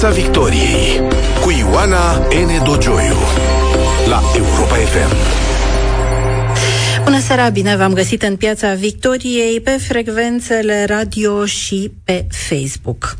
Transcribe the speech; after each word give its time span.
Piața 0.00 0.20
Victoriei 0.20 1.00
cu 1.40 1.50
Ioana 1.50 2.16
N. 2.16 2.64
Dogioiu 2.64 3.16
la 4.08 4.22
Europa 4.36 4.74
FM. 4.74 5.14
Bună 7.04 7.20
seara, 7.20 7.48
bine 7.48 7.76
v-am 7.76 7.92
găsit 7.92 8.22
în 8.22 8.36
Piața 8.36 8.74
Victoriei 8.74 9.60
pe 9.60 9.70
frecvențele 9.70 10.84
radio 10.84 11.44
și 11.44 11.92
pe 12.04 12.26
Facebook. 12.48 13.16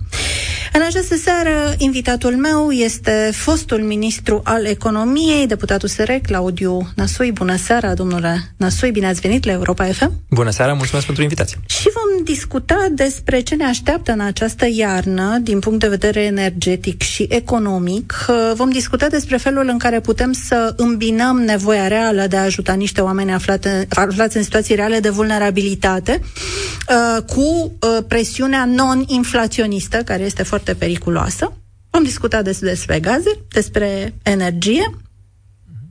În 0.73 0.83
această 0.87 1.17
seară, 1.17 1.75
invitatul 1.79 2.37
meu 2.37 2.71
este 2.71 3.31
fostul 3.33 3.79
ministru 3.79 4.41
al 4.45 4.65
economiei, 4.65 5.47
deputatul 5.47 5.89
SR, 5.89 6.11
Claudiu 6.23 6.89
Nasui. 6.97 7.33
Bună 7.33 7.57
seara, 7.57 7.95
domnule 7.95 8.53
Nasui, 8.57 8.91
bine 8.91 9.07
ați 9.07 9.21
venit 9.21 9.45
la 9.45 9.53
Europa 9.53 9.85
FM. 9.85 10.13
Bună 10.31 10.51
seara, 10.51 10.73
mulțumesc 10.73 11.05
pentru 11.07 11.23
invitație. 11.23 11.59
Și 11.67 11.89
vom 11.95 12.25
discuta 12.25 12.87
despre 12.91 13.41
ce 13.41 13.55
ne 13.55 13.65
așteaptă 13.65 14.13
în 14.13 14.21
această 14.21 14.67
iarnă, 14.73 15.39
din 15.43 15.59
punct 15.59 15.81
de 15.81 15.89
vedere 15.89 16.21
energetic 16.21 17.03
și 17.03 17.27
economic. 17.29 18.27
Vom 18.55 18.71
discuta 18.71 19.07
despre 19.09 19.37
felul 19.37 19.69
în 19.69 19.79
care 19.79 20.01
putem 20.01 20.33
să 20.33 20.75
îmbinăm 20.77 21.41
nevoia 21.41 21.89
reală 21.89 22.27
de 22.27 22.37
a 22.37 22.43
ajuta 22.43 22.73
niște 22.73 23.01
oameni 23.01 23.33
aflate, 23.33 23.87
aflați 23.89 24.37
în 24.37 24.43
situații 24.43 24.75
reale 24.75 25.01
de 25.01 25.09
vulnerabilitate 25.09 26.21
uh, 26.21 27.23
cu 27.23 27.41
uh, 27.81 28.05
presiunea 28.09 28.65
non-inflaționistă, 28.65 29.97
care 29.97 30.23
este 30.23 30.43
foarte 30.43 30.60
foarte 30.61 30.85
periculoasă. 30.85 31.53
Vom 31.91 32.03
discuta 32.03 32.43
des- 32.43 32.59
despre 32.61 33.01
gaze, 33.01 33.39
despre 33.49 34.15
energie, 34.23 34.91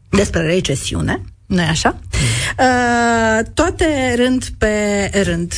despre 0.09 0.41
recesiune, 0.41 1.21
nu 1.45 1.61
așa? 1.61 1.99
Uh, 2.59 3.45
toate 3.53 4.13
rând 4.15 4.45
pe 4.57 5.09
rând. 5.23 5.53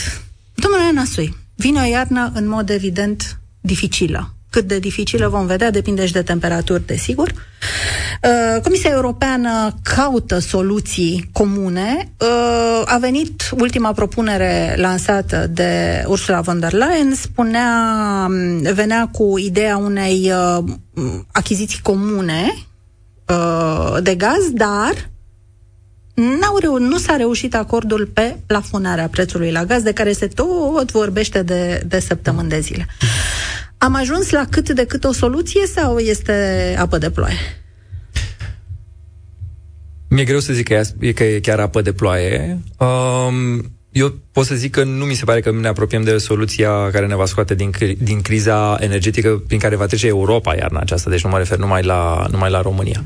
Domnule 0.53 0.91
Nasui, 0.93 1.35
vine 1.55 1.81
o 1.81 1.85
iarnă 1.85 2.31
în 2.34 2.47
mod 2.47 2.70
evident 2.70 3.39
dificilă. 3.61 4.35
Cât 4.52 4.68
de 4.68 4.80
dificilă 4.80 5.28
vom 5.28 5.46
vedea, 5.46 5.72
depinde 5.72 6.05
și 6.05 6.12
de 6.12 6.21
temperaturi, 6.21 6.85
desigur. 6.85 7.30
Uh, 7.30 8.62
Comisia 8.63 8.90
Europeană 8.90 9.76
caută 9.84 10.40
soluții 10.40 11.30
comune. 11.34 12.12
Uh, 12.20 12.82
a 12.85 12.98
venit 12.99 13.49
ultima 13.60 13.91
propunere 13.91 14.76
lansată 14.77 15.48
de 15.54 16.04
Ursula 16.08 16.41
von 16.41 16.60
der 16.60 16.71
Leyen, 16.71 17.16
spunea, 17.16 17.70
um, 18.30 18.62
venea 18.74 19.10
cu 19.12 19.38
ideea 19.38 19.77
unei 19.77 20.32
uh, 20.58 20.63
achiziții 21.32 21.80
comune 21.82 22.54
de 24.02 24.15
gaz, 24.15 24.49
dar 24.54 25.10
N-au 26.13 26.58
reu- 26.58 26.77
nu 26.77 26.98
s-a 26.98 27.15
reușit 27.15 27.55
acordul 27.55 28.10
pe 28.13 28.38
plafonarea 28.46 29.08
prețului 29.08 29.52
la 29.52 29.65
gaz, 29.65 29.82
de 29.82 29.93
care 29.93 30.12
se 30.12 30.27
tot 30.27 30.91
vorbește 30.91 31.43
de, 31.43 31.84
de 31.88 31.99
săptămâni 31.99 32.49
de 32.49 32.60
zile. 32.60 32.88
Am 33.84 33.96
ajuns 33.96 34.29
la 34.29 34.46
cât 34.49 34.70
de 34.70 34.85
cât 34.85 35.04
o 35.04 35.12
soluție 35.12 35.68
sau 35.68 35.98
este 35.98 36.76
apă 36.79 36.98
de 36.98 37.10
ploaie? 37.10 37.37
Mi-e 40.10 40.24
greu 40.24 40.40
să 40.40 40.54
zic 40.54 40.68
că 40.68 40.82
e, 40.99 41.12
că 41.12 41.24
e 41.24 41.40
chiar 41.40 41.60
apă 41.60 41.82
de 41.82 41.93
ploaie. 41.93 42.59
Um, 42.77 43.71
eu 43.91 44.15
pot 44.32 44.46
să 44.46 44.55
zic 44.55 44.71
că 44.71 44.84
nu 44.84 45.05
mi 45.05 45.13
se 45.13 45.26
pare 45.26 45.40
că 45.40 45.52
ne 45.52 45.68
apropiem 45.68 46.04
de 46.04 46.18
soluția 46.18 46.90
care 46.91 47.05
ne 47.05 47.15
va 47.15 47.26
scoate 47.26 47.55
din, 47.55 47.71
din 47.98 48.21
criza 48.21 48.77
energetică 48.79 49.43
prin 49.48 49.59
care 49.59 49.76
va 49.76 49.85
trece 49.85 50.07
Europa 50.07 50.55
iarna 50.55 50.79
aceasta, 50.79 51.09
deci 51.09 51.24
nu 51.24 51.29
mă 51.29 51.37
refer 51.37 51.57
numai 51.57 51.84
la, 51.84 52.26
numai 52.32 52.49
la 52.49 52.62
România. 52.62 53.04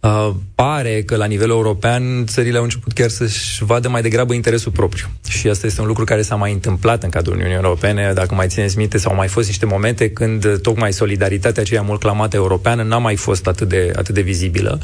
Uh, 0.00 0.30
pare 0.54 1.02
că 1.02 1.16
la 1.16 1.24
nivel 1.24 1.50
european 1.50 2.26
țările 2.26 2.56
au 2.56 2.62
început 2.62 2.92
chiar 2.92 3.08
să-și 3.08 3.64
vadă 3.64 3.88
mai 3.88 4.02
degrabă 4.02 4.34
interesul 4.34 4.72
propriu. 4.72 5.06
Și 5.28 5.48
asta 5.48 5.66
este 5.66 5.80
un 5.80 5.86
lucru 5.86 6.04
care 6.04 6.22
s-a 6.22 6.34
mai 6.34 6.52
întâmplat 6.52 7.02
în 7.02 7.10
cadrul 7.10 7.34
Uniunii 7.34 7.54
Europene. 7.54 8.12
Dacă 8.14 8.34
mai 8.34 8.48
țineți 8.48 8.76
minte, 8.76 8.98
sau 8.98 9.14
mai 9.14 9.28
fost 9.28 9.46
niște 9.46 9.66
momente 9.66 10.10
când 10.10 10.60
tocmai 10.60 10.92
solidaritatea 10.92 11.62
aceea 11.62 11.82
mult 11.82 12.00
clamată 12.00 12.36
europeană 12.36 12.82
n-a 12.82 12.98
mai 12.98 13.16
fost 13.16 13.46
atât 13.46 13.68
de, 13.68 13.92
atât 13.96 14.14
de 14.14 14.20
vizibilă. 14.20 14.80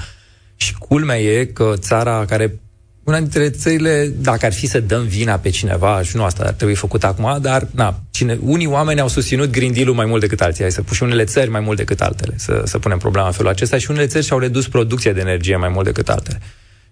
Și 0.56 0.74
culmea 0.74 1.20
e 1.20 1.44
că 1.44 1.72
țara 1.76 2.24
care 2.24 2.58
una 3.04 3.18
dintre 3.18 3.50
țările, 3.50 4.12
dacă 4.20 4.46
ar 4.46 4.52
fi 4.52 4.66
să 4.66 4.80
dăm 4.80 5.06
vina 5.06 5.36
pe 5.36 5.50
cineva, 5.50 6.02
și 6.02 6.16
nu 6.16 6.24
asta 6.24 6.44
ar 6.44 6.52
trebui 6.52 6.74
făcut 6.74 7.04
acum, 7.04 7.38
dar 7.40 7.68
na, 7.70 8.00
cine, 8.10 8.38
unii 8.42 8.66
oameni 8.66 9.00
au 9.00 9.08
susținut 9.08 9.50
Green 9.50 9.72
Deal-ul 9.72 9.94
mai 9.94 10.06
mult 10.06 10.20
decât 10.20 10.40
alții, 10.40 10.62
hai 10.62 10.72
să 10.72 10.82
și 10.92 11.02
unele 11.02 11.24
țări 11.24 11.50
mai 11.50 11.60
mult 11.60 11.76
decât 11.76 12.00
altele, 12.00 12.34
să, 12.36 12.62
să 12.64 12.78
punem 12.78 12.98
problema 12.98 13.26
în 13.26 13.32
felul 13.32 13.50
acesta, 13.50 13.78
și 13.78 13.90
unele 13.90 14.06
țări 14.06 14.24
și-au 14.24 14.38
redus 14.38 14.68
producția 14.68 15.12
de 15.12 15.20
energie 15.20 15.56
mai 15.56 15.68
mult 15.68 15.84
decât 15.84 16.08
altele. 16.08 16.40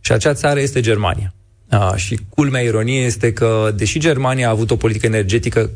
Și 0.01 0.13
acea 0.13 0.35
țară 0.35 0.61
este 0.61 0.81
Germania. 0.81 1.35
A, 1.69 1.97
și 1.97 2.21
culmea 2.29 2.61
ironiei 2.61 3.05
este 3.05 3.33
că, 3.33 3.73
deși 3.77 3.99
Germania 3.99 4.47
a 4.47 4.51
avut 4.51 4.71
o 4.71 4.77
politică 4.77 5.07
energetică 5.07 5.71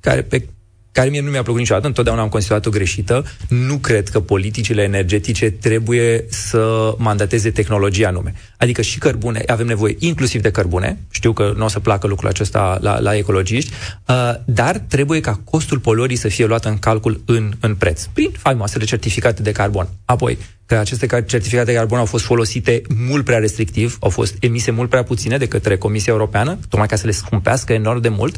care, 0.00 0.22
pe 0.22 0.46
care 0.92 1.08
mie 1.08 1.20
nu 1.20 1.30
mi-a 1.30 1.42
plăcut 1.42 1.60
niciodată, 1.60 1.86
întotdeauna 1.86 2.22
am 2.22 2.28
considerat-o 2.28 2.70
greșită. 2.70 3.24
Nu 3.48 3.76
cred 3.76 4.08
că 4.08 4.20
politicile 4.20 4.82
energetice 4.82 5.50
trebuie 5.50 6.24
să 6.28 6.94
mandateze 6.98 7.50
tehnologia 7.50 8.08
anume. 8.08 8.34
Adică 8.56 8.82
și 8.82 8.98
cărbune, 8.98 9.42
avem 9.46 9.66
nevoie 9.66 9.96
inclusiv 9.98 10.42
de 10.42 10.50
cărbune, 10.50 10.98
știu 11.10 11.32
că 11.32 11.52
nu 11.56 11.64
o 11.64 11.68
să 11.68 11.80
placă 11.80 12.06
lucrul 12.06 12.28
acesta 12.28 12.78
la, 12.80 13.00
la 13.00 13.16
ecologiști, 13.16 13.72
uh, 14.08 14.14
dar 14.44 14.78
trebuie 14.78 15.20
ca 15.20 15.40
costul 15.44 15.78
poluării 15.78 16.16
să 16.16 16.28
fie 16.28 16.46
luat 16.46 16.64
în 16.64 16.78
calcul 16.78 17.22
în, 17.24 17.52
în 17.60 17.74
preț, 17.74 18.04
prin 18.04 18.30
faimoasele 18.38 18.84
certificate 18.84 19.42
de 19.42 19.52
carbon. 19.52 19.88
Apoi, 20.04 20.38
că 20.66 20.74
aceste 20.74 21.06
certificate 21.06 21.70
de 21.70 21.76
carbon 21.76 21.98
au 21.98 22.04
fost 22.04 22.24
folosite 22.24 22.82
mult 23.08 23.24
prea 23.24 23.38
restrictiv, 23.38 23.96
au 24.00 24.10
fost 24.10 24.36
emise 24.40 24.70
mult 24.70 24.88
prea 24.88 25.02
puține 25.02 25.36
de 25.36 25.48
către 25.48 25.76
Comisia 25.76 26.12
Europeană, 26.12 26.58
tocmai 26.68 26.88
ca 26.88 26.96
să 26.96 27.06
le 27.06 27.12
scumpească 27.12 27.72
enorm 27.72 28.00
de 28.00 28.08
mult, 28.08 28.36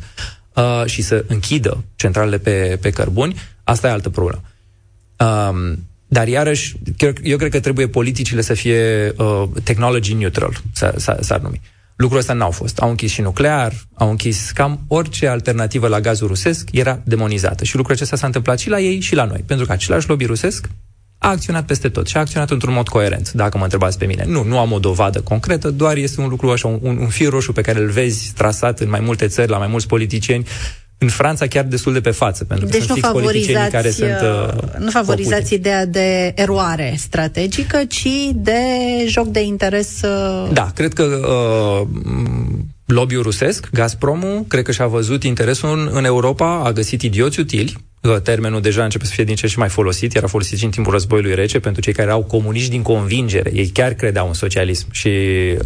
uh, 0.54 0.82
și 0.86 1.02
să 1.02 1.24
închidă 1.28 1.84
centralele 1.96 2.38
pe, 2.38 2.78
pe 2.80 2.90
cărbuni, 2.90 3.40
asta 3.64 3.88
e 3.88 3.90
altă 3.90 4.10
problemă. 4.10 4.42
Um, 5.18 5.78
dar 6.06 6.28
iarăși, 6.28 6.76
eu 7.22 7.36
cred 7.36 7.50
că 7.50 7.60
trebuie 7.60 7.88
politicile 7.88 8.40
să 8.40 8.54
fie 8.54 9.12
uh, 9.16 9.42
technology 9.62 10.14
neutral, 10.14 10.52
s-ar 11.20 11.40
numi. 11.40 11.60
Lucrul 11.96 12.18
ăsta 12.18 12.32
n-au 12.32 12.50
fost. 12.50 12.78
Au 12.78 12.88
închis 12.88 13.10
și 13.10 13.20
nuclear, 13.20 13.72
au 13.94 14.10
închis 14.10 14.50
cam 14.50 14.84
orice 14.88 15.26
alternativă 15.26 15.88
la 15.88 16.00
gazul 16.00 16.26
rusesc 16.26 16.68
era 16.72 17.00
demonizată. 17.04 17.64
Și 17.64 17.76
lucrul 17.76 17.94
acesta 17.94 18.16
s-a 18.16 18.26
întâmplat 18.26 18.58
și 18.58 18.68
la 18.68 18.80
ei 18.80 19.00
și 19.00 19.14
la 19.14 19.24
noi. 19.24 19.42
Pentru 19.46 19.66
că 19.66 19.72
același 19.72 20.08
lobby 20.08 20.24
rusesc 20.24 20.68
a 21.24 21.30
acționat 21.30 21.64
peste 21.64 21.88
tot 21.88 22.06
și 22.06 22.16
a 22.16 22.20
acționat 22.20 22.50
într-un 22.50 22.72
mod 22.72 22.88
coerent, 22.88 23.32
dacă 23.32 23.56
mă 23.56 23.62
întrebați 23.62 23.98
pe 23.98 24.06
mine. 24.06 24.24
Nu, 24.26 24.42
nu 24.42 24.58
am 24.58 24.72
o 24.72 24.78
dovadă 24.78 25.20
concretă, 25.20 25.70
doar 25.70 25.96
este 25.96 26.20
un 26.20 26.28
lucru 26.28 26.50
așa, 26.50 26.68
un, 26.68 26.78
un 26.82 27.08
fir 27.08 27.28
roșu 27.28 27.52
pe 27.52 27.60
care 27.60 27.78
îl 27.78 27.88
vezi 27.88 28.32
trasat 28.32 28.80
în 28.80 28.88
mai 28.88 29.00
multe 29.00 29.26
țări, 29.26 29.50
la 29.50 29.58
mai 29.58 29.66
mulți 29.66 29.86
politicieni, 29.86 30.46
în 30.98 31.08
Franța 31.08 31.46
chiar 31.46 31.64
destul 31.64 31.92
de 31.92 32.00
pe 32.00 32.10
față, 32.10 32.44
pentru 32.44 32.66
că 32.66 32.72
deci 32.72 32.82
sunt 32.82 32.98
fix 32.98 33.08
politicienii 33.08 33.70
care 33.70 33.90
sunt 33.90 34.20
uh, 34.22 34.78
Nu 34.78 34.90
favorizați 34.90 35.54
ideea 35.54 35.86
de 35.86 36.32
eroare 36.34 36.94
strategică, 36.98 37.84
ci 37.88 38.08
de 38.34 38.60
joc 39.06 39.26
de 39.26 39.42
interes... 39.42 40.00
Uh... 40.02 40.52
Da, 40.52 40.70
cred 40.74 40.92
că 40.92 41.02
uh, 41.02 41.86
lobby-ul 42.86 43.22
rusesc, 43.22 43.68
Gazpromul, 43.72 44.44
cred 44.48 44.64
că 44.64 44.72
și-a 44.72 44.86
văzut 44.86 45.22
interesul 45.22 45.78
în, 45.78 45.88
în 45.92 46.04
Europa, 46.04 46.62
a 46.64 46.72
găsit 46.72 47.02
idioți 47.02 47.40
utili, 47.40 47.76
termenul 48.22 48.60
deja 48.60 48.84
începe 48.84 49.04
să 49.04 49.12
fie 49.14 49.24
din 49.24 49.34
ce 49.34 49.46
și 49.46 49.58
mai 49.58 49.68
folosit, 49.68 50.14
era 50.14 50.26
folosit 50.26 50.58
și 50.58 50.64
în 50.64 50.70
timpul 50.70 50.92
războiului 50.92 51.34
rece 51.34 51.60
pentru 51.60 51.82
cei 51.82 51.92
care 51.92 52.08
erau 52.08 52.22
comuniști 52.22 52.70
din 52.70 52.82
convingere. 52.82 53.50
Ei 53.54 53.66
chiar 53.66 53.92
credeau 53.92 54.26
în 54.26 54.32
socialism 54.32 54.86
și 54.90 55.08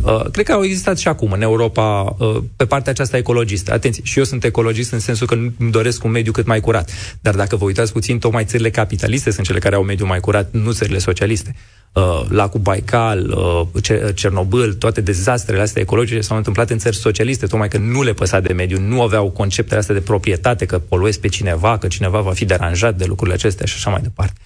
uh, 0.03 0.25
cred 0.33 0.45
că 0.45 0.53
au 0.53 0.65
existat 0.65 0.99
și 0.99 1.09
acum 1.09 1.33
în 1.33 1.43
Europa 1.43 2.17
uh, 2.19 2.37
pe 2.57 2.65
partea 2.65 2.93
aceasta 2.93 3.17
ecologistă. 3.17 3.73
Atenție, 3.73 4.03
și 4.05 4.19
eu 4.19 4.25
sunt 4.25 4.45
ecologist 4.45 4.93
în 4.93 4.99
sensul 4.99 5.27
că 5.27 5.35
îmi 5.35 5.71
doresc 5.71 6.05
un 6.05 6.11
mediu 6.11 6.33
cât 6.33 6.47
mai 6.47 6.61
curat. 6.61 6.91
Dar 7.21 7.35
dacă 7.35 7.57
vă 7.57 7.65
uitați 7.65 7.93
puțin, 7.93 8.19
tocmai 8.19 8.45
țările 8.45 8.71
capitaliste 8.71 9.31
sunt 9.31 9.47
cele 9.47 9.59
care 9.59 9.75
au 9.75 9.81
un 9.81 9.87
mediu 9.87 10.07
mai 10.07 10.21
curat, 10.21 10.49
nu 10.53 10.73
țările 10.73 10.99
socialiste. 10.99 11.55
Uh, 11.93 12.25
lacul 12.29 12.61
Baikal, 12.61 13.29
uh, 13.29 14.13
Cernobâl, 14.15 14.73
toate 14.73 15.01
dezastrele 15.01 15.63
astea 15.63 15.83
ecologice 15.83 16.21
s-au 16.21 16.37
întâmplat 16.37 16.71
în 16.71 16.79
țări 16.79 16.97
socialiste, 16.97 17.47
tocmai 17.47 17.69
că 17.69 17.79
nu 17.79 18.03
le 18.03 18.13
păsa 18.13 18.41
de 18.41 18.53
mediu, 18.53 18.81
nu 18.81 19.03
aveau 19.03 19.31
conceptele 19.31 19.81
astea 19.81 19.95
de 19.95 20.01
proprietate, 20.01 20.65
că 20.65 20.79
poluezi 20.79 21.21
pe 21.21 21.29
cineva, 21.29 21.79
că 21.79 21.87
cineva 21.87 22.21
va 22.29 22.35
fi 22.35 22.45
deranjat 22.45 22.97
de 22.97 23.05
lucrurile 23.05 23.37
acestea 23.37 23.67
și 23.67 23.75
așa 23.77 23.91
mai 23.91 24.01
departe. 24.01 24.41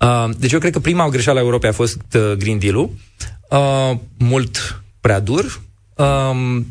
Uh, 0.00 0.30
deci 0.38 0.52
eu 0.52 0.58
cred 0.58 0.72
că 0.72 0.78
prima 0.78 1.08
greșeală 1.08 1.38
a 1.38 1.42
Europei 1.42 1.70
a 1.70 1.72
fost 1.72 1.98
Green 2.38 2.58
Deal-ul, 2.58 2.90
mult 4.18 4.82
prea 5.00 5.20
dur, 5.20 5.60
um, 5.94 6.66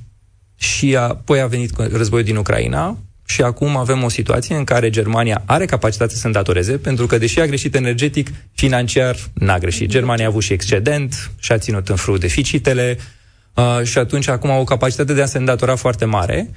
și 0.55 0.95
apoi 0.95 1.41
a 1.41 1.47
venit 1.47 1.71
războiul 1.77 2.25
din 2.25 2.35
Ucraina, 2.35 2.97
și 3.25 3.41
acum 3.41 3.77
avem 3.77 4.03
o 4.03 4.09
situație 4.09 4.55
în 4.55 4.63
care 4.63 4.89
Germania 4.89 5.41
are 5.45 5.65
capacitate 5.65 6.13
să 6.13 6.19
se 6.19 6.27
îndatoreze, 6.27 6.77
pentru 6.77 7.05
că, 7.05 7.17
deși 7.17 7.39
a 7.39 7.45
greșit 7.45 7.75
energetic, 7.75 8.29
financiar 8.53 9.15
n-a 9.33 9.57
greșit. 9.57 9.89
Germania 9.89 10.25
a 10.25 10.27
avut 10.27 10.43
și 10.43 10.53
excedent, 10.53 11.31
și-a 11.39 11.57
ținut 11.57 11.89
în 11.89 11.95
frâu 11.95 12.17
deficitele, 12.17 12.97
uh, 13.53 13.79
și 13.83 13.97
atunci 13.97 14.27
acum 14.27 14.49
au 14.49 14.61
o 14.61 14.63
capacitate 14.63 15.13
de 15.13 15.21
a 15.21 15.25
se 15.25 15.37
îndatora 15.37 15.75
foarte 15.75 16.05
mare 16.05 16.51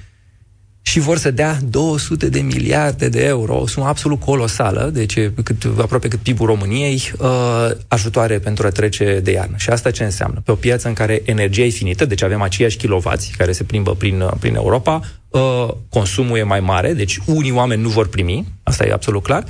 și 0.81 0.99
vor 0.99 1.17
să 1.17 1.31
dea 1.31 1.57
200 1.69 2.29
de 2.29 2.39
miliarde 2.39 3.09
de 3.09 3.25
euro, 3.25 3.59
o 3.59 3.67
sumă 3.67 3.85
absolut 3.85 4.19
colosală, 4.19 4.89
deci 4.93 5.13
cât, 5.43 5.63
aproape 5.77 6.07
cât 6.07 6.19
PIB-ul 6.19 6.45
României, 6.45 7.11
uh, 7.17 7.69
ajutoare 7.87 8.39
pentru 8.39 8.67
a 8.67 8.69
trece 8.69 9.19
de 9.23 9.31
iarnă. 9.31 9.55
Și 9.57 9.69
asta 9.69 9.91
ce 9.91 10.03
înseamnă? 10.03 10.41
Pe 10.45 10.51
o 10.51 10.55
piață 10.55 10.87
în 10.87 10.93
care 10.93 11.21
energia 11.25 11.63
e 11.63 11.69
finită, 11.69 12.05
deci 12.05 12.23
avem 12.23 12.41
aceiași 12.41 12.77
kilovați 12.77 13.31
care 13.37 13.51
se 13.51 13.63
plimbă 13.63 13.95
prin, 13.95 14.21
uh, 14.21 14.31
prin 14.39 14.55
Europa, 14.55 15.01
uh, 15.29 15.67
consumul 15.89 16.37
e 16.37 16.43
mai 16.43 16.59
mare, 16.59 16.93
deci 16.93 17.19
unii 17.25 17.51
oameni 17.51 17.81
nu 17.81 17.89
vor 17.89 18.07
primi, 18.07 18.45
asta 18.63 18.85
e 18.85 18.91
absolut 18.91 19.23
clar, 19.23 19.43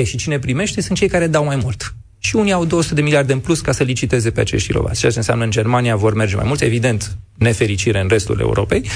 E, 0.00 0.04
și 0.04 0.16
cine 0.16 0.38
primește 0.38 0.80
sunt 0.80 0.98
cei 0.98 1.08
care 1.08 1.26
dau 1.26 1.44
mai 1.44 1.56
mult. 1.56 1.94
Și 2.26 2.36
unii 2.36 2.52
au 2.52 2.64
200 2.64 2.94
de 2.94 3.00
miliarde 3.02 3.32
în 3.32 3.38
plus 3.38 3.60
ca 3.60 3.72
să 3.72 3.82
liciteze 3.82 4.30
pe 4.30 4.40
acești 4.40 4.66
kilovați. 4.66 4.98
Ceea 4.98 5.12
ce 5.12 5.18
înseamnă 5.18 5.44
în 5.44 5.50
Germania 5.50 5.96
vor 5.96 6.14
merge 6.14 6.36
mai 6.36 6.44
mult, 6.46 6.60
evident, 6.60 7.16
nefericire 7.34 8.00
în 8.00 8.08
restul 8.08 8.40
Europei. 8.40 8.88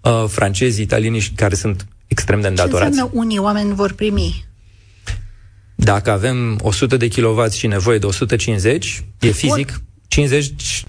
Uh, 0.00 0.24
francezii, 0.28 0.82
italienii, 0.82 1.32
care 1.34 1.54
sunt 1.54 1.86
extrem 2.06 2.40
de 2.40 2.46
îndatorați. 2.46 2.82
Ce 2.82 2.86
înseamnă 2.86 3.12
unii 3.14 3.38
oameni 3.38 3.74
vor 3.74 3.92
primi? 3.92 4.46
Dacă 5.74 6.10
avem 6.10 6.58
100 6.62 6.96
de 6.96 7.08
kW 7.08 7.48
și 7.50 7.66
nevoie 7.66 7.98
de 7.98 8.06
150, 8.06 9.04
e 9.20 9.30
fizic, 9.30 9.80
50, 10.08 10.84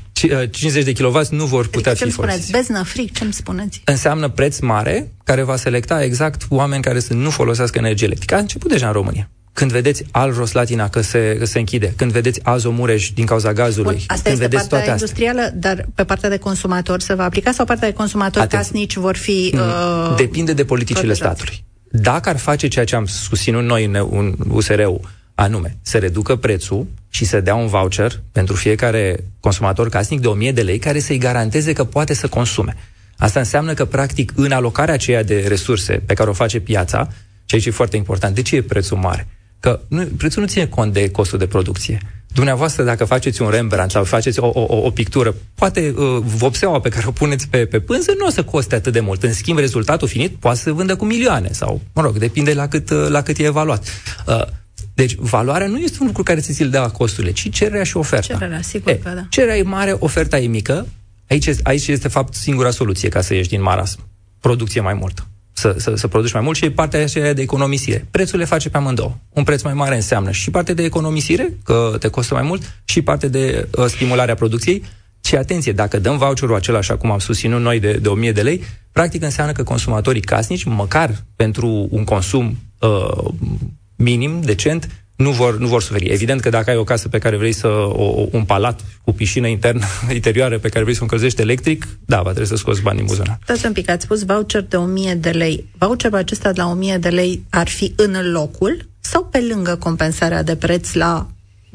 50 0.51 0.83
de 0.83 0.93
kW 0.93 1.21
nu 1.29 1.45
vor 1.45 1.67
putea 1.67 1.91
adică 1.91 2.05
fi 2.05 2.11
folosiți. 2.11 2.45
Ce 2.45 2.51
Beznă, 2.51 2.83
fric, 2.83 3.17
ce-mi 3.17 3.33
spuneți? 3.33 3.81
Înseamnă 3.85 4.29
preț 4.29 4.59
mare, 4.59 5.11
care 5.23 5.41
va 5.41 5.55
selecta 5.55 6.03
exact 6.03 6.45
oameni 6.49 6.83
care 6.83 6.99
să 6.99 7.13
nu 7.13 7.29
folosească 7.29 7.77
energie 7.77 8.05
electrică. 8.05 8.35
A 8.35 8.37
început 8.37 8.71
deja 8.71 8.87
în 8.87 8.93
România. 8.93 9.29
Când 9.59 9.71
vedeți 9.71 10.03
Al 10.11 10.33
Roslatina 10.33 10.89
că 10.89 11.01
se, 11.01 11.35
că 11.39 11.45
se 11.45 11.59
închide, 11.59 11.93
când 11.95 12.11
vedeți 12.11 12.39
Azomureș 12.43 13.11
din 13.11 13.25
cauza 13.25 13.53
gazului, 13.53 13.95
Bun, 13.95 14.03
asta 14.07 14.29
când 14.29 14.35
este 14.35 14.47
vedeți 14.47 14.69
partea 14.69 14.77
toate 14.77 14.91
industrială, 14.91 15.41
astea. 15.41 15.57
dar 15.59 15.87
pe 15.95 16.03
partea 16.03 16.29
de 16.29 16.37
consumator 16.37 16.99
se 16.99 17.13
va 17.13 17.23
aplica 17.23 17.51
sau 17.51 17.65
partea 17.65 17.87
de 17.87 17.93
consumator 17.93 18.41
Atenție. 18.41 18.57
casnici 18.57 18.95
vor 18.95 19.15
fi... 19.15 19.51
Mm. 19.53 19.59
Uh, 19.59 20.15
Depinde 20.17 20.53
de 20.53 20.65
politicile 20.65 21.13
protejați. 21.13 21.39
statului. 21.39 21.65
Dacă 21.91 22.29
ar 22.29 22.37
face 22.37 22.67
ceea 22.67 22.85
ce 22.85 22.95
am 22.95 23.05
susținut 23.05 23.63
noi 23.63 23.85
în, 23.85 24.07
în 24.11 24.35
USR-ul, 24.49 24.99
anume 25.35 25.77
să 25.81 25.97
reducă 25.97 26.35
prețul 26.35 26.87
și 27.09 27.25
să 27.25 27.39
dea 27.39 27.55
un 27.55 27.67
voucher 27.67 28.21
pentru 28.31 28.55
fiecare 28.55 29.23
consumator 29.39 29.89
casnic 29.89 30.19
de 30.19 30.27
1000 30.27 30.51
de 30.51 30.61
lei 30.61 30.77
care 30.77 30.99
să-i 30.99 31.17
garanteze 31.17 31.73
că 31.73 31.83
poate 31.83 32.13
să 32.13 32.27
consume. 32.27 32.75
Asta 33.17 33.39
înseamnă 33.39 33.73
că, 33.73 33.85
practic, 33.85 34.31
în 34.35 34.51
alocarea 34.51 34.93
aceea 34.93 35.23
de 35.23 35.45
resurse 35.47 36.01
pe 36.05 36.13
care 36.13 36.29
o 36.29 36.33
face 36.33 36.59
piața, 36.59 37.07
ceea 37.45 37.61
ce 37.61 37.67
e 37.67 37.71
foarte 37.71 37.97
important, 37.97 38.35
de 38.35 38.41
ce 38.41 38.55
e 38.55 38.61
prețul 38.61 38.97
mare? 38.97 39.27
Că 39.59 39.79
nu, 39.87 40.05
prețul 40.17 40.41
nu 40.41 40.47
ține 40.47 40.65
cont 40.65 40.93
de 40.93 41.11
costul 41.11 41.39
de 41.39 41.47
producție. 41.47 41.99
Dumneavoastră, 42.33 42.83
dacă 42.83 43.05
faceți 43.05 43.41
un 43.41 43.49
Rembrandt 43.49 43.91
sau 43.91 44.03
faceți 44.03 44.39
o, 44.39 44.47
o, 44.53 44.85
o 44.85 44.89
pictură, 44.89 45.35
poate 45.55 45.93
uh, 45.97 46.17
vopseaua 46.21 46.79
pe 46.79 46.89
care 46.89 47.05
o 47.07 47.11
puneți 47.11 47.47
pe, 47.47 47.65
pe 47.65 47.79
pânză 47.79 48.13
nu 48.17 48.25
o 48.25 48.29
să 48.29 48.43
coste 48.43 48.75
atât 48.75 48.93
de 48.93 48.99
mult. 48.99 49.23
În 49.23 49.33
schimb, 49.33 49.57
rezultatul 49.57 50.07
finit 50.07 50.35
poate 50.35 50.59
să 50.59 50.71
vândă 50.71 50.95
cu 50.95 51.05
milioane 51.05 51.49
sau, 51.51 51.81
mă 51.93 52.01
rog, 52.01 52.17
depinde 52.17 52.53
la 52.53 52.67
cât, 52.67 52.89
uh, 52.89 53.07
la 53.07 53.21
cât 53.21 53.37
e 53.37 53.43
evaluat. 53.43 53.87
Uh, 54.27 54.41
deci, 54.93 55.15
valoarea 55.15 55.67
nu 55.67 55.77
este 55.77 55.97
un 55.99 56.07
lucru 56.07 56.23
care 56.23 56.39
ți 56.39 56.63
l 56.63 56.69
dă 56.69 56.79
la 56.79 56.89
costurile, 56.89 57.31
ci 57.31 57.49
cererea 57.51 57.83
și 57.83 57.97
oferta. 57.97 58.33
Cererea, 58.33 58.61
sigur 58.61 58.91
e, 58.91 58.95
că 58.95 59.11
da. 59.15 59.25
Cererea 59.29 59.57
e 59.57 59.61
mare, 59.61 59.95
oferta 59.99 60.39
e 60.39 60.47
mică. 60.47 60.87
Aici, 61.29 61.49
aici 61.63 61.87
este, 61.87 62.01
de 62.01 62.07
fapt, 62.07 62.33
singura 62.33 62.69
soluție 62.69 63.09
ca 63.09 63.21
să 63.21 63.33
ieși 63.33 63.49
din 63.49 63.61
marasm. 63.61 63.99
Producție 64.39 64.81
mai 64.81 64.93
multă 64.93 65.27
să, 65.59 65.75
să, 65.77 65.95
să 65.95 66.07
produci 66.07 66.33
mai 66.33 66.41
mult 66.41 66.57
și 66.57 66.69
partea 66.69 67.01
aceea 67.01 67.33
de 67.33 67.41
economisire. 67.41 68.07
Prețul 68.11 68.39
le 68.39 68.45
face 68.45 68.69
pe 68.69 68.77
amândouă. 68.77 69.15
Un 69.29 69.43
preț 69.43 69.61
mai 69.61 69.73
mare 69.73 69.95
înseamnă 69.95 70.31
și 70.31 70.51
partea 70.51 70.73
de 70.73 70.83
economisire, 70.83 71.53
că 71.63 71.95
te 71.99 72.07
costă 72.07 72.33
mai 72.33 72.43
mult, 72.43 72.81
și 72.83 73.01
partea 73.01 73.29
de 73.29 73.67
uh, 73.77 73.85
stimulare 73.85 74.31
a 74.31 74.35
producției. 74.35 74.83
Și 75.23 75.35
atenție, 75.35 75.71
dacă 75.71 75.99
dăm 75.99 76.17
voucherul 76.17 76.55
acela, 76.55 76.77
așa 76.77 76.97
cum 76.97 77.11
am 77.11 77.19
susținut 77.19 77.61
noi, 77.61 77.79
de, 77.79 77.91
de 77.91 78.07
1000 78.07 78.31
de 78.31 78.41
lei, 78.41 78.63
practic 78.91 79.23
înseamnă 79.23 79.53
că 79.53 79.63
consumatorii 79.63 80.21
casnici, 80.21 80.63
măcar 80.63 81.23
pentru 81.35 81.87
un 81.91 82.03
consum 82.03 82.57
uh, 82.79 83.31
minim, 83.95 84.41
decent, 84.41 84.98
nu 85.23 85.31
vor, 85.31 85.57
nu 85.57 85.67
vor 85.67 85.81
suferi. 85.81 86.05
Evident 86.05 86.41
că 86.41 86.49
dacă 86.49 86.69
ai 86.69 86.75
o 86.75 86.83
casă 86.83 87.07
pe 87.07 87.17
care 87.17 87.37
vrei 87.37 87.51
să, 87.51 87.67
o, 87.67 88.27
un 88.31 88.43
palat 88.43 88.79
cu 89.03 89.11
piscină 89.11 89.47
internă, 89.47 89.85
interioară, 90.13 90.59
pe 90.59 90.69
care 90.69 90.83
vrei 90.83 90.95
să 90.95 90.99
o 91.01 91.03
încălzești 91.03 91.41
electric, 91.41 91.87
da, 92.05 92.21
va 92.21 92.29
trebui 92.29 92.47
să 92.47 92.55
scoți 92.55 92.81
bani 92.81 92.97
din 92.97 93.05
buzunar. 93.05 93.39
Stați 93.43 93.65
un 93.65 93.71
pic, 93.71 93.89
ați 93.89 94.03
spus 94.03 94.23
voucher 94.25 94.61
de 94.61 94.75
1000 94.75 95.13
de 95.13 95.29
lei. 95.29 95.69
Voucherul 95.77 96.17
acesta 96.17 96.51
de 96.51 96.61
la 96.61 96.69
1000 96.69 96.97
de 96.97 97.09
lei 97.09 97.43
ar 97.49 97.67
fi 97.67 97.93
în 97.95 98.31
locul 98.31 98.87
sau 98.99 99.25
pe 99.25 99.45
lângă 99.53 99.75
compensarea 99.75 100.43
de 100.43 100.55
preț 100.55 100.93
la 100.93 101.27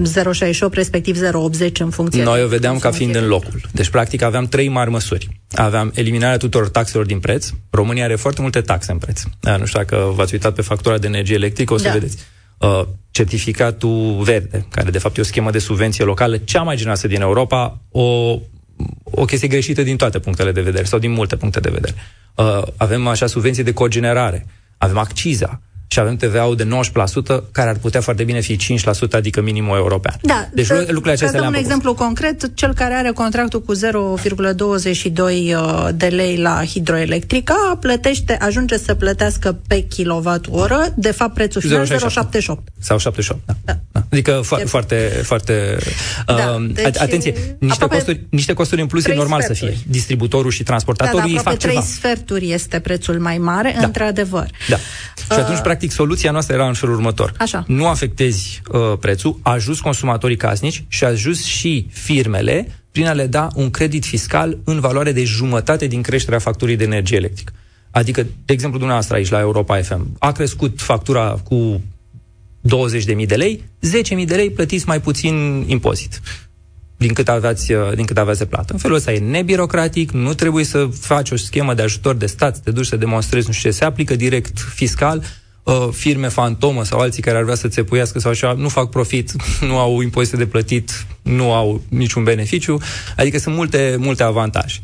0,68, 0.02 0.72
respectiv 0.72 1.16
0,80 1.16 1.72
în 1.78 1.90
funcție 1.90 2.22
Noi 2.22 2.42
o 2.42 2.46
vedeam 2.46 2.78
ca 2.78 2.90
fiind 2.90 3.14
în 3.14 3.26
locul. 3.26 3.60
Deci, 3.72 3.88
practic, 3.88 4.22
aveam 4.22 4.46
trei 4.46 4.68
mari 4.68 4.90
măsuri. 4.90 5.28
Aveam 5.54 5.92
eliminarea 5.94 6.36
tuturor 6.36 6.68
taxelor 6.68 7.06
din 7.06 7.18
preț. 7.18 7.50
România 7.70 8.04
are 8.04 8.16
foarte 8.16 8.40
multe 8.40 8.60
taxe 8.60 8.92
în 8.92 8.98
preț. 8.98 9.22
Da, 9.40 9.56
nu 9.56 9.64
știu 9.64 9.78
dacă 9.78 10.12
v-ați 10.14 10.32
uitat 10.32 10.54
pe 10.54 10.62
factura 10.62 10.98
de 10.98 11.06
energie 11.06 11.34
electrică, 11.34 11.74
o 11.74 11.76
să 11.76 11.84
da. 11.84 11.92
vedeți 11.92 12.16
uh, 12.64 12.86
certificatul 13.10 14.22
verde, 14.22 14.66
care 14.70 14.90
de 14.90 14.98
fapt 14.98 15.16
e 15.16 15.20
o 15.20 15.24
schemă 15.24 15.50
de 15.50 15.58
subvenție 15.58 16.04
locală 16.04 16.36
cea 16.36 16.62
mai 16.62 16.76
generoasă 16.76 17.06
din 17.06 17.20
Europa, 17.20 17.80
o, 17.90 18.38
o 19.04 19.24
chestie 19.24 19.48
greșită 19.48 19.82
din 19.82 19.96
toate 19.96 20.18
punctele 20.18 20.52
de 20.52 20.60
vedere 20.60 20.84
sau 20.84 20.98
din 20.98 21.10
multe 21.10 21.36
puncte 21.36 21.60
de 21.60 21.70
vedere. 21.70 21.94
Uh, 22.34 22.62
avem 22.76 23.06
așa 23.06 23.26
subvenții 23.26 23.62
de 23.62 23.72
cogenerare, 23.72 24.46
avem 24.78 24.98
acciza, 24.98 25.60
și 25.94 26.00
avem 26.00 26.16
TVA-ul 26.16 26.56
de 26.56 26.68
19%, 26.68 27.42
care 27.52 27.68
ar 27.68 27.76
putea 27.76 28.00
foarte 28.00 28.24
bine 28.24 28.40
fi 28.40 28.56
5%, 28.56 28.58
adică 29.10 29.40
minimul 29.40 29.76
european. 29.76 30.14
Da, 30.22 30.48
deci 30.52 30.66
să, 30.66 30.74
lucrurile 30.74 31.12
acestea 31.12 31.40
le-am 31.40 31.44
un 31.44 31.52
propus. 31.52 31.66
exemplu 31.66 31.94
concret, 31.94 32.50
cel 32.54 32.74
care 32.74 32.94
are 32.94 33.10
contractul 33.10 33.62
cu 33.62 33.74
0,22 33.74 33.82
uh, 35.16 35.88
de 35.94 36.06
lei 36.06 36.36
la 36.36 36.64
hidroelectrica, 36.64 37.78
plătește, 37.80 38.36
ajunge 38.40 38.78
să 38.78 38.94
plătească 38.94 39.58
pe 39.66 39.80
kilowat-oră, 39.80 40.92
de 40.96 41.10
fapt 41.10 41.34
prețul 41.34 41.60
final 41.60 41.86
0,78. 41.86 41.92
Sau 42.78 42.98
78, 42.98 43.40
da. 43.46 43.54
da. 43.64 43.76
da. 43.92 44.04
Adică 44.10 44.40
fo- 44.40 44.58
de... 44.58 44.64
foarte, 44.64 45.20
foarte... 45.22 45.76
Da, 46.26 46.34
uh, 46.34 46.70
deci 46.72 46.98
atenție, 46.98 47.56
niște 47.58 47.86
costuri, 47.86 48.26
niște 48.28 48.52
costuri 48.52 48.80
în 48.80 48.86
plus 48.86 49.04
e 49.04 49.14
normal 49.14 49.42
sferturi. 49.42 49.70
să 49.70 49.76
fie. 49.76 49.84
Distributorul 49.90 50.50
și 50.50 50.62
transportatorul 50.62 51.20
da, 51.20 51.26
da, 51.26 51.32
ei 51.32 51.38
fac 51.38 51.56
3 51.56 51.72
ceva. 51.72 51.84
sferturi 51.84 52.52
este 52.52 52.78
prețul 52.78 53.18
mai 53.18 53.38
mare, 53.38 53.74
da. 53.78 53.86
într-adevăr. 53.86 54.50
Da. 54.68 54.76
Și 55.16 55.40
atunci, 55.40 55.56
uh, 55.56 55.62
practic, 55.62 55.83
soluția 55.92 56.30
noastră 56.30 56.54
era 56.54 56.66
în 56.66 56.74
felul 56.74 56.94
următor. 56.94 57.32
Așa. 57.38 57.64
Nu 57.66 57.86
afectezi 57.86 58.62
uh, 58.72 58.98
prețul, 59.00 59.38
ajuți 59.42 59.82
consumatorii 59.82 60.36
casnici 60.36 60.84
și 60.88 61.04
ajuți 61.04 61.48
și 61.48 61.86
firmele 61.90 62.68
prin 62.90 63.06
a 63.06 63.12
le 63.12 63.26
da 63.26 63.48
un 63.54 63.70
credit 63.70 64.04
fiscal 64.04 64.58
în 64.64 64.80
valoare 64.80 65.12
de 65.12 65.24
jumătate 65.24 65.86
din 65.86 66.02
creșterea 66.02 66.38
facturii 66.38 66.76
de 66.76 66.84
energie 66.84 67.16
electrică. 67.16 67.52
Adică, 67.90 68.26
de 68.44 68.52
exemplu, 68.52 68.78
dumneavoastră 68.78 69.16
aici 69.16 69.30
la 69.30 69.40
Europa 69.40 69.82
FM, 69.82 70.16
a 70.18 70.32
crescut 70.32 70.80
factura 70.80 71.40
cu 71.44 71.82
20.000 73.16 73.26
de 73.26 73.34
lei, 73.34 73.64
10.000 74.18 74.26
de 74.26 74.34
lei 74.34 74.50
plătiți 74.50 74.86
mai 74.86 75.00
puțin 75.00 75.64
impozit 75.66 76.20
din 76.96 77.12
cât, 77.12 77.28
aveați, 77.28 77.72
uh, 77.72 77.94
din 77.94 78.04
cât 78.04 78.18
aveați 78.18 78.38
de 78.38 78.46
plată. 78.46 78.72
În 78.72 78.78
felul 78.78 78.96
ăsta 78.96 79.12
e 79.12 79.18
nebirocratic, 79.18 80.10
nu 80.10 80.34
trebuie 80.34 80.64
să 80.64 80.88
faci 81.00 81.30
o 81.30 81.36
schemă 81.36 81.74
de 81.74 81.82
ajutor 81.82 82.14
de 82.14 82.26
stat, 82.26 82.54
să 82.54 82.60
te 82.64 82.70
duci 82.70 82.86
să 82.86 82.96
demonstrezi 82.96 83.46
nu 83.46 83.52
știu 83.52 83.70
ce, 83.70 83.76
se 83.76 83.84
aplică 83.84 84.16
direct 84.16 84.58
fiscal, 84.58 85.22
uh, 85.64 85.88
firme 85.92 86.28
fantomă 86.28 86.84
sau 86.84 86.98
alții 86.98 87.22
care 87.22 87.36
ar 87.36 87.42
vrea 87.42 87.54
să 87.54 87.68
țepuiască 87.68 88.18
sau 88.18 88.30
așa, 88.30 88.52
nu 88.52 88.68
fac 88.68 88.90
profit, 88.90 89.32
nu 89.68 89.78
au 89.78 90.00
impozite 90.00 90.36
de 90.36 90.46
plătit, 90.46 91.06
nu 91.22 91.52
au 91.52 91.82
niciun 91.88 92.24
beneficiu, 92.24 92.80
adică 93.16 93.38
sunt 93.38 93.54
multe, 93.54 93.96
multe 93.98 94.22
avantaje. 94.22 94.80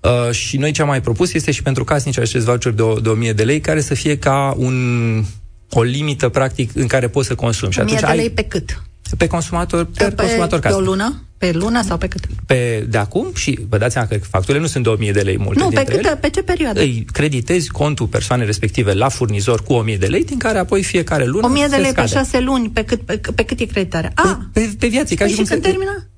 Uh, 0.00 0.30
și 0.30 0.56
noi 0.56 0.70
ce 0.72 0.82
am 0.82 0.88
mai 0.88 1.00
propus 1.00 1.32
este 1.32 1.50
și 1.50 1.62
pentru 1.62 1.84
casnici 1.84 2.18
acest 2.18 2.44
voucher 2.44 2.72
de, 2.72 2.82
de 3.02 3.08
1000 3.08 3.32
de 3.32 3.44
lei, 3.44 3.60
care 3.60 3.80
să 3.80 3.94
fie 3.94 4.18
ca 4.18 4.54
un, 4.56 5.24
o 5.70 5.82
limită, 5.82 6.28
practic, 6.28 6.70
în 6.74 6.86
care 6.86 7.08
poți 7.08 7.26
să 7.26 7.34
consumi. 7.34 7.72
Și 7.72 7.80
1000 7.80 7.96
de 8.00 8.06
lei 8.06 8.18
ai, 8.18 8.28
pe 8.28 8.42
cât? 8.42 8.82
Pe 9.16 9.26
consumator, 9.26 9.84
pe, 9.84 10.04
pe 10.04 10.14
consumator 10.14 10.60
casnic. 10.60 10.82
Pe 10.82 10.88
o 10.88 10.90
lună? 10.90 11.22
Pe 11.40 11.52
lună 11.52 11.82
sau 11.82 11.96
pe 11.96 12.08
cât? 12.08 12.24
Pe, 12.46 12.86
de 12.88 12.98
acum 12.98 13.26
și 13.34 13.58
vă 13.68 13.78
dați 13.78 13.92
seama 13.92 14.08
că 14.08 14.18
facturile 14.18 14.60
nu 14.60 14.66
sunt 14.66 14.84
de 14.84 14.90
1000 14.90 15.12
de 15.12 15.20
lei 15.20 15.38
multe 15.38 15.62
Nu, 15.62 15.68
pe, 15.68 15.84
câte, 15.84 15.98
ele. 15.98 16.16
pe 16.16 16.30
ce 16.30 16.42
perioadă? 16.42 16.80
Îi 16.80 17.06
creditezi 17.12 17.68
contul 17.68 18.06
persoanei 18.06 18.46
respective 18.46 18.92
la 18.92 19.08
furnizor 19.08 19.62
cu 19.62 19.72
1000 19.72 19.96
de 19.96 20.06
lei, 20.06 20.24
din 20.24 20.38
care 20.38 20.58
apoi 20.58 20.82
fiecare 20.82 21.24
lună 21.24 21.46
1000 21.46 21.66
de 21.70 21.76
lei 21.76 21.90
scade. 21.90 22.10
pe 22.12 22.18
6 22.18 22.40
luni, 22.40 22.68
pe 22.68 22.84
cât, 22.84 23.00
pe, 23.00 23.20
pe 23.34 23.42
cât 23.42 23.60
e 23.60 23.64
creditarea? 23.64 24.12
Ah, 24.14 24.36
pe, 24.52 24.60
pe, 24.60 24.74
pe 24.78 24.86
viață, 24.86 25.14
ca 25.14 25.24
păi 25.24 25.32
și, 25.32 25.38
și 25.38 25.48
când 25.48 25.62
termină? 25.62 26.08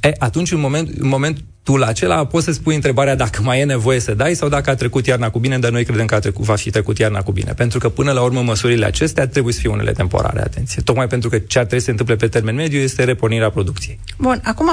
E, 0.00 0.12
atunci, 0.18 0.52
în, 0.52 0.60
moment, 0.60 0.88
în 0.98 1.08
momentul 1.08 1.82
acela, 1.82 2.26
poți 2.26 2.44
să 2.44 2.52
spui 2.52 2.74
întrebarea 2.74 3.16
dacă 3.16 3.42
mai 3.42 3.60
e 3.60 3.64
nevoie 3.64 4.00
să 4.00 4.14
dai 4.14 4.34
sau 4.34 4.48
dacă 4.48 4.70
a 4.70 4.74
trecut 4.74 5.06
iarna 5.06 5.30
cu 5.30 5.38
bine, 5.38 5.58
dar 5.58 5.70
noi 5.70 5.84
credem 5.84 6.06
că 6.06 6.14
a 6.14 6.18
trecut, 6.18 6.44
va 6.44 6.54
fi 6.54 6.70
trecut 6.70 6.98
iarna 6.98 7.22
cu 7.22 7.32
bine. 7.32 7.52
Pentru 7.52 7.78
că, 7.78 7.88
până 7.88 8.12
la 8.12 8.22
urmă, 8.22 8.42
măsurile 8.42 8.86
acestea 8.86 9.28
trebuie 9.28 9.52
să 9.52 9.60
fie 9.60 9.70
unele 9.70 9.92
temporare, 9.92 10.40
atenție. 10.40 10.82
Tocmai 10.82 11.06
pentru 11.06 11.28
că 11.28 11.38
ce 11.38 11.58
ar 11.58 11.64
trebui 11.64 11.78
să 11.78 11.84
se 11.84 11.90
întâmple 11.90 12.16
pe 12.16 12.28
termen 12.28 12.54
mediu 12.54 12.78
este 12.78 13.04
repornirea 13.04 13.50
producției. 13.50 14.00
Bun, 14.18 14.40
acum, 14.44 14.68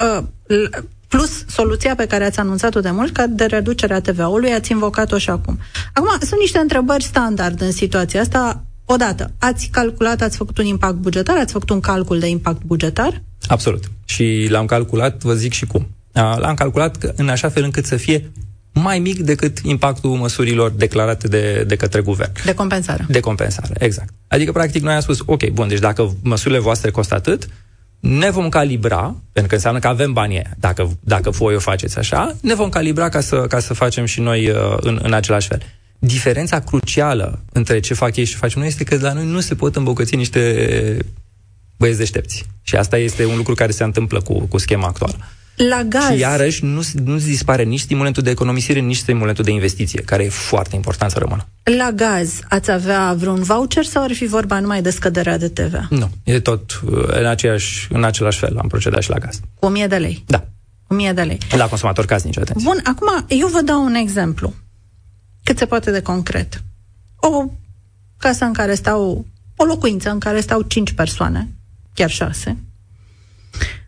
uh, 0.00 0.24
plus 1.08 1.44
soluția 1.46 1.94
pe 1.94 2.06
care 2.06 2.24
ați 2.24 2.38
anunțat-o 2.38 2.80
de 2.80 2.90
mult, 2.90 3.12
ca 3.12 3.26
de 3.26 3.44
reducerea 3.44 4.00
TVA-ului, 4.00 4.52
ați 4.52 4.72
invocat-o 4.72 5.18
și 5.18 5.30
acum. 5.30 5.58
Acum, 5.92 6.08
sunt 6.20 6.40
niște 6.40 6.58
întrebări 6.58 7.02
standard 7.02 7.60
în 7.60 7.72
situația 7.72 8.20
asta. 8.20 8.64
Odată, 8.84 9.30
ați 9.38 9.68
calculat, 9.72 10.20
ați 10.20 10.36
făcut 10.36 10.58
un 10.58 10.64
impact 10.64 10.94
bugetar, 10.94 11.36
ați 11.36 11.52
făcut 11.52 11.70
un 11.70 11.80
calcul 11.80 12.18
de 12.18 12.28
impact 12.28 12.62
bugetar? 12.62 13.22
Absolut. 13.46 13.90
Și 14.04 14.46
l-am 14.50 14.66
calculat, 14.66 15.22
vă 15.22 15.34
zic 15.34 15.52
și 15.52 15.66
cum. 15.66 15.88
L-am 16.12 16.54
calculat 16.54 17.12
în 17.16 17.28
așa 17.28 17.48
fel 17.48 17.62
încât 17.62 17.84
să 17.84 17.96
fie 17.96 18.30
mai 18.72 18.98
mic 18.98 19.18
decât 19.18 19.58
impactul 19.58 20.10
măsurilor 20.10 20.70
declarate 20.70 21.28
de, 21.28 21.64
de 21.66 21.76
către 21.76 22.00
guvern. 22.00 22.32
De 22.44 22.54
compensare. 22.54 23.06
De 23.08 23.20
compensare, 23.20 23.74
exact. 23.78 24.12
Adică, 24.28 24.52
practic, 24.52 24.82
noi 24.82 24.94
am 24.94 25.00
spus, 25.00 25.18
ok, 25.26 25.48
bun, 25.48 25.68
deci 25.68 25.78
dacă 25.78 26.16
măsurile 26.22 26.60
voastre 26.60 26.90
costă 26.90 27.14
atât, 27.14 27.48
ne 28.00 28.30
vom 28.30 28.48
calibra, 28.48 29.16
pentru 29.32 29.48
că 29.48 29.54
înseamnă 29.54 29.80
că 29.80 29.86
avem 29.86 30.12
banii 30.12 30.42
dacă, 30.58 30.90
dacă 31.00 31.30
voi 31.30 31.54
o 31.54 31.58
faceți 31.58 31.98
așa, 31.98 32.36
ne 32.40 32.54
vom 32.54 32.68
calibra 32.68 33.08
ca 33.08 33.20
să, 33.20 33.36
ca 33.48 33.58
să 33.58 33.74
facem 33.74 34.04
și 34.04 34.20
noi 34.20 34.48
uh, 34.48 34.76
în, 34.80 34.98
în 35.02 35.12
același 35.12 35.48
fel. 35.48 35.62
diferența 35.98 36.60
crucială 36.60 37.42
între 37.52 37.80
ce 37.80 37.94
fac 37.94 38.16
ei 38.16 38.24
și 38.24 38.32
ce 38.32 38.38
facem 38.38 38.60
noi 38.60 38.68
este 38.68 38.84
că 38.84 38.98
la 39.00 39.12
noi 39.12 39.26
nu 39.26 39.40
se 39.40 39.54
pot 39.54 39.76
îmbogăți 39.76 40.16
niște 40.16 40.96
băieți 41.76 41.98
deștepți. 41.98 42.44
Și 42.62 42.76
asta 42.76 42.96
este 42.96 43.24
un 43.24 43.36
lucru 43.36 43.54
care 43.54 43.72
se 43.72 43.84
întâmplă 43.84 44.20
cu, 44.20 44.40
cu 44.40 44.58
schema 44.58 44.86
actuală. 44.86 45.16
La 45.56 45.82
gaz. 45.82 46.10
Și 46.10 46.18
iarăși 46.18 46.64
nu, 46.64 46.82
nu 47.04 47.16
dispare 47.16 47.62
nici 47.62 47.80
stimulentul 47.80 48.22
de 48.22 48.30
economisire, 48.30 48.80
nici 48.80 48.96
stimulentul 48.96 49.44
de 49.44 49.50
investiție, 49.50 50.00
care 50.00 50.24
e 50.24 50.28
foarte 50.28 50.76
important 50.76 51.10
să 51.10 51.18
rămână. 51.18 51.46
La 51.62 51.90
gaz 51.92 52.40
ați 52.48 52.70
avea 52.70 53.12
vreun 53.12 53.42
voucher 53.42 53.84
sau 53.84 54.02
ar 54.02 54.12
fi 54.12 54.26
vorba 54.26 54.60
numai 54.60 54.82
de 54.82 54.90
scăderea 54.90 55.38
de 55.38 55.48
TVA? 55.48 55.86
Nu, 55.90 56.10
e 56.24 56.40
tot 56.40 56.80
uh, 56.84 57.04
în, 57.06 57.26
aceeași, 57.26 57.88
în 57.90 58.04
același 58.04 58.38
fel, 58.38 58.58
am 58.58 58.68
procedat 58.68 59.02
și 59.02 59.10
la 59.10 59.18
gaz. 59.18 59.40
Cu 59.54 59.66
1000 59.66 59.86
de 59.86 59.96
lei? 59.96 60.24
Da. 60.26 60.44
1000 60.88 61.12
de 61.12 61.22
lei. 61.22 61.38
La 61.56 61.68
consumator 61.68 62.04
casnic, 62.04 62.38
atenție. 62.38 62.64
Bun, 62.64 62.80
acum 62.84 63.24
eu 63.28 63.48
vă 63.48 63.60
dau 63.60 63.84
un 63.84 63.94
exemplu. 63.94 64.54
Cât 65.42 65.58
se 65.58 65.66
poate 65.66 65.90
de 65.90 66.02
concret. 66.02 66.62
O 67.16 67.44
casă 68.16 68.44
în 68.44 68.52
care 68.52 68.74
stau, 68.74 69.26
o 69.56 69.64
locuință 69.64 70.10
în 70.10 70.18
care 70.18 70.40
stau 70.40 70.62
5 70.62 70.92
persoane, 70.92 71.48
chiar 71.94 72.10
6, 72.10 72.56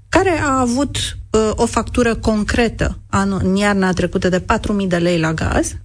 care 0.08 0.40
a 0.42 0.60
avut 0.60 0.96
uh, 0.96 1.50
o 1.54 1.66
factură 1.66 2.14
concretă 2.14 2.98
anul, 3.06 3.40
în 3.42 3.56
iarna 3.56 3.92
trecută 3.92 4.28
de 4.28 4.40
4.000 4.40 4.46
de 4.88 4.96
lei 4.96 5.18
la 5.18 5.32
gaz, 5.32 5.76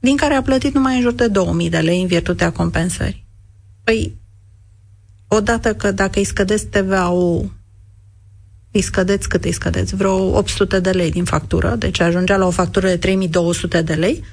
din 0.00 0.16
care 0.16 0.34
a 0.34 0.42
plătit 0.42 0.74
numai 0.74 0.96
în 0.96 1.00
jur 1.00 1.12
de 1.12 1.30
2.000 1.64 1.70
de 1.70 1.78
lei 1.78 2.00
în 2.00 2.06
virtutea 2.06 2.52
compensării. 2.52 3.26
Păi, 3.84 4.16
odată 5.28 5.74
că 5.74 5.90
dacă 5.90 6.18
îi 6.18 6.24
scădeți 6.24 6.66
TVA-ul, 6.66 7.52
îi 8.70 8.80
scădeți 8.80 9.28
cât 9.28 9.44
îi 9.44 9.52
scădeți? 9.52 9.94
Vreo 9.94 10.36
800 10.36 10.80
de 10.80 10.90
lei 10.90 11.10
din 11.10 11.24
factură, 11.24 11.74
deci 11.74 12.00
ajungea 12.00 12.36
la 12.36 12.46
o 12.46 12.50
factură 12.50 12.86
de 12.86 12.96
3200 12.96 13.82
de 13.82 13.94
lei, 13.94 14.24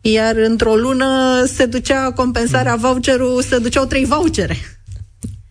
iar 0.00 0.36
într-o 0.36 0.74
lună 0.74 1.42
se 1.46 1.66
ducea 1.66 2.12
compensarea 2.12 2.76
voucherul, 2.76 3.42
se 3.42 3.58
duceau 3.58 3.84
trei 3.84 4.04
vouchere. 4.04 4.56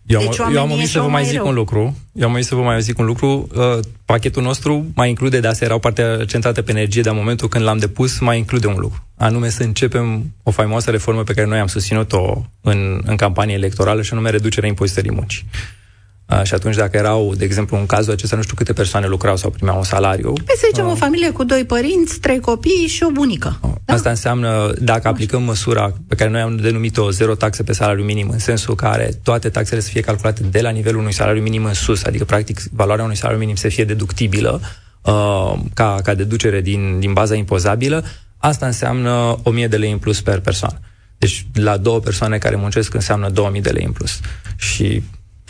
Eu 0.06 0.20
am, 0.20 0.26
deci 0.26 0.38
eu 0.38 0.60
am 0.60 0.70
omis 0.70 0.90
să 0.90 1.00
vă 1.00 1.08
mai 1.08 1.24
zic 1.24 1.36
rău. 1.36 1.46
un 1.46 1.54
lucru. 1.54 1.96
Eu 2.12 2.26
am 2.26 2.32
omis 2.32 2.46
să 2.46 2.54
vă 2.54 2.62
mai 2.62 2.82
zic 2.82 2.98
un 2.98 3.04
lucru. 3.04 3.48
Uh, 3.54 3.78
pachetul 4.04 4.42
nostru 4.42 4.86
mai 4.94 5.08
include, 5.08 5.40
de 5.40 5.46
asta 5.46 5.64
era 5.64 5.74
o 5.74 5.78
parte 5.78 6.24
centrată 6.26 6.62
pe 6.62 6.70
energie, 6.70 7.02
dar 7.02 7.12
în 7.12 7.18
momentul 7.18 7.48
când 7.48 7.64
l-am 7.64 7.78
depus, 7.78 8.18
mai 8.18 8.38
include 8.38 8.66
un 8.66 8.76
lucru. 8.76 9.06
Anume 9.16 9.48
să 9.48 9.62
începem 9.62 10.32
o 10.42 10.50
faimoasă 10.50 10.90
reformă 10.90 11.22
pe 11.22 11.32
care 11.32 11.46
noi 11.46 11.58
am 11.58 11.66
susținut-o 11.66 12.44
în, 12.60 13.00
în 13.04 13.16
campanie 13.16 13.54
electorală 13.54 14.02
și 14.02 14.12
anume 14.12 14.30
reducerea 14.30 14.68
impozitării 14.68 15.12
muncii. 15.12 15.44
Uh, 16.30 16.42
și 16.42 16.54
atunci 16.54 16.74
dacă 16.74 16.96
erau, 16.96 17.34
de 17.34 17.44
exemplu, 17.44 17.76
în 17.76 17.86
cazul 17.86 18.12
acesta, 18.12 18.36
nu 18.36 18.42
știu 18.42 18.54
câte 18.54 18.72
persoane 18.72 19.06
lucrau 19.06 19.36
sau 19.36 19.50
primeau 19.50 19.76
un 19.76 19.82
salariu. 19.82 20.32
Păi 20.32 20.54
să 20.56 20.66
zicem 20.70 20.86
uh, 20.86 20.92
o 20.92 20.94
familie 20.94 21.30
cu 21.30 21.44
doi 21.44 21.64
părinți, 21.64 22.20
trei 22.20 22.40
copii 22.40 22.86
și 22.86 23.02
o 23.02 23.10
bunică. 23.10 23.58
Uh, 23.60 23.70
da? 23.84 23.94
Asta 23.94 24.10
înseamnă, 24.10 24.72
dacă 24.80 25.08
aplicăm 25.08 25.42
măsura 25.42 25.92
pe 26.08 26.14
care 26.14 26.30
noi 26.30 26.40
am 26.40 26.56
denumit-o 26.56 27.10
zero 27.10 27.34
taxe 27.34 27.62
pe 27.62 27.72
salariu 27.72 28.04
minim, 28.04 28.28
în 28.28 28.38
sensul 28.38 28.74
care 28.74 29.20
toate 29.22 29.48
taxele 29.48 29.80
să 29.80 29.88
fie 29.88 30.00
calculate 30.00 30.42
de 30.42 30.60
la 30.60 30.70
nivelul 30.70 31.00
unui 31.00 31.12
salariu 31.12 31.42
minim 31.42 31.64
în 31.64 31.74
sus, 31.74 32.04
adică 32.04 32.24
practic 32.24 32.60
valoarea 32.72 33.04
unui 33.04 33.16
salariu 33.16 33.40
minim 33.40 33.56
să 33.56 33.68
fie 33.68 33.84
deductibilă 33.84 34.60
uh, 35.02 35.52
ca, 35.74 36.00
ca 36.02 36.14
deducere 36.14 36.60
din, 36.60 36.98
din 37.00 37.12
baza 37.12 37.34
impozabilă, 37.34 38.04
asta 38.36 38.66
înseamnă 38.66 39.38
1000 39.42 39.66
de 39.66 39.76
lei 39.76 39.92
în 39.92 39.98
plus 39.98 40.20
per 40.20 40.40
persoană. 40.40 40.78
Deci 41.18 41.46
la 41.54 41.76
două 41.76 41.98
persoane 41.98 42.38
care 42.38 42.56
muncesc 42.56 42.94
înseamnă 42.94 43.28
2000 43.28 43.60
de 43.60 43.70
lei 43.70 43.84
în 43.84 43.92
plus. 43.92 44.20
Și 44.56 45.02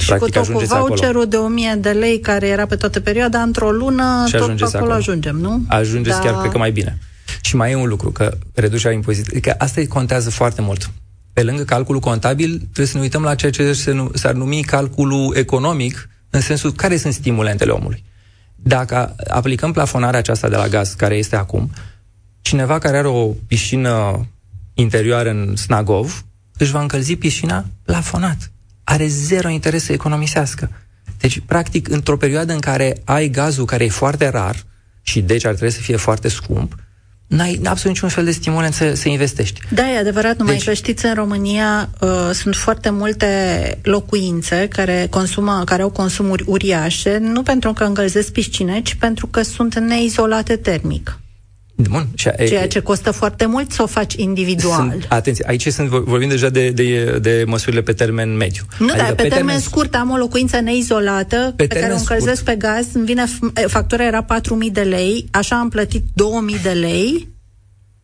și 0.04 0.10
Practic, 0.10 0.34
cu 0.34 0.52
tot 0.52 0.52
cu 0.52 0.64
voucherul 0.74 1.08
acolo. 1.08 1.24
de 1.24 1.36
1000 1.36 1.78
de 1.80 1.90
lei 1.90 2.20
care 2.20 2.48
era 2.48 2.66
pe 2.66 2.76
toată 2.76 3.00
perioada, 3.00 3.42
într-o 3.42 3.70
lună, 3.70 4.24
și 4.26 4.32
tot 4.32 4.50
acolo, 4.50 4.68
acolo 4.72 4.92
ajungem, 4.92 5.36
nu? 5.36 5.62
Ajungeți 5.68 6.16
da. 6.16 6.22
chiar, 6.24 6.38
cred 6.38 6.50
că 6.50 6.58
mai 6.58 6.72
bine. 6.72 6.98
Și 7.40 7.56
mai 7.56 7.70
e 7.70 7.74
un 7.74 7.88
lucru, 7.88 8.10
că 8.10 8.36
reducerea 8.54 8.96
impozitului, 8.96 9.40
că 9.40 9.54
asta 9.58 9.80
contează 9.88 10.30
foarte 10.30 10.60
mult. 10.60 10.90
Pe 11.32 11.42
lângă 11.42 11.62
calculul 11.62 12.00
contabil, 12.00 12.56
trebuie 12.58 12.86
să 12.86 12.96
ne 12.96 13.02
uităm 13.02 13.22
la 13.22 13.34
ceea 13.34 13.50
ce 13.50 13.72
s-ar 14.12 14.32
numi 14.32 14.62
calculul 14.62 15.36
economic, 15.36 16.08
în 16.30 16.40
sensul 16.40 16.72
care 16.72 16.96
sunt 16.96 17.12
stimulentele 17.12 17.70
omului. 17.70 18.04
Dacă 18.54 19.14
aplicăm 19.28 19.72
plafonarea 19.72 20.18
aceasta 20.18 20.48
de 20.48 20.56
la 20.56 20.68
gaz, 20.68 20.92
care 20.92 21.16
este 21.16 21.36
acum, 21.36 21.70
cineva 22.40 22.78
care 22.78 22.96
are 22.96 23.08
o 23.08 23.26
piscină 23.46 24.26
interioară 24.74 25.30
în 25.30 25.56
Snagov, 25.56 26.24
își 26.58 26.70
va 26.70 26.80
încălzi 26.80 27.16
piscina 27.16 27.64
plafonat 27.82 28.50
are 28.84 29.06
zero 29.06 29.48
interes 29.48 29.84
să 29.84 29.92
economisească. 29.92 30.70
Deci, 31.18 31.40
practic, 31.46 31.88
într-o 31.88 32.16
perioadă 32.16 32.52
în 32.52 32.58
care 32.58 33.02
ai 33.04 33.28
gazul 33.28 33.64
care 33.64 33.84
e 33.84 33.88
foarte 33.88 34.28
rar 34.28 34.56
și 35.02 35.20
deci 35.20 35.44
ar 35.44 35.54
trebui 35.54 35.74
să 35.74 35.80
fie 35.80 35.96
foarte 35.96 36.28
scump, 36.28 36.74
n-ai 37.26 37.60
absolut 37.64 37.94
niciun 37.94 38.08
fel 38.08 38.24
de 38.24 38.30
stimulant 38.30 38.74
să, 38.74 38.94
să 38.94 39.08
investești. 39.08 39.60
Da, 39.70 39.90
e 39.90 39.98
adevărat, 39.98 40.36
numai 40.38 40.54
deci, 40.54 40.64
că 40.64 40.72
știți, 40.72 41.06
în 41.06 41.14
România 41.14 41.88
uh, 42.00 42.30
sunt 42.32 42.54
foarte 42.54 42.90
multe 42.90 43.28
locuințe 43.82 44.68
care, 44.68 45.06
consumă, 45.10 45.62
care 45.64 45.82
au 45.82 45.90
consumuri 45.90 46.44
uriașe, 46.46 47.18
nu 47.18 47.42
pentru 47.42 47.72
că 47.72 47.84
încălzesc 47.84 48.32
piscine, 48.32 48.80
ci 48.80 48.94
pentru 48.94 49.26
că 49.26 49.42
sunt 49.42 49.78
neizolate 49.78 50.56
termic. 50.56 51.18
Bun. 51.74 52.06
Și 52.14 52.28
a, 52.28 52.32
Ceea 52.46 52.68
ce 52.68 52.80
costă 52.80 53.10
foarte 53.10 53.46
mult 53.46 53.72
să 53.72 53.82
o 53.82 53.86
faci 53.86 54.14
individual. 54.14 54.88
Sunt, 54.90 55.06
atenție, 55.08 55.44
aici 55.48 55.68
sunt, 55.68 55.88
vorbim 55.88 56.28
deja 56.28 56.48
de, 56.48 56.70
de, 56.70 57.18
de 57.22 57.44
măsurile 57.46 57.82
pe 57.82 57.92
termen 57.92 58.36
mediu. 58.36 58.62
Nu, 58.78 58.86
adică 58.86 59.02
dar 59.02 59.14
pe, 59.14 59.22
pe 59.22 59.28
termen, 59.28 59.46
termen 59.46 59.60
scurt 59.60 59.94
am 59.94 60.10
o 60.10 60.16
locuință 60.16 60.60
neizolată 60.60 61.52
pe, 61.56 61.66
pe 61.66 61.80
care 61.80 61.92
o 61.92 61.96
încălzesc 61.96 62.40
scurt. 62.40 62.58
pe 62.58 62.66
gaz, 62.66 62.86
îmi 62.92 63.04
vine, 63.04 63.24
factura 63.66 64.04
era 64.04 64.24
4.000 64.24 64.72
de 64.72 64.80
lei, 64.80 65.28
așa 65.30 65.58
am 65.58 65.68
plătit 65.68 66.02
2.000 66.56 66.62
de 66.62 66.70
lei, 66.70 67.28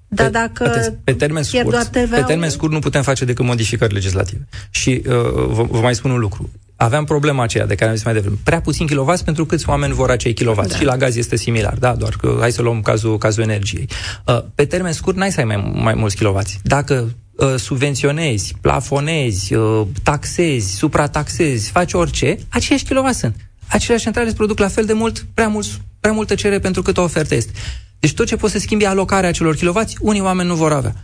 dar 0.09 0.27
pe, 0.27 0.33
dacă 0.33 0.65
atenție, 0.65 1.01
pe 1.05 1.13
termen 1.13 1.43
scurt, 1.43 1.87
pe 1.87 2.23
termen 2.27 2.51
scurt 2.51 2.73
nu 2.73 2.79
putem 2.79 3.03
face 3.03 3.25
decât 3.25 3.45
modificări 3.45 3.93
legislative. 3.93 4.47
Și 4.71 5.03
uh, 5.07 5.13
vă, 5.49 5.67
vă 5.71 5.81
mai 5.81 5.95
spun 5.95 6.11
un 6.11 6.19
lucru 6.19 6.51
aveam 6.83 7.05
problema 7.05 7.43
aceea 7.43 7.67
de 7.67 7.75
care 7.75 7.91
am 7.91 7.97
zis 7.97 8.05
mai 8.05 8.15
devreme. 8.15 8.37
Prea 8.45 8.61
puțin 8.61 8.87
kilovați 8.87 9.25
pentru 9.25 9.47
câți 9.47 9.69
oameni 9.69 9.93
vor 9.93 10.11
acei 10.11 10.33
kilovați. 10.33 10.69
Da. 10.69 10.77
Și 10.77 10.85
la 10.85 10.97
gaz 10.97 11.17
este 11.17 11.37
similar, 11.37 11.75
da, 11.79 11.95
doar 11.95 12.17
că 12.21 12.37
hai 12.41 12.53
să 12.53 12.63
luăm 12.63 12.83
cazul, 12.83 13.19
cazul 13.19 13.43
energiei. 13.43 13.89
Uh, 14.27 14.43
pe 14.55 14.65
termen 14.65 14.93
scurt 14.93 15.17
n-ai 15.17 15.33
să 15.33 15.41
ai 15.41 15.47
mai, 15.47 15.73
mai 15.75 15.95
mulți 15.95 16.17
kilovați. 16.17 16.61
Dacă 16.63 17.15
uh, 17.33 17.55
subvenționezi, 17.57 18.55
plafonezi, 18.61 19.55
uh, 19.55 19.87
taxezi, 20.03 20.75
suprataxezi, 20.75 21.71
faci 21.71 21.93
orice, 21.93 22.39
aceiași 22.49 22.85
kilovați 22.85 23.19
sunt. 23.19 23.37
Aceleași 23.67 24.05
centrale 24.05 24.29
îți 24.29 24.37
produc 24.37 24.59
la 24.59 24.69
fel 24.69 24.85
de 24.85 24.93
mult, 24.93 25.27
prea, 25.35 25.49
mulți, 25.49 25.81
prea 26.01 26.13
multă 26.13 26.35
cerere 26.35 26.61
pentru 26.61 26.83
cât 26.83 26.97
o 26.97 27.03
ofertă 27.03 27.35
este. 27.35 27.53
Deci 27.99 28.15
tot 28.15 28.27
ce 28.27 28.37
poți 28.37 28.53
să 28.53 28.59
schimbi 28.59 28.85
alocarea 28.85 29.29
acelor 29.29 29.57
kilovați, 29.57 29.97
unii 30.01 30.21
oameni 30.21 30.49
nu 30.49 30.55
vor 30.55 30.73
avea. 30.73 30.95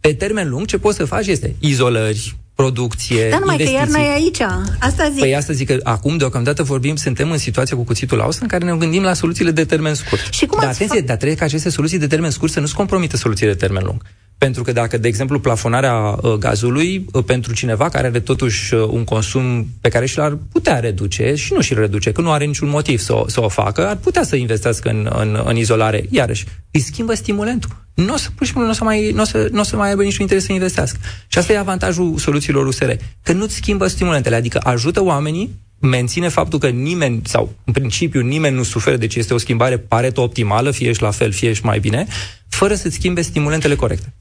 Pe 0.00 0.14
termen 0.14 0.48
lung, 0.48 0.66
ce 0.66 0.78
poți 0.78 0.96
să 0.96 1.04
faci 1.04 1.26
este 1.26 1.54
izolări, 1.58 2.36
producție, 2.54 3.28
Dar 3.30 3.38
numai 3.38 3.54
investiții. 3.54 3.86
că 3.86 3.98
iarna 3.98 4.12
e 4.12 4.14
aici. 4.14 4.40
Asta 4.78 5.08
zic. 5.10 5.18
Păi 5.18 5.36
asta 5.36 5.52
zic 5.52 5.66
că 5.66 5.76
acum, 5.82 6.16
deocamdată, 6.16 6.62
vorbim, 6.62 6.96
suntem 6.96 7.30
în 7.30 7.38
situația 7.38 7.76
cu 7.76 7.82
cuțitul 7.84 8.20
aus 8.20 8.38
în 8.38 8.46
care 8.46 8.64
ne 8.64 8.76
gândim 8.76 9.02
la 9.02 9.14
soluțiile 9.14 9.50
de 9.50 9.64
termen 9.64 9.94
scurt. 9.94 10.20
Și 10.30 10.46
cum 10.46 10.58
dar 10.60 10.68
atenție, 10.68 11.02
fa- 11.02 11.04
dar 11.04 11.16
trebuie 11.16 11.38
ca 11.38 11.44
aceste 11.44 11.70
soluții 11.70 11.98
de 11.98 12.06
termen 12.06 12.30
scurt 12.30 12.52
să 12.52 12.60
nu-ți 12.60 12.74
compromită 12.74 13.16
soluțiile 13.16 13.52
de 13.52 13.58
termen 13.58 13.82
lung. 13.84 14.02
Pentru 14.38 14.62
că 14.62 14.72
dacă, 14.72 14.98
de 14.98 15.08
exemplu, 15.08 15.40
plafonarea 15.40 15.94
uh, 15.94 16.32
gazului 16.32 17.06
uh, 17.12 17.24
pentru 17.24 17.52
cineva 17.52 17.88
care 17.88 18.06
are 18.06 18.20
totuși 18.20 18.74
uh, 18.74 18.88
un 18.90 19.04
consum 19.04 19.66
pe 19.80 19.88
care 19.88 20.06
și 20.06 20.18
l-ar 20.18 20.38
putea 20.52 20.78
reduce 20.78 21.34
și 21.34 21.52
nu 21.52 21.60
și-l 21.60 21.78
reduce, 21.78 22.12
că 22.12 22.20
nu 22.20 22.30
are 22.30 22.44
niciun 22.44 22.68
motiv 22.68 22.98
să 22.98 23.14
o, 23.14 23.28
să 23.28 23.42
o 23.42 23.48
facă, 23.48 23.88
ar 23.88 23.96
putea 23.96 24.22
să 24.22 24.36
investească 24.36 24.88
în, 24.88 25.10
în, 25.18 25.42
în 25.44 25.56
izolare. 25.56 26.04
Iarăși, 26.10 26.44
îi 26.70 26.80
schimbă 26.80 27.14
stimulentul. 27.14 27.70
Nu 28.04 28.12
o 28.12 28.16
să, 28.16 28.28
pur 28.34 28.46
și 28.46 28.52
simplu, 28.52 28.62
nu 28.62 28.70
o 28.70 28.72
să 28.72 28.84
mai, 28.84 29.10
n-o 29.10 29.24
să, 29.24 29.48
n-o 29.52 29.62
să 29.62 29.76
mai 29.76 29.88
aibă 29.88 30.02
niciun 30.02 30.20
interes 30.20 30.44
să 30.44 30.52
investească. 30.52 30.98
Și 31.26 31.38
asta 31.38 31.52
e 31.52 31.58
avantajul 31.58 32.18
soluțiilor 32.18 32.66
USR. 32.66 32.90
Că 33.22 33.32
nu-ți 33.32 33.54
schimbă 33.54 33.86
stimulentele, 33.86 34.34
adică 34.34 34.60
ajută 34.62 35.02
oamenii 35.02 35.50
menține 35.80 36.28
faptul 36.28 36.58
că 36.58 36.68
nimeni, 36.68 37.20
sau 37.24 37.52
în 37.64 37.72
principiu 37.72 38.20
nimeni 38.20 38.56
nu 38.56 38.62
suferă, 38.62 38.96
deci 38.96 39.14
este 39.14 39.34
o 39.34 39.38
schimbare 39.38 39.78
pareto 39.78 40.22
optimală, 40.22 40.70
fie 40.70 40.92
și 40.92 41.02
la 41.02 41.10
fel, 41.10 41.32
fie 41.32 41.52
și 41.52 41.64
mai 41.64 41.78
bine, 41.78 42.06
fără 42.48 42.74
să-ți 42.74 42.94
schimbe 42.94 43.20
stimulentele 43.20 43.74
corecte. 43.74 44.12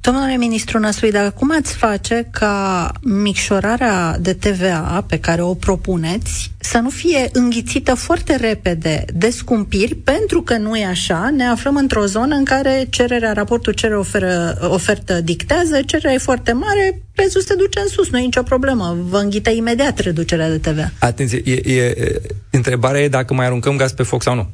Domnule 0.00 0.36
ministru 0.36 0.78
Năsui, 0.78 1.10
dar 1.10 1.32
cum 1.32 1.52
ați 1.58 1.74
face 1.74 2.28
ca 2.30 2.92
micșorarea 3.02 4.18
de 4.18 4.32
TVA 4.34 5.04
pe 5.08 5.18
care 5.18 5.42
o 5.42 5.54
propuneți 5.54 6.50
să 6.58 6.78
nu 6.78 6.90
fie 6.90 7.28
înghițită 7.32 7.94
foarte 7.94 8.36
repede 8.36 9.04
de 9.14 9.30
scumpiri, 9.30 9.94
pentru 9.94 10.42
că 10.42 10.56
nu 10.56 10.76
e 10.76 10.84
așa, 10.84 11.30
ne 11.30 11.44
aflăm 11.44 11.76
într-o 11.76 12.06
zonă 12.06 12.34
în 12.34 12.44
care 12.44 12.86
cererea, 12.90 13.32
raportul 13.32 13.72
cerere 13.72 13.98
oferă, 13.98 14.58
ofertă 14.70 15.20
dictează, 15.20 15.82
cererea 15.82 16.12
e 16.12 16.18
foarte 16.18 16.52
mare, 16.52 17.02
prețul 17.14 17.40
se 17.40 17.54
duce 17.54 17.80
în 17.80 17.88
sus, 17.88 18.10
nu 18.10 18.18
e 18.18 18.22
nicio 18.22 18.42
problemă, 18.42 18.96
vă 19.08 19.18
înghite 19.18 19.50
imediat 19.50 19.98
reducerea 19.98 20.50
de 20.50 20.58
TVA. 20.58 20.90
Atenție, 20.98 21.42
e, 21.44 21.74
e, 21.74 22.20
întrebarea 22.50 23.00
e 23.00 23.08
dacă 23.08 23.34
mai 23.34 23.46
aruncăm 23.46 23.76
gaz 23.76 23.92
pe 23.92 24.02
foc 24.02 24.22
sau 24.22 24.34
nu. 24.34 24.50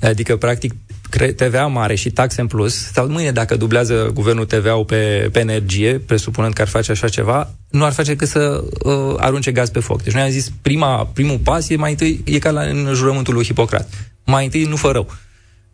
Adică, 0.00 0.36
practic, 0.36 0.74
TVA 1.18 1.66
mare 1.66 1.94
și 1.94 2.10
taxe 2.10 2.40
în 2.40 2.46
plus, 2.46 2.74
sau 2.92 3.08
mâine 3.08 3.32
dacă 3.32 3.56
dublează 3.56 4.10
guvernul 4.14 4.44
TVA-ul 4.44 4.84
pe, 4.84 5.28
pe 5.32 5.38
energie, 5.38 5.98
presupunând 5.98 6.52
că 6.52 6.62
ar 6.62 6.68
face 6.68 6.90
așa 6.90 7.08
ceva, 7.08 7.50
nu 7.70 7.84
ar 7.84 7.92
face 7.92 8.10
decât 8.10 8.28
să 8.28 8.64
uh, 8.82 9.14
arunce 9.16 9.52
gaz 9.52 9.70
pe 9.70 9.80
foc. 9.80 10.02
Deci 10.02 10.12
noi 10.12 10.22
am 10.22 10.30
zis, 10.30 10.52
prima, 10.62 11.06
primul 11.06 11.38
pas 11.38 11.68
e 11.68 11.76
mai 11.76 11.90
întâi, 11.90 12.20
e 12.24 12.38
ca 12.38 12.50
la, 12.50 12.62
în 12.62 12.90
jurământul 12.94 13.34
lui 13.34 13.44
Hipocrat. 13.44 13.88
Mai 14.24 14.44
întâi 14.44 14.64
nu 14.64 14.76
fă 14.76 14.90
rău. 14.90 15.10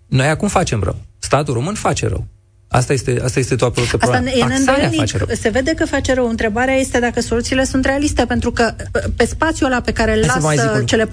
Noi 0.07 0.26
acum 0.26 0.49
facem 0.49 0.83
rău. 0.83 0.97
Statul 1.18 1.54
român 1.54 1.75
face 1.75 2.07
rău. 2.07 2.26
Asta 2.71 2.93
este, 2.93 3.21
asta 3.25 3.39
este 3.39 3.55
toată 3.55 3.81
problema. 3.81 4.17
Asta 4.55 4.81
e 4.81 4.89
face 4.97 5.17
rău. 5.17 5.27
Se 5.41 5.49
vede 5.49 5.75
că 5.75 5.87
face 5.87 6.15
rău. 6.15 6.29
Întrebarea 6.29 6.75
este 6.75 6.99
dacă 6.99 7.21
soluțiile 7.21 7.65
sunt 7.65 7.85
realiste, 7.85 8.25
pentru 8.25 8.51
că 8.51 8.75
pe 9.17 9.25
spațiul 9.27 9.71
ăla 9.71 9.81
pe 9.81 9.93
care 9.93 10.17
îl 10.17 10.25
lasă 10.27 10.83
cele 10.85 11.05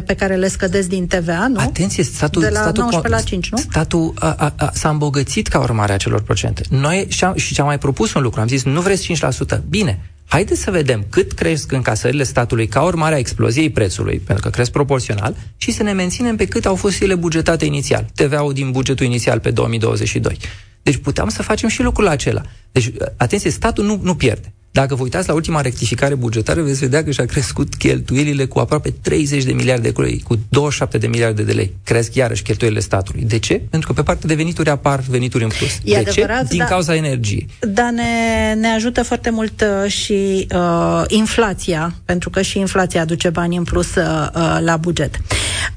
14% 0.00 0.04
pe 0.06 0.14
care 0.14 0.34
le 0.34 0.48
scădesc 0.48 0.88
din 0.88 1.06
TVA, 1.06 1.46
nu? 1.46 1.60
Atenție, 1.60 2.02
statul, 2.02 2.42
de 2.42 2.48
la 2.48 2.60
statul, 2.60 2.82
19 2.82 3.22
la 3.22 3.28
5, 3.28 3.50
nu? 3.50 3.58
Statul 3.58 4.12
a, 4.18 4.34
a, 4.38 4.54
a, 4.56 4.70
s-a 4.74 4.88
îmbogățit 4.88 5.46
ca 5.46 5.58
urmare 5.58 5.90
a 5.90 5.94
acelor 5.94 6.22
procente. 6.22 6.62
Noi 6.68 7.06
și-am, 7.08 7.36
și 7.36 7.54
și-am 7.54 7.66
mai 7.66 7.78
propus 7.78 8.14
un 8.14 8.22
lucru. 8.22 8.40
Am 8.40 8.48
zis, 8.48 8.64
nu 8.64 8.80
vreți 8.80 9.12
5%? 9.54 9.58
Bine, 9.68 9.98
Haideți 10.28 10.60
să 10.60 10.70
vedem 10.70 11.06
cât 11.10 11.32
cresc 11.32 11.72
încasările 11.72 12.22
statului 12.22 12.66
ca 12.66 12.82
urmare 12.82 13.14
a 13.14 13.18
exploziei 13.18 13.70
prețului, 13.70 14.18
pentru 14.18 14.44
că 14.44 14.50
cresc 14.50 14.70
proporțional, 14.70 15.36
și 15.56 15.72
să 15.72 15.82
ne 15.82 15.92
menținem 15.92 16.36
pe 16.36 16.46
cât 16.46 16.66
au 16.66 16.74
fost 16.74 17.02
ele 17.02 17.14
bugetate 17.14 17.64
inițial, 17.64 18.06
TVA-ul 18.14 18.52
din 18.52 18.70
bugetul 18.70 19.06
inițial 19.06 19.40
pe 19.40 19.50
2022. 19.50 20.38
Deci 20.82 20.96
puteam 20.96 21.28
să 21.28 21.42
facem 21.42 21.68
și 21.68 21.82
lucrul 21.82 22.06
acela. 22.06 22.42
Deci, 22.72 22.92
atenție, 23.16 23.50
statul 23.50 23.84
nu, 23.84 24.00
nu 24.02 24.14
pierde. 24.14 24.54
Dacă 24.70 24.94
vă 24.94 25.02
uitați 25.02 25.28
la 25.28 25.34
ultima 25.34 25.60
rectificare 25.60 26.14
bugetară, 26.14 26.62
veți 26.62 26.78
vedea 26.78 27.04
că 27.04 27.10
și-a 27.10 27.24
crescut 27.24 27.74
cheltuielile 27.74 28.44
cu 28.44 28.58
aproape 28.58 28.94
30 29.02 29.44
de 29.44 29.52
miliarde 29.52 29.90
de 29.90 30.02
lei, 30.02 30.22
cu 30.24 30.38
27 30.48 30.98
de 30.98 31.06
miliarde 31.06 31.42
de 31.42 31.52
lei. 31.52 31.74
Cresc 31.84 32.14
iarăși 32.14 32.42
cheltuielile 32.42 32.80
statului. 32.80 33.22
De 33.22 33.38
ce? 33.38 33.62
Pentru 33.70 33.88
că 33.88 33.94
pe 33.94 34.02
partea 34.02 34.28
de 34.28 34.34
venituri 34.34 34.68
apar 34.70 35.00
venituri 35.08 35.44
în 35.44 35.50
plus. 35.58 35.70
E 35.70 35.80
de 35.84 35.96
adevărat, 35.96 36.40
ce? 36.40 36.48
Din 36.48 36.58
da, 36.58 36.64
cauza 36.64 36.94
energiei. 36.94 37.46
Dar 37.60 37.90
ne, 37.90 38.54
ne 38.60 38.68
ajută 38.68 39.02
foarte 39.02 39.30
mult 39.30 39.60
uh, 39.60 39.90
și 39.90 40.46
uh, 40.54 41.04
inflația, 41.08 41.94
pentru 42.04 42.30
că 42.30 42.42
și 42.42 42.58
inflația 42.58 43.00
aduce 43.00 43.30
bani 43.30 43.56
în 43.56 43.64
plus 43.64 43.94
uh, 43.94 44.28
uh 44.34 44.58
la 44.60 44.76
buget. 44.76 45.20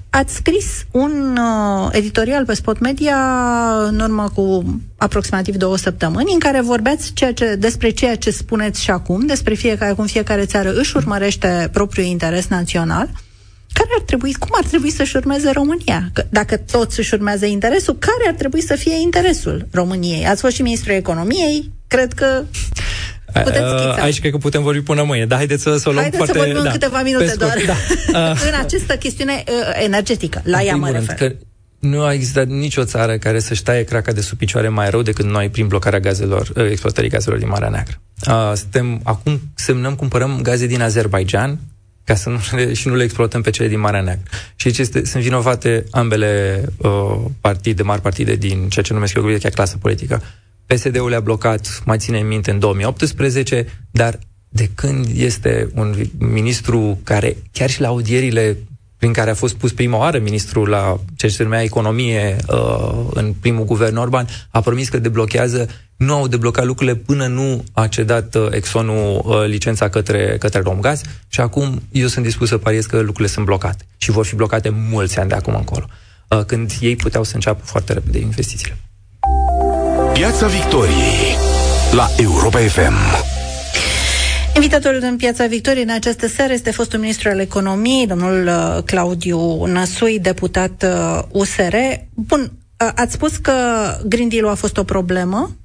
Ați 0.10 0.36
scris 0.36 0.86
un 0.92 1.38
uh, 1.38 1.90
editorial 1.92 2.46
pe 2.46 2.54
Spot 2.54 2.80
Media 2.80 3.18
în 3.88 4.00
urmă 4.00 4.32
cu 4.36 4.64
aproximativ 4.98 5.56
două 5.56 5.78
săptămâni, 5.78 6.34
în 6.34 6.40
care 6.40 6.62
vorbeați 6.62 7.14
ceea 7.14 7.34
ce, 7.34 7.56
despre 7.56 7.90
ceea 7.90 8.16
ce 8.16 8.32
spuneți 8.32 8.82
și 8.82 8.92
acum, 8.92 9.26
despre 9.26 9.54
fiecare, 9.54 9.94
cum 9.94 10.06
fiecare 10.06 10.46
țară 10.46 10.74
își 10.74 10.98
urmărește 10.98 11.70
propriul 11.72 12.06
interes 12.06 12.48
național. 12.48 13.10
Care 13.74 13.90
ar 13.98 14.02
trebui, 14.06 14.34
cum 14.34 14.50
ar 14.52 14.64
trebui 14.64 14.92
să-și 14.92 15.16
urmeze 15.16 15.52
România? 15.52 16.10
Că 16.14 16.24
dacă 16.30 16.58
toți 16.58 17.00
își 17.00 17.14
urmează 17.14 17.46
interesul, 17.46 17.98
care 17.98 18.28
ar 18.28 18.34
trebui 18.34 18.62
să 18.62 18.76
fie 18.76 19.00
interesul 19.02 19.68
României? 19.72 20.28
Ați 20.28 20.42
fost 20.42 20.56
și 20.56 20.62
ministrul 20.62 20.96
economiei, 20.96 21.72
cred 21.88 22.14
că 22.14 22.44
Uh, 22.44 23.19
aici 24.00 24.20
cred 24.20 24.32
că 24.32 24.38
putem 24.38 24.62
vorbi 24.62 24.82
până 24.82 25.04
mâine, 25.04 25.26
dar 25.26 25.38
haideți 25.38 25.64
să, 25.64 25.78
să 25.78 25.90
o 25.90 25.92
luăm 25.92 26.02
haideți 26.02 26.24
foarte... 26.24 26.34
să 26.34 26.46
vorbim 26.46 26.64
da, 26.64 26.70
în 26.70 26.72
câteva 26.72 27.02
minute 27.02 27.34
doar. 27.38 27.58
Da. 27.66 27.76
Uh, 28.10 28.16
în 28.16 28.60
această 28.66 28.96
chestiune 28.96 29.44
uh, 29.48 29.84
energetică, 29.84 30.42
la 30.44 30.64
ea 30.64 30.76
mă 30.76 30.90
refer. 30.90 31.16
Că 31.16 31.36
nu 31.80 32.02
a 32.02 32.14
existat 32.14 32.48
nicio 32.48 32.84
țară 32.84 33.18
care 33.18 33.40
să-și 33.40 33.64
taie 33.64 33.84
craca 33.84 34.12
de 34.12 34.22
sub 34.22 34.38
picioare 34.38 34.70
mai 34.70 34.90
rău 34.90 35.02
decât 35.02 35.26
noi 35.26 35.50
prin 35.50 35.68
blocarea 35.68 36.00
gazelor, 36.00 36.52
uh, 36.56 36.66
exploatării 36.70 37.10
gazelor 37.10 37.40
din 37.40 37.48
Marea 37.48 37.70
Neagră. 37.70 38.02
Uh, 38.28 38.52
suntem, 38.56 39.00
acum 39.04 39.42
semnăm, 39.56 39.96
cumpărăm 39.96 40.40
gaze 40.42 40.68
din 40.68 40.82
Azerbaijan, 40.82 41.60
ca 42.04 42.16
să 42.16 42.30
nu 42.30 42.40
le, 42.52 42.74
și 42.74 42.88
nu 42.88 42.96
le 42.96 43.04
exploatăm 43.04 43.42
pe 43.42 43.50
cele 43.50 43.68
din 43.68 43.80
Marea 43.80 44.02
Neagră. 44.02 44.24
Și 44.56 44.68
aici 44.68 44.78
este, 44.78 45.06
sunt 45.06 45.24
vinovate 45.24 45.84
ambele 45.92 46.64
uh, 46.78 47.20
partide, 47.42 47.84
mari 47.84 48.02
partide 48.02 48.36
din 48.36 48.70
ceea 48.70 48.86
ce 48.86 48.94
numesc 48.94 49.16
eu 49.16 49.38
chiar 49.40 49.52
clasă 49.52 49.78
politică. 49.78 50.22
PSD-ul 50.74 51.10
le-a 51.10 51.20
blocat, 51.20 51.82
mai 51.86 51.98
ține 51.98 52.20
minte, 52.20 52.52
în 52.52 52.60
2018, 52.60 53.66
dar 53.92 54.20
de 54.50 54.70
când 54.76 55.06
este 55.16 55.70
un 55.76 55.96
ministru 56.18 57.00
care, 57.04 57.38
chiar 57.52 57.70
și 57.70 57.82
la 57.82 57.88
audierile 57.88 58.58
prin 58.98 59.14
care 59.14 59.30
a 59.30 59.34
fost 59.34 59.56
pus 59.56 59.72
prima 59.72 59.98
oară 59.98 60.20
ministrul 60.20 60.70
la 60.70 61.00
ce 61.16 61.28
se 61.28 61.44
numea 61.44 61.64
economie 61.64 62.36
uh, 62.48 63.06
în 63.14 63.34
primul 63.40 63.66
guvern 63.66 63.96
Orban, 63.96 64.28
a 64.50 64.62
promis 64.62 64.90
că 64.90 64.98
deblochează, 64.98 65.68
nu 65.96 66.14
au 66.14 66.28
deblocat 66.28 66.66
lucrurile 66.66 66.96
până 66.96 67.28
nu 67.28 67.64
a 67.74 67.88
cedat 67.88 68.36
uh, 68.36 68.48
Exxonul 68.52 69.22
uh, 69.26 69.46
licența 69.48 69.90
către, 69.90 70.36
către 70.40 70.60
Romgaz 70.60 71.02
și 71.28 71.42
acum 71.42 71.82
eu 71.92 72.08
sunt 72.08 72.26
dispus 72.26 72.48
să 72.48 72.58
pariez 72.58 72.86
că 72.86 72.98
lucrurile 72.98 73.28
sunt 73.28 73.46
blocate 73.46 73.86
și 73.98 74.12
vor 74.12 74.26
fi 74.26 74.36
blocate 74.36 74.70
mulți 74.70 75.20
ani 75.20 75.30
de 75.30 75.36
acum 75.36 75.56
încolo, 75.56 75.86
uh, 76.28 76.44
când 76.46 76.72
ei 76.80 76.96
puteau 76.96 77.24
să 77.24 77.36
înceapă 77.36 77.62
foarte 77.64 77.94
repede 77.94 78.20
investițiile. 78.20 78.78
Piața 80.20 80.48
Victoriei 80.48 81.36
la 81.92 82.08
Europa 82.18 82.60
FM. 82.60 82.94
Invitatul 84.56 85.00
în 85.02 85.16
Piața 85.16 85.46
Victoriei 85.48 85.84
în 85.84 85.90
această 85.90 86.28
seară 86.28 86.54
este 86.54 86.72
fostul 86.72 87.00
ministru 87.00 87.30
al 87.30 87.40
economiei, 87.40 88.08
domnul 88.08 88.48
uh, 88.48 88.84
Claudiu 88.84 89.66
Năsui, 89.66 90.20
deputat 90.20 90.86
USR. 91.32 91.74
Uh, 91.74 92.00
Bun, 92.14 92.42
uh, 92.42 92.92
ați 92.96 93.14
spus 93.14 93.38
că 93.38 93.54
Green 94.06 94.30
Deal 94.30 94.48
a 94.48 94.56
fost 94.56 94.78
o 94.78 94.84
problemă. 94.84 95.56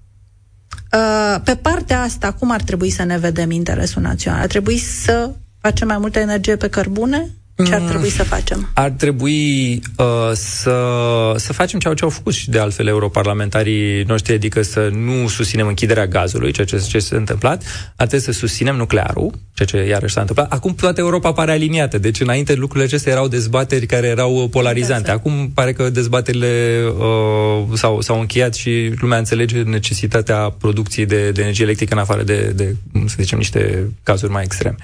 Pe 1.45 1.57
partea 1.57 2.03
asta, 2.03 2.33
cum 2.33 2.51
ar 2.51 2.63
trebui 2.63 2.91
să 2.91 3.05
ne 3.05 3.19
vedem 3.19 3.51
interesul 3.51 4.03
național? 4.03 4.41
Ar 4.41 4.47
trebui 4.47 4.79
să 4.79 5.31
facem 5.61 5.89
mai 5.89 5.99
multă 5.99 6.19
energie 6.19 6.57
pe 6.57 6.69
cărbune? 6.69 7.31
Ce 7.63 7.75
ar 7.75 7.81
mm. 7.81 7.89
trebui 7.89 8.11
să 8.11 8.25
facem? 8.25 8.71
Ar 8.75 8.91
trebui 8.91 9.81
uh, 9.97 10.31
să, 10.33 10.77
să 11.37 11.53
facem 11.53 11.79
ceea 11.79 11.95
ce 11.95 12.05
au 12.05 12.11
făcut 12.11 12.33
și 12.33 12.51
de 12.51 12.59
altfel 12.59 12.87
europarlamentarii 12.87 14.03
noștri, 14.03 14.35
adică 14.35 14.63
să 14.63 14.89
nu 14.93 15.29
susținem 15.29 15.67
închiderea 15.67 16.07
gazului, 16.07 16.53
ceea 16.53 16.67
ce, 16.67 16.79
ce 16.79 16.99
s-a 16.99 17.17
întâmplat, 17.17 17.63
ar 17.97 18.07
trebui 18.07 18.25
să 18.25 18.33
susținem 18.33 18.77
nuclearul, 18.77 19.31
ceea 19.53 19.69
ce 19.69 19.89
iarăși 19.89 20.15
s-a 20.15 20.21
întâmplat. 20.21 20.53
Acum 20.53 20.75
toată 20.75 21.01
Europa 21.01 21.33
pare 21.33 21.51
aliniată, 21.53 21.99
deci 21.99 22.21
înainte 22.21 22.55
lucrurile 22.55 22.85
acestea 22.85 23.13
erau 23.13 23.29
dezbateri 23.29 23.87
care 23.87 24.07
erau 24.07 24.49
polarizante. 24.51 25.11
Acum 25.11 25.51
pare 25.55 25.73
că 25.73 25.91
dezbaterile 25.91 26.83
uh, 26.99 27.77
s-au, 27.77 28.01
s-au 28.01 28.21
încheiat 28.21 28.55
și 28.55 28.93
lumea 29.01 29.19
înțelege 29.19 29.63
necesitatea 29.63 30.55
producției 30.59 31.07
de, 31.07 31.31
de 31.31 31.41
energie 31.41 31.65
electrică 31.65 31.95
în 31.95 32.01
afară 32.01 32.23
de, 32.23 32.53
de, 32.55 32.77
să 33.07 33.17
zicem, 33.19 33.39
niște 33.39 33.91
cazuri 34.03 34.33
mai 34.33 34.43
extreme. 34.43 34.77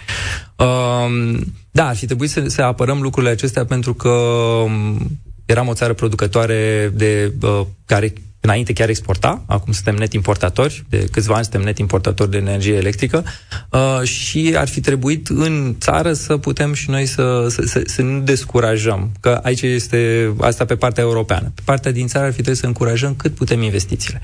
Uh, 0.60 1.38
da, 1.70 1.88
ar 1.88 1.96
fi 1.96 2.06
trebuit 2.06 2.30
să, 2.30 2.44
să 2.46 2.62
apărăm 2.62 3.00
lucrurile 3.00 3.32
acestea 3.32 3.64
pentru 3.64 3.94
că 3.94 4.08
um, 4.08 5.20
eram 5.46 5.68
o 5.68 5.74
țară 5.74 5.92
producătoare 5.92 6.92
de 6.94 7.32
uh, 7.42 7.60
care 7.86 8.12
înainte 8.40 8.72
chiar 8.72 8.88
exporta, 8.88 9.42
acum 9.46 9.72
suntem 9.72 9.94
net 9.94 10.12
importatori, 10.12 10.84
de 10.88 11.08
câțiva 11.12 11.34
ani 11.34 11.42
suntem 11.42 11.62
net 11.62 11.78
importatori 11.78 12.30
de 12.30 12.36
energie 12.36 12.74
electrică 12.74 13.24
uh, 13.70 14.02
și 14.02 14.54
ar 14.56 14.68
fi 14.68 14.80
trebuit 14.80 15.28
în 15.28 15.76
țară 15.80 16.12
să 16.12 16.36
putem 16.36 16.72
și 16.72 16.90
noi 16.90 17.06
să, 17.06 17.46
să, 17.48 17.62
să, 17.66 17.82
să 17.84 18.02
nu 18.02 18.20
descurajăm, 18.20 19.10
că 19.20 19.40
aici 19.42 19.62
este 19.62 20.32
asta 20.40 20.64
pe 20.64 20.76
partea 20.76 21.02
europeană. 21.02 21.52
Pe 21.54 21.62
partea 21.64 21.92
din 21.92 22.06
țară 22.06 22.24
ar 22.24 22.30
fi 22.30 22.36
trebuit 22.36 22.60
să 22.60 22.66
încurajăm 22.66 23.14
cât 23.14 23.34
putem 23.34 23.62
investițiile. 23.62 24.20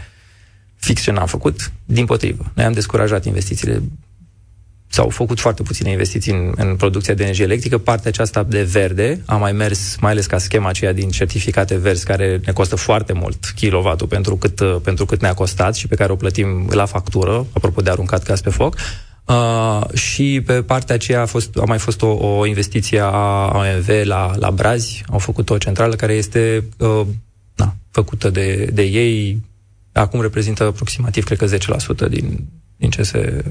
Fix 0.76 1.02
ce 1.02 1.10
n-am 1.10 1.26
făcut, 1.26 1.72
din 1.84 2.04
potrivă. 2.04 2.52
Noi 2.54 2.64
am 2.64 2.72
descurajat 2.72 3.24
investițiile 3.24 3.82
s-au 4.96 5.08
făcut 5.08 5.40
foarte 5.40 5.62
puține 5.62 5.90
investiții 5.90 6.32
în, 6.32 6.52
în 6.56 6.76
producția 6.76 7.14
de 7.14 7.22
energie 7.22 7.44
electrică. 7.44 7.78
Partea 7.78 8.10
aceasta 8.10 8.42
de 8.42 8.62
verde 8.62 9.20
a 9.26 9.36
mai 9.36 9.52
mers, 9.52 9.96
mai 10.00 10.10
ales 10.10 10.26
ca 10.26 10.38
schema 10.38 10.68
aceea 10.68 10.92
din 10.92 11.08
certificate 11.08 11.76
verzi, 11.76 12.04
care 12.04 12.40
ne 12.44 12.52
costă 12.52 12.76
foarte 12.76 13.12
mult 13.12 13.52
kilovatul 13.54 14.06
pentru 14.06 14.36
cât, 14.36 14.62
pentru 14.82 15.06
cât 15.06 15.20
ne-a 15.20 15.34
costat 15.34 15.74
și 15.74 15.86
pe 15.86 15.94
care 15.94 16.12
o 16.12 16.16
plătim 16.16 16.68
la 16.70 16.84
factură, 16.84 17.46
apropo 17.52 17.80
de 17.80 17.90
aruncat 17.90 18.22
gaz 18.22 18.40
pe 18.40 18.50
foc. 18.50 18.76
Uh, 19.24 19.94
și 19.94 20.42
pe 20.46 20.62
partea 20.62 20.94
aceea 20.94 21.20
a, 21.20 21.26
fost, 21.26 21.56
a 21.56 21.64
mai 21.64 21.78
fost 21.78 22.02
o, 22.02 22.08
o 22.38 22.46
investiție 22.46 23.00
a 23.02 23.50
OMV 23.54 23.88
la, 24.02 24.32
la 24.36 24.50
Brazi. 24.50 25.04
Au 25.10 25.18
făcut 25.18 25.50
o 25.50 25.58
centrală 25.58 25.94
care 25.94 26.12
este 26.12 26.64
uh, 26.78 27.06
na, 27.54 27.74
făcută 27.90 28.30
de, 28.30 28.70
de 28.72 28.82
ei. 28.82 29.42
Acum 29.92 30.20
reprezintă 30.20 30.64
aproximativ, 30.64 31.24
cred 31.24 31.38
că 31.38 31.46
10% 32.06 32.08
din, 32.08 32.44
din 32.76 32.90
ce 32.90 33.02
se 33.02 33.44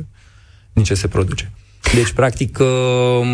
din 0.75 0.83
ce 0.83 0.93
se 0.93 1.07
produce. 1.07 1.51
Deci, 1.93 2.11
practic, 2.11 2.57
uh, 2.59 3.25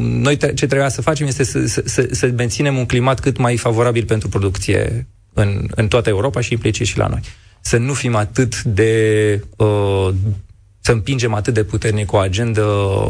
noi 0.00 0.36
ce 0.36 0.66
trebuia 0.66 0.88
să 0.88 1.02
facem 1.02 1.26
este 1.26 1.44
să, 1.44 1.82
să, 1.84 2.08
să 2.10 2.26
menținem 2.36 2.76
un 2.76 2.86
climat 2.86 3.20
cât 3.20 3.36
mai 3.36 3.56
favorabil 3.56 4.04
pentru 4.04 4.28
producție 4.28 5.06
în, 5.32 5.68
în 5.74 5.88
toată 5.88 6.08
Europa 6.08 6.40
și 6.40 6.52
implicit 6.52 6.86
și 6.86 6.98
la 6.98 7.06
noi. 7.06 7.20
Să 7.60 7.76
nu 7.76 7.92
fim 7.92 8.14
atât 8.14 8.62
de... 8.62 9.42
Uh, 9.56 10.08
să 10.80 10.92
împingem 10.92 11.34
atât 11.34 11.54
de 11.54 11.64
puternic 11.64 12.12
o 12.12 12.16
agendă, 12.16 12.62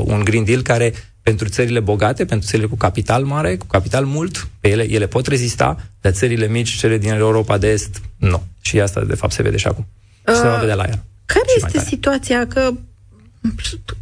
un 0.05 0.25
Green 0.25 0.44
Deal 0.44 0.62
care 0.62 0.92
pentru 1.23 1.49
țările 1.49 1.81
bogate, 1.81 2.25
pentru 2.25 2.49
țările 2.49 2.68
cu 2.68 2.77
capital 2.77 3.25
mare, 3.25 3.57
cu 3.57 3.66
capital 3.66 4.05
mult, 4.05 4.49
pe 4.61 4.68
ele, 4.68 4.90
ele 4.90 5.07
pot 5.07 5.27
rezista, 5.27 5.77
dar 6.01 6.12
țările 6.12 6.49
mici, 6.49 6.77
cele 6.77 6.99
din 6.99 7.12
Europa 7.12 7.59
de 7.59 7.70
Est, 7.70 8.01
nu. 8.16 8.42
Și 8.61 8.81
asta, 8.81 9.01
de 9.01 9.14
fapt, 9.14 9.33
se 9.33 9.42
vede 9.42 9.57
și 9.57 9.66
acum. 9.66 9.87
Uh, 10.27 10.35
se 10.35 10.42
va 10.49 10.57
vedea 10.57 10.75
la 10.75 10.85
ea. 10.85 11.05
Care 11.27 11.47
este 11.57 11.79
situația? 11.79 12.47
Că 12.47 12.70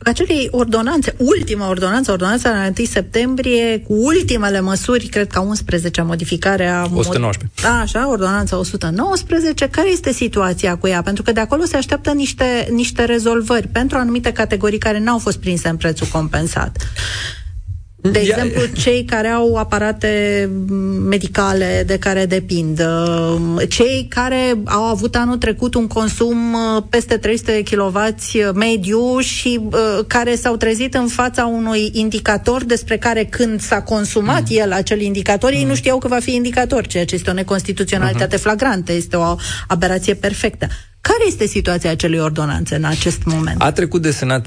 acelei 0.04 0.48
ordonanțe, 0.50 1.14
ultima 1.18 1.68
ordonanță, 1.68 2.10
ordonanța 2.10 2.50
la 2.50 2.72
1 2.78 2.86
septembrie, 2.86 3.78
cu 3.78 3.94
ultimele 3.94 4.60
măsuri, 4.60 5.06
cred 5.06 5.26
că 5.26 5.40
11 5.40 6.02
modificare 6.02 6.66
a... 6.66 6.82
119. 6.94 7.66
A, 7.66 7.80
așa, 7.80 8.10
ordonanța 8.10 8.58
119. 8.58 9.68
Care 9.68 9.90
este 9.90 10.12
situația 10.12 10.76
cu 10.76 10.86
ea? 10.86 11.02
Pentru 11.02 11.22
că 11.22 11.32
de 11.32 11.40
acolo 11.40 11.64
se 11.64 11.76
așteaptă 11.76 12.12
niște, 12.12 12.68
niște 12.70 13.04
rezolvări 13.04 13.68
pentru 13.68 13.98
anumite 13.98 14.32
categorii 14.32 14.78
care 14.78 14.98
n-au 14.98 15.18
fost 15.18 15.38
prinse 15.38 15.68
în 15.68 15.76
prețul 15.76 16.06
compensat. 16.06 16.76
De 18.10 18.18
exemplu, 18.18 18.60
cei 18.66 19.04
care 19.04 19.28
au 19.28 19.56
aparate 19.56 20.50
medicale 21.08 21.82
de 21.86 21.98
care 21.98 22.26
depind, 22.26 22.80
uh, 22.80 23.68
cei 23.68 24.06
care 24.08 24.54
au 24.64 24.82
avut 24.82 25.16
anul 25.16 25.36
trecut 25.36 25.74
un 25.74 25.86
consum 25.86 26.52
uh, 26.52 26.82
peste 26.90 27.16
300 27.16 27.62
kW 27.70 27.98
mediu 28.54 29.18
și 29.18 29.60
uh, 29.62 30.04
care 30.06 30.34
s-au 30.34 30.56
trezit 30.56 30.94
în 30.94 31.06
fața 31.06 31.46
unui 31.46 31.90
indicator 31.92 32.64
despre 32.64 32.98
care 32.98 33.24
când 33.24 33.60
s-a 33.60 33.82
consumat 33.82 34.40
mm. 34.40 34.56
el 34.58 34.72
acel 34.72 35.00
indicator, 35.00 35.50
mm. 35.50 35.56
ei 35.56 35.64
nu 35.64 35.74
știau 35.74 35.98
că 35.98 36.08
va 36.08 36.18
fi 36.18 36.34
indicator, 36.34 36.86
ceea 36.86 37.04
ce 37.04 37.14
este 37.14 37.30
o 37.30 37.32
neconstituționalitate 37.32 38.36
mm-hmm. 38.36 38.42
flagrantă, 38.42 38.92
este 38.92 39.16
o 39.16 39.36
aberație 39.68 40.14
perfectă. 40.14 40.66
Care 41.00 41.24
este 41.26 41.46
situația 41.46 41.90
acelei 41.90 42.20
ordonanțe 42.20 42.74
în 42.74 42.84
acest 42.84 43.24
moment? 43.24 43.62
A 43.62 43.72
trecut 43.72 44.02
de 44.02 44.10
Senat 44.10 44.46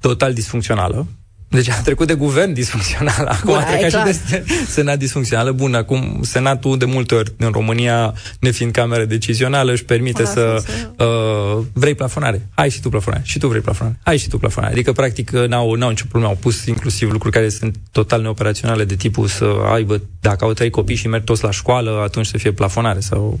total 0.00 0.32
disfuncțională, 0.32 1.06
deci 1.48 1.68
a 1.68 1.80
trecut 1.80 2.06
de 2.06 2.14
guvern 2.14 2.52
disfuncțional, 2.52 3.26
acum 3.34 3.52
Bun, 3.52 3.56
a 3.56 3.64
trecut 3.64 3.90
și 3.90 4.04
de 4.04 4.44
senat 4.68 4.98
disfuncțională. 4.98 5.52
Bun, 5.52 5.74
acum 5.74 6.20
senatul 6.22 6.78
de 6.78 6.84
multe 6.84 7.14
ori 7.14 7.32
în 7.36 7.50
România, 7.50 8.14
nefiind 8.40 8.72
cameră 8.72 9.04
decizională, 9.04 9.72
își 9.72 9.84
permite 9.84 10.22
Bun, 10.22 10.32
să 10.32 10.62
uh, 10.96 11.64
vrei 11.72 11.94
plafonare. 11.94 12.48
Hai 12.54 12.70
și 12.70 12.80
tu 12.80 12.88
plafonare. 12.88 13.22
Și 13.26 13.38
tu 13.38 13.48
vrei 13.48 13.60
plafonare. 13.60 13.98
Hai 14.02 14.16
și 14.16 14.28
tu 14.28 14.38
plafonare. 14.38 14.72
Adică, 14.72 14.92
practic, 14.92 15.30
n-au, 15.30 15.74
n-au 15.74 15.88
nicio 15.88 16.04
problemă. 16.08 16.32
Au 16.32 16.38
pus 16.40 16.66
inclusiv 16.66 17.10
lucruri 17.10 17.34
care 17.34 17.48
sunt 17.48 17.76
total 17.92 18.20
neoperaționale, 18.20 18.84
de 18.84 18.94
tipul 18.94 19.26
să 19.26 19.56
aibă, 19.72 20.02
dacă 20.20 20.44
au 20.44 20.52
trei 20.52 20.70
copii 20.70 20.96
și 20.96 21.08
merg 21.08 21.24
toți 21.24 21.44
la 21.44 21.50
școală, 21.50 22.00
atunci 22.04 22.26
să 22.26 22.38
fie 22.38 22.52
plafonare. 22.52 23.00
Sau... 23.00 23.38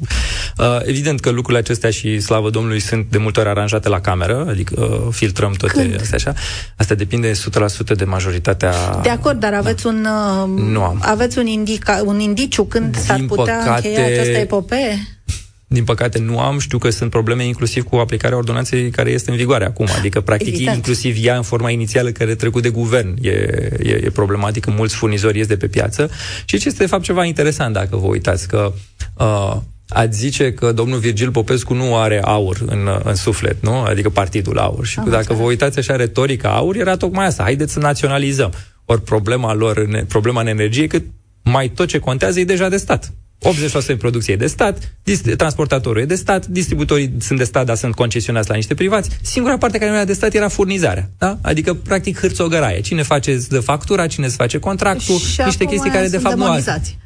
Uh, 0.58 0.78
evident 0.82 1.20
că 1.20 1.30
lucrurile 1.30 1.58
acestea 1.58 1.90
și, 1.90 2.20
slavă 2.20 2.50
Domnului, 2.50 2.80
sunt 2.80 3.06
de 3.10 3.18
multe 3.18 3.40
ori 3.40 3.48
aranjate 3.48 3.88
la 3.88 4.00
cameră, 4.00 4.46
adică 4.48 4.80
uh, 4.80 5.08
filtrăm 5.10 5.52
toate 5.52 5.74
Când? 5.74 6.00
astea 6.00 6.16
așa. 6.16 6.34
Asta 6.76 6.94
depinde 6.94 7.32
100% 7.32 7.96
de 7.96 8.04
majoritatea... 8.06 8.72
De 9.02 9.08
acord, 9.08 9.40
dar 9.40 9.54
aveți 9.54 9.82
da. 9.82 9.88
un... 9.88 10.06
Uh, 10.54 10.62
nu 10.72 10.82
am. 10.82 10.98
Aveți 11.02 11.38
un, 11.38 11.46
indica, 11.46 12.02
un 12.04 12.20
indiciu 12.20 12.64
când 12.64 12.92
Din 12.92 13.02
s-ar 13.02 13.20
putea 13.26 13.56
păcate, 13.58 13.88
încheia 13.88 14.06
această 14.06 14.38
epopee? 14.38 14.98
Din 15.68 15.84
păcate 15.84 16.18
nu 16.18 16.40
am, 16.40 16.58
știu 16.58 16.78
că 16.78 16.90
sunt 16.90 17.10
probleme 17.10 17.44
inclusiv 17.44 17.84
cu 17.84 17.96
aplicarea 17.96 18.36
ordonanței 18.36 18.90
care 18.90 19.10
este 19.10 19.30
în 19.30 19.36
vigoare 19.36 19.64
acum, 19.64 19.88
adică 19.98 20.20
practic 20.20 20.54
Evident. 20.54 20.76
inclusiv 20.76 21.16
ea 21.20 21.36
în 21.36 21.42
forma 21.42 21.70
inițială 21.70 22.10
care 22.10 22.34
trecut 22.34 22.62
de 22.62 22.68
guvern 22.68 23.16
e, 23.20 23.30
e, 23.30 24.00
e 24.04 24.10
problematică, 24.10 24.70
mulți 24.70 24.94
furnizori 24.94 25.38
ies 25.38 25.46
de 25.46 25.56
pe 25.56 25.66
piață 25.66 26.10
și 26.44 26.58
ce 26.58 26.68
este 26.68 26.82
de 26.82 26.88
fapt 26.88 27.02
ceva 27.02 27.24
interesant 27.24 27.74
dacă 27.74 27.96
vă 27.96 28.06
uitați 28.06 28.48
că 28.48 28.72
uh, 29.14 29.56
ați 29.88 30.18
zice 30.18 30.52
că 30.52 30.72
domnul 30.72 30.98
Virgil 30.98 31.30
Popescu 31.30 31.74
nu 31.74 31.96
are 31.96 32.20
aur 32.22 32.62
în, 32.66 33.00
în 33.04 33.14
suflet, 33.14 33.62
nu? 33.62 33.80
Adică 33.80 34.08
partidul 34.08 34.58
aur. 34.58 34.86
Și 34.86 34.98
Am 34.98 35.10
dacă 35.10 35.34
vă 35.34 35.42
uitați 35.42 35.78
așa, 35.78 35.96
retorica 35.96 36.48
aur 36.48 36.76
era 36.76 36.96
tocmai 36.96 37.26
asta. 37.26 37.42
Haideți 37.42 37.72
să 37.72 37.78
naționalizăm. 37.78 38.52
Ori 38.84 39.02
problema 39.02 39.54
lor, 39.54 40.04
problema 40.08 40.40
în 40.40 40.46
energie, 40.46 40.86
că 40.86 40.98
mai 41.42 41.68
tot 41.68 41.88
ce 41.88 41.98
contează 41.98 42.40
e 42.40 42.44
deja 42.44 42.68
de 42.68 42.76
stat. 42.76 43.12
80% 43.82 43.86
din 43.86 43.96
producție 43.96 44.32
e 44.32 44.36
de 44.36 44.46
stat, 44.46 44.96
transportatorul 45.36 46.02
e 46.02 46.04
de 46.04 46.14
stat, 46.14 46.46
distributorii 46.46 47.14
sunt 47.20 47.38
de 47.38 47.44
stat, 47.44 47.66
dar 47.66 47.76
sunt 47.76 47.94
concesionați 47.94 48.48
la 48.48 48.54
niște 48.54 48.74
privați. 48.74 49.10
Singura 49.22 49.58
parte 49.58 49.78
care 49.78 49.90
nu 49.90 49.96
era 49.96 50.04
de 50.04 50.12
stat 50.12 50.34
era 50.34 50.48
furnizarea. 50.48 51.10
Da? 51.18 51.38
Adică, 51.42 51.74
practic, 51.74 52.18
hârțogăraie. 52.18 52.80
Cine 52.80 53.02
face 53.02 53.40
de 53.48 53.58
factura, 53.58 54.06
cine 54.06 54.28
se 54.28 54.34
face 54.36 54.58
contractul, 54.58 55.18
și 55.18 55.40
niște 55.44 55.64
chestii 55.64 55.90
care, 55.90 56.08
de 56.08 56.18
fapt, 56.18 56.36
nu 56.36 56.44
au. 56.44 56.58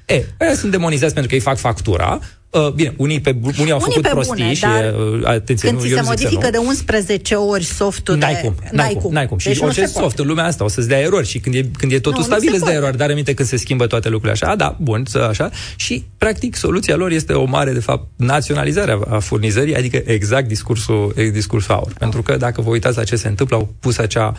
E, 0.07 0.25
aia 0.39 0.55
sunt 0.55 0.71
demonizați 0.71 1.13
pentru 1.13 1.31
că 1.31 1.37
îi 1.37 1.43
fac 1.43 1.59
factura, 1.59 2.19
Uh, 2.51 2.69
bine, 2.69 2.95
unii, 2.97 3.21
pe, 3.21 3.37
unii 3.59 3.73
au 3.73 3.79
unii 3.79 3.81
făcut 3.81 4.03
pe 4.03 4.09
prostii 4.09 4.35
bune, 4.43 4.55
și, 4.55 4.65
uh, 4.65 5.27
atenție, 5.27 5.69
când 5.69 5.81
nu, 5.81 5.89
ți 5.89 5.95
se 5.95 6.01
modifică 6.01 6.45
nu. 6.45 6.51
de 6.51 6.57
11 6.57 7.35
ori 7.35 7.65
softul 7.65 8.17
n-ai 8.17 8.35
de... 8.35 8.41
Cum, 8.41 8.55
n-ai, 8.61 8.71
n-ai 8.73 8.95
cum, 9.03 9.13
n-ai 9.13 9.27
cum. 9.27 9.37
Deci 9.45 9.57
și 9.57 9.63
orice 9.63 9.87
soft 9.87 10.19
în 10.19 10.27
lumea 10.27 10.45
asta 10.45 10.65
o 10.65 10.69
să-ți 10.69 10.89
dea 10.89 10.99
erori 10.99 11.27
și 11.27 11.39
când 11.39 11.55
e, 11.55 11.71
când 11.79 11.93
e 11.93 11.99
totul 11.99 12.19
nu, 12.19 12.25
stabil 12.25 12.51
îți 12.53 12.65
dea 12.65 12.73
erori, 12.73 12.97
dar 12.97 13.11
aminte 13.11 13.35
când 13.35 13.49
se 13.49 13.57
schimbă 13.57 13.87
toate 13.87 14.09
lucrurile 14.09 14.39
așa, 14.43 14.53
a, 14.53 14.57
da, 14.57 14.77
bun, 14.81 15.03
așa. 15.29 15.51
Și, 15.77 16.05
practic, 16.19 16.57
soluția 16.57 16.97
lor 16.97 17.11
este 17.11 17.33
o 17.33 17.45
mare, 17.45 17.73
de 17.73 17.81
fapt, 17.81 18.07
naționalizare 18.17 18.93
a, 18.93 19.15
a 19.15 19.19
furnizării, 19.19 19.77
adică 19.77 20.03
exact 20.05 20.49
discursul, 20.49 21.15
discursul 21.33 21.75
aur. 21.75 21.93
Pentru 21.99 22.23
că, 22.23 22.37
dacă 22.37 22.61
vă 22.61 22.71
uitați 22.71 22.97
la 22.97 23.05
ce 23.05 23.17
se 23.17 23.29
întâmplă, 23.29 23.57
au 23.57 23.75
pus 23.81 23.99
acea 23.99 24.33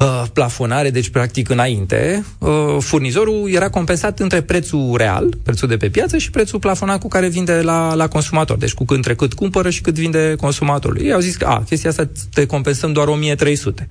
uh, 0.00 0.22
plafonare, 0.32 0.90
deci 0.90 1.08
practic 1.08 1.48
înainte, 1.48 2.24
uh, 2.38 2.76
furnizorul 2.78 3.50
era 3.52 3.70
compensat 3.70 4.18
între 4.18 4.40
prețul 4.40 4.94
real, 4.96 5.28
prețul 5.42 5.68
de 5.68 5.76
pe 5.76 5.88
piață, 5.88 6.18
și 6.18 6.30
prețul 6.30 6.58
plafonat 6.58 7.00
cu 7.00 7.08
care 7.08 7.28
vinde 7.28 7.60
la, 7.62 7.94
la 7.94 8.08
consumator. 8.08 8.56
Deci 8.56 8.74
cu 8.74 8.84
între 8.86 9.14
cât 9.14 9.32
cumpără 9.32 9.70
și 9.70 9.80
cât 9.80 9.94
vinde 9.94 10.34
consumatorul. 10.40 11.00
Ei 11.00 11.12
au 11.12 11.20
zis 11.20 11.36
că, 11.36 11.46
a, 11.46 11.62
chestia 11.68 11.90
asta 11.90 12.10
te 12.34 12.46
compensăm 12.46 12.92
doar 12.92 13.06
1300. 13.06 13.88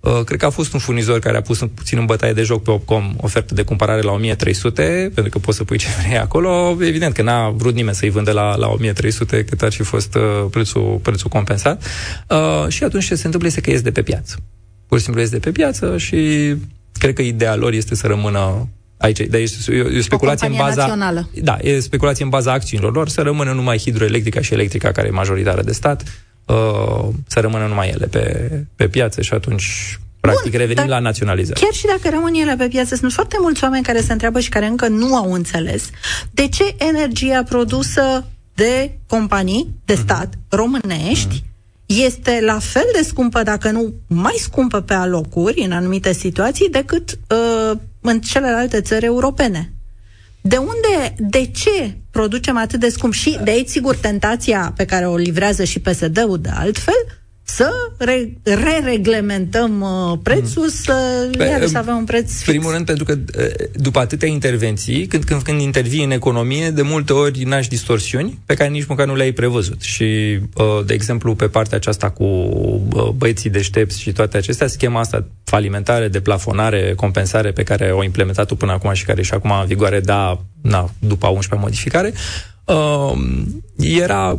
Uh, 0.00 0.20
cred 0.24 0.38
că 0.38 0.46
a 0.46 0.50
fost 0.50 0.72
un 0.72 0.80
furnizor 0.80 1.18
care 1.18 1.36
a 1.36 1.40
pus 1.40 1.60
un, 1.60 1.68
puțin 1.68 1.98
în 1.98 2.04
bătaie 2.04 2.32
de 2.32 2.42
joc 2.42 2.62
pe 2.62 2.70
Opcom 2.70 3.14
ofertă 3.16 3.54
de 3.54 3.62
cumpărare 3.62 4.00
la 4.00 4.12
1300, 4.12 5.10
pentru 5.14 5.32
că 5.32 5.38
poți 5.38 5.56
să 5.56 5.64
pui 5.64 5.78
ce 5.78 5.86
vrei 6.04 6.18
acolo. 6.18 6.76
Evident 6.80 7.14
că 7.14 7.22
n-a 7.22 7.50
vrut 7.50 7.74
nimeni 7.74 7.96
să-i 7.96 8.10
vândă 8.10 8.32
la, 8.32 8.56
la 8.56 8.68
1300, 8.68 9.44
cât 9.44 9.62
ar 9.62 9.72
fi 9.72 9.82
fost 9.82 10.14
uh, 10.14 10.22
prețul, 10.50 10.98
prețul 11.02 11.28
compensat. 11.28 11.84
Uh, 12.28 12.68
și 12.68 12.84
atunci 12.84 13.06
ce 13.06 13.14
se 13.14 13.24
întâmplă 13.24 13.48
este 13.48 13.60
că 13.60 13.70
ies 13.70 13.80
de 13.80 13.90
pe 13.90 14.02
piață 14.02 14.36
pur 14.92 15.00
și 15.00 15.06
simplu 15.06 15.22
este 15.22 15.38
de 15.38 15.50
pe 15.50 15.52
piață 15.52 15.98
și 15.98 16.54
cred 16.98 17.14
că 17.14 17.22
ideea 17.22 17.54
lor 17.54 17.72
este 17.72 17.94
să 17.94 18.06
rămână 18.06 18.68
aici. 18.96 19.20
Dar 19.20 19.40
este 19.40 19.74
e, 19.74 19.98
o 19.98 20.00
speculație 20.00 20.46
în 20.46 20.54
baza... 20.56 20.80
Națională. 20.80 21.28
Da, 21.42 21.56
e 21.60 21.80
speculație 21.80 22.24
în 22.24 22.30
baza 22.30 22.52
acțiunilor 22.52 22.94
lor, 22.94 23.08
să 23.08 23.22
rămână 23.22 23.52
numai 23.52 23.78
hidroelectrica 23.78 24.40
și 24.40 24.52
electrica, 24.52 24.92
care 24.92 25.06
e 25.06 25.10
majoritară 25.10 25.62
de 25.62 25.72
stat, 25.72 26.02
uh, 26.46 27.08
să 27.26 27.40
rămână 27.40 27.66
numai 27.66 27.88
ele 27.88 28.06
pe, 28.06 28.50
pe 28.76 28.88
piață 28.88 29.22
și 29.22 29.34
atunci 29.34 29.98
Practic, 30.20 30.50
Bun, 30.50 30.60
revenim 30.60 30.86
la 30.86 30.98
naționalizare. 30.98 31.60
Chiar 31.60 31.72
și 31.72 31.86
dacă 31.86 32.14
rămân 32.14 32.34
ele 32.34 32.54
pe 32.56 32.68
piață, 32.68 32.94
sunt 32.94 33.12
foarte 33.12 33.36
mulți 33.40 33.64
oameni 33.64 33.84
care 33.84 34.00
se 34.00 34.12
întreabă 34.12 34.40
și 34.40 34.48
care 34.48 34.66
încă 34.66 34.88
nu 34.88 35.16
au 35.16 35.32
înțeles 35.32 35.90
de 36.30 36.48
ce 36.48 36.74
energia 36.76 37.42
produsă 37.42 38.26
de 38.54 38.98
companii, 39.06 39.74
de 39.84 39.92
mhm. 39.92 40.02
stat, 40.02 40.34
uh-huh. 40.34 40.48
românești, 40.48 41.40
uh-huh 41.40 41.50
este 42.00 42.40
la 42.40 42.58
fel 42.58 42.86
de 42.92 43.02
scumpă, 43.02 43.42
dacă 43.42 43.70
nu 43.70 43.94
mai 44.06 44.34
scumpă 44.38 44.80
pe 44.80 44.94
alocuri, 44.94 45.60
în 45.60 45.72
anumite 45.72 46.12
situații, 46.12 46.68
decât 46.68 47.10
uh, 47.10 47.78
în 48.00 48.20
celelalte 48.20 48.80
țări 48.80 49.04
europene. 49.04 49.72
De 50.40 50.56
unde, 50.56 51.14
de 51.18 51.46
ce 51.46 51.96
producem 52.10 52.56
atât 52.56 52.80
de 52.80 52.88
scump? 52.88 53.12
Și 53.12 53.38
de 53.44 53.50
aici, 53.50 53.68
sigur, 53.68 53.96
tentația 53.96 54.72
pe 54.76 54.84
care 54.84 55.06
o 55.06 55.16
livrează 55.16 55.64
și 55.64 55.80
PSD-ul 55.80 56.38
de 56.40 56.50
altfel, 56.54 57.21
să 57.44 57.70
re- 57.98 58.32
re-reglementăm 58.42 59.80
uh, 59.80 60.18
prețul, 60.22 60.62
mm. 60.62 60.68
să, 60.68 61.28
Pe, 61.38 61.44
iar, 61.44 61.66
să 61.66 61.78
avem 61.78 61.96
un 61.96 62.04
preț 62.04 62.32
fix. 62.32 62.42
primul 62.42 62.72
rând, 62.72 62.86
pentru 62.86 63.04
că 63.04 63.12
uh, 63.38 63.44
după 63.72 63.98
atâtea 63.98 64.28
intervenții, 64.28 65.06
când, 65.06 65.24
când, 65.24 65.42
când 65.42 65.60
intervii 65.60 66.04
în 66.04 66.10
economie, 66.10 66.70
de 66.70 66.82
multe 66.82 67.12
ori 67.12 67.42
naști 67.42 67.70
distorsiuni 67.70 68.38
pe 68.46 68.54
care 68.54 68.70
nici 68.70 68.86
măcar 68.86 69.06
nu 69.06 69.14
le-ai 69.14 69.32
prevăzut. 69.32 69.80
Și, 69.80 70.38
uh, 70.54 70.84
de 70.86 70.94
exemplu, 70.94 71.34
pe 71.34 71.48
partea 71.48 71.76
aceasta 71.76 72.10
cu 72.10 72.24
uh, 72.24 73.08
băieții 73.16 73.50
deștepți 73.50 74.00
și 74.00 74.12
toate 74.12 74.36
acestea, 74.36 74.66
schema 74.66 75.00
asta 75.00 75.26
falimentare, 75.44 76.08
de 76.08 76.20
plafonare, 76.20 76.92
compensare 76.96 77.50
pe 77.50 77.62
care 77.62 77.90
o 77.90 78.04
implementat-o 78.04 78.54
până 78.54 78.72
acum 78.72 78.92
și 78.92 79.04
care 79.04 79.20
e 79.20 79.22
și 79.22 79.34
acum 79.34 79.50
în 79.60 79.66
vigoare, 79.66 80.00
da, 80.00 80.40
na, 80.62 80.90
după 80.98 81.26
a 81.26 81.30
11 81.30 81.66
modificare, 81.66 82.12
uh, 82.64 83.12
era 83.76 84.38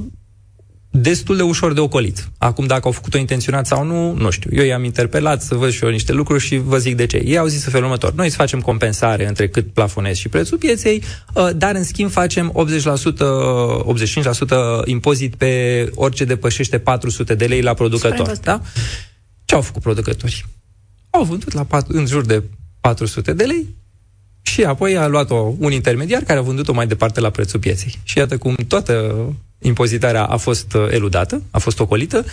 destul 0.95 1.35
de 1.35 1.41
ușor 1.41 1.73
de 1.73 1.79
ocolit. 1.79 2.29
Acum, 2.37 2.65
dacă 2.65 2.81
au 2.83 2.91
făcut-o 2.91 3.17
intenționat 3.17 3.65
sau 3.65 3.83
nu, 3.83 4.13
nu 4.13 4.29
știu. 4.29 4.49
Eu 4.53 4.65
i-am 4.65 4.83
interpelat 4.83 5.41
să 5.41 5.55
văd 5.55 5.71
și 5.71 5.83
eu 5.83 5.89
niște 5.89 6.11
lucruri 6.11 6.43
și 6.43 6.57
vă 6.57 6.77
zic 6.77 6.95
de 6.95 7.05
ce. 7.05 7.17
Ei 7.17 7.37
au 7.37 7.45
zis 7.45 7.65
în 7.65 7.71
felul 7.71 7.85
următor. 7.85 8.13
Noi 8.13 8.29
să 8.29 8.35
facem 8.35 8.61
compensare 8.61 9.27
între 9.27 9.47
cât 9.47 9.73
plafonezi 9.73 10.19
și 10.19 10.29
prețul 10.29 10.57
pieței, 10.57 11.03
uh, 11.33 11.49
dar 11.55 11.75
în 11.75 11.83
schimb 11.83 12.11
facem 12.11 12.51
80%, 12.53 13.83
85% 13.83 14.81
impozit 14.85 15.35
pe 15.35 15.85
orice 15.95 16.25
depășește 16.25 16.79
400 16.79 17.35
de 17.35 17.45
lei 17.45 17.61
la 17.61 17.73
producător. 17.73 18.37
Da? 18.37 18.61
Ce 19.45 19.55
au 19.55 19.61
făcut 19.61 19.81
producătorii? 19.81 20.43
Au 21.09 21.23
vândut 21.23 21.53
la 21.53 21.63
4, 21.63 21.97
în 21.97 22.05
jur 22.05 22.25
de 22.25 22.43
400 22.79 23.33
de 23.33 23.43
lei, 23.43 23.75
și 24.41 24.63
apoi 24.63 24.97
a 24.97 25.07
luat-o 25.07 25.53
un 25.59 25.71
intermediar 25.71 26.21
care 26.21 26.39
a 26.39 26.41
vândut-o 26.41 26.73
mai 26.73 26.87
departe 26.87 27.19
la 27.19 27.29
prețul 27.29 27.59
pieței. 27.59 27.99
Și 28.03 28.17
iată 28.17 28.37
cum 28.37 28.55
toată 28.67 29.25
impozitarea 29.63 30.23
a 30.23 30.37
fost 30.37 30.73
uh, 30.73 30.87
eludată, 30.89 31.41
a 31.51 31.57
fost 31.57 31.79
ocolită, 31.79 32.25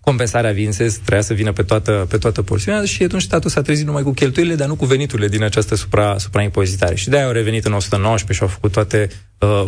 compensarea 0.00 0.52
Vinses 0.52 0.94
trebuia 0.94 1.20
să 1.20 1.34
vină 1.34 1.52
pe 1.52 1.62
toată, 1.62 2.06
pe 2.08 2.16
toată 2.18 2.42
porțiunea 2.42 2.84
și 2.84 3.02
atunci 3.02 3.22
statul 3.22 3.50
s-a 3.50 3.62
trezit 3.62 3.86
numai 3.86 4.02
cu 4.02 4.10
cheltuielile, 4.10 4.56
dar 4.56 4.68
nu 4.68 4.74
cu 4.74 4.84
veniturile 4.84 5.28
din 5.28 5.42
această 5.42 5.74
supra, 5.74 6.18
supraimpozitare. 6.18 6.94
Și 6.94 7.08
de-aia 7.08 7.26
au 7.26 7.32
revenit 7.32 7.64
în 7.64 7.72
119 7.72 8.32
și 8.32 8.42
au 8.42 8.48
făcut 8.48 8.72
toate 8.72 9.08
uh, 9.38 9.66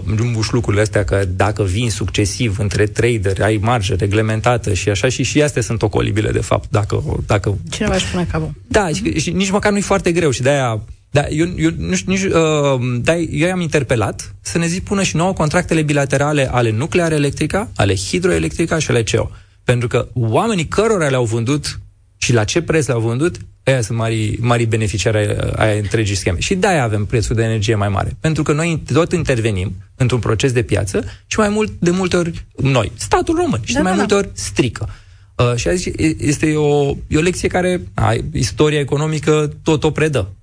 lucrurile 0.50 0.83
astea 0.83 1.04
că 1.04 1.24
dacă 1.24 1.62
vin 1.62 1.90
succesiv 1.90 2.59
între 2.59 2.87
trader, 2.87 3.42
ai 3.42 3.59
marge 3.62 3.94
reglementată 3.94 4.72
și 4.72 4.88
așa 4.88 5.09
și 5.09 5.22
și 5.22 5.42
astea 5.42 5.62
sunt 5.62 5.83
ocolibile 5.83 6.30
de 6.30 6.40
fapt. 6.40 6.70
Dacă, 6.70 7.02
dacă... 7.26 7.59
Cineva 7.70 7.94
își 7.94 8.11
pune 8.11 8.26
capul. 8.30 8.50
Da, 8.68 8.88
și, 8.88 9.18
și 9.18 9.30
nici 9.30 9.50
măcar 9.50 9.72
nu-i 9.72 9.80
foarte 9.80 10.12
greu 10.12 10.30
și 10.30 10.42
de-aia 10.42 10.80
da, 11.10 11.26
eu, 11.28 11.46
eu, 11.56 11.70
nu 11.76 11.94
știu, 11.94 12.12
nici, 12.12 12.22
uh, 12.22 13.00
da, 13.02 13.16
eu 13.16 13.50
am 13.50 13.60
interpelat 13.60 14.34
să 14.40 14.58
ne 14.58 14.66
zic 14.66 14.84
pună 14.84 15.02
și 15.02 15.16
nouă 15.16 15.32
contractele 15.32 15.82
bilaterale 15.82 16.50
ale 16.52 16.70
nucleare 16.70 17.14
electrica, 17.14 17.70
ale 17.76 17.94
hidroelectrica 17.94 18.78
și 18.78 18.90
ale 18.90 19.02
CEO. 19.02 19.30
Pentru 19.64 19.88
că 19.88 20.08
oamenii 20.14 20.66
cărora 20.66 21.08
le-au 21.08 21.24
vândut 21.24 21.64
și 21.64 22.30
și 22.30 22.32
la 22.32 22.44
ce 22.44 22.62
preț 22.62 22.86
l-au 22.86 23.00
vândut, 23.00 23.36
aia 23.62 23.80
sunt 23.80 23.98
mari, 23.98 24.36
mari 24.40 24.64
beneficiari 24.64 25.36
ai 25.56 25.78
întregii 25.78 26.14
scheme. 26.14 26.38
Și 26.38 26.54
de-aia 26.54 26.82
avem 26.82 27.04
prețul 27.04 27.36
de 27.36 27.42
energie 27.42 27.74
mai 27.74 27.88
mare. 27.88 28.16
Pentru 28.20 28.42
că 28.42 28.52
noi 28.52 28.82
tot 28.92 29.12
intervenim 29.12 29.72
într-un 29.96 30.18
proces 30.18 30.52
de 30.52 30.62
piață 30.62 31.04
și 31.26 31.38
mai 31.38 31.48
mult, 31.48 31.72
de 31.78 31.90
multe 31.90 32.16
ori, 32.16 32.46
noi, 32.56 32.92
statul 32.96 33.34
român, 33.34 33.60
și 33.64 33.72
da, 33.72 33.78
de 33.78 33.84
mai 33.84 33.92
da, 33.92 33.98
multe 33.98 34.14
da. 34.14 34.20
ori 34.20 34.30
strică. 34.32 34.88
Uh, 35.36 35.54
și 35.54 35.68
aici 35.68 35.90
este 36.18 36.54
o, 36.54 36.96
e 37.06 37.18
o 37.18 37.20
lecție 37.20 37.48
care, 37.48 37.80
a, 37.94 38.14
istoria 38.32 38.78
economică 38.78 39.52
tot 39.62 39.84
o 39.84 39.90
predă. 39.90 40.34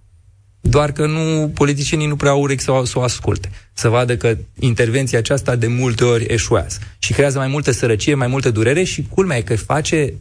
Doar 0.62 0.91
că 0.91 1.06
nu, 1.06 1.52
politicienii 1.54 2.08
nu 2.08 2.15
prea 2.15 2.32
au 2.32 2.41
urechi 2.41 2.63
să 2.63 2.72
o, 2.72 2.86
să 2.86 3.00
o 3.00 3.02
asculte. 3.02 3.50
Să 3.74 3.89
vadă 3.89 4.17
că 4.17 4.38
intervenția 4.60 5.20
aceasta 5.20 5.56
de 5.56 5.67
multe 5.67 6.04
ori 6.04 6.26
eșuează. 6.28 6.78
Și 6.98 7.13
creează 7.13 7.38
mai 7.38 7.48
multă 7.48 7.72
sărăcie, 7.72 8.13
mai 8.13 8.28
multă 8.28 8.52
durere 8.52 8.84
și 8.84 9.08
culmea 9.10 9.38
e 9.38 9.41
că 9.41 9.56
face, 9.58 10.13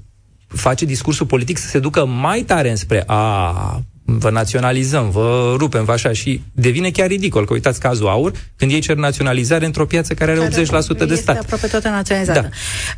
face 0.46 0.84
discursul 0.84 1.26
politic 1.26 1.58
să 1.58 1.68
se 1.68 1.78
ducă 1.78 2.04
mai 2.04 2.42
tare 2.42 2.70
înspre 2.70 3.02
a 3.06 3.82
vă 4.06 4.30
naționalizăm, 4.30 5.10
vă 5.10 5.54
rupem, 5.56 5.84
vă 5.84 5.92
așa 5.92 6.12
și 6.12 6.42
devine 6.52 6.90
chiar 6.90 7.06
ridicol, 7.06 7.46
că 7.46 7.52
uitați 7.52 7.80
cazul 7.80 8.08
AUR, 8.08 8.32
când 8.56 8.70
ei 8.70 8.80
cer 8.80 8.96
naționalizare 8.96 9.66
într-o 9.66 9.86
piață 9.86 10.14
care 10.14 10.30
are 10.30 10.40
care 10.40 10.50
80% 10.50 10.64
de 10.64 10.64
stat. 10.64 11.10
Este 11.10 11.30
aproape 11.30 11.66
toată 11.66 11.88
naționalizată. 11.88 12.50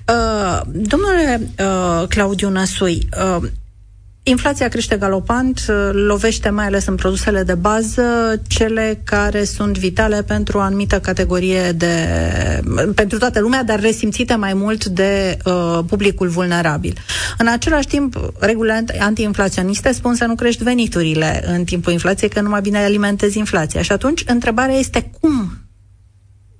Da. 0.04 0.12
Uh, 0.14 0.60
domnule 0.72 1.40
uh, 1.58 2.08
Claudiu 2.08 2.48
Năsui, 2.48 3.08
uh, 3.36 3.48
Inflația 4.28 4.68
crește 4.68 4.96
galopant, 4.96 5.64
lovește 5.92 6.48
mai 6.48 6.66
ales 6.66 6.86
în 6.86 6.94
produsele 6.94 7.42
de 7.42 7.54
bază, 7.54 8.02
cele 8.46 9.00
care 9.04 9.44
sunt 9.44 9.78
vitale 9.78 10.22
pentru 10.22 10.58
o 10.58 10.60
anumită 10.60 11.00
categorie 11.00 11.72
de. 11.72 11.92
pentru 12.94 13.18
toată 13.18 13.40
lumea, 13.40 13.64
dar 13.64 13.80
resimțite 13.80 14.34
mai 14.34 14.54
mult 14.54 14.84
de 14.84 15.38
uh, 15.44 15.78
publicul 15.86 16.28
vulnerabil. 16.28 16.98
În 17.38 17.46
același 17.46 17.86
timp, 17.86 18.32
regulile 18.38 18.84
antiinflaționiste 18.98 19.92
spun 19.92 20.14
să 20.14 20.24
nu 20.24 20.34
crești 20.34 20.62
veniturile 20.62 21.42
în 21.46 21.64
timpul 21.64 21.92
inflației, 21.92 22.30
că 22.30 22.40
nu 22.40 22.48
mai 22.48 22.60
bine 22.60 22.78
alimentezi 22.78 23.38
inflația. 23.38 23.82
Și 23.82 23.92
atunci, 23.92 24.24
întrebarea 24.26 24.74
este 24.74 25.10
cum 25.20 25.52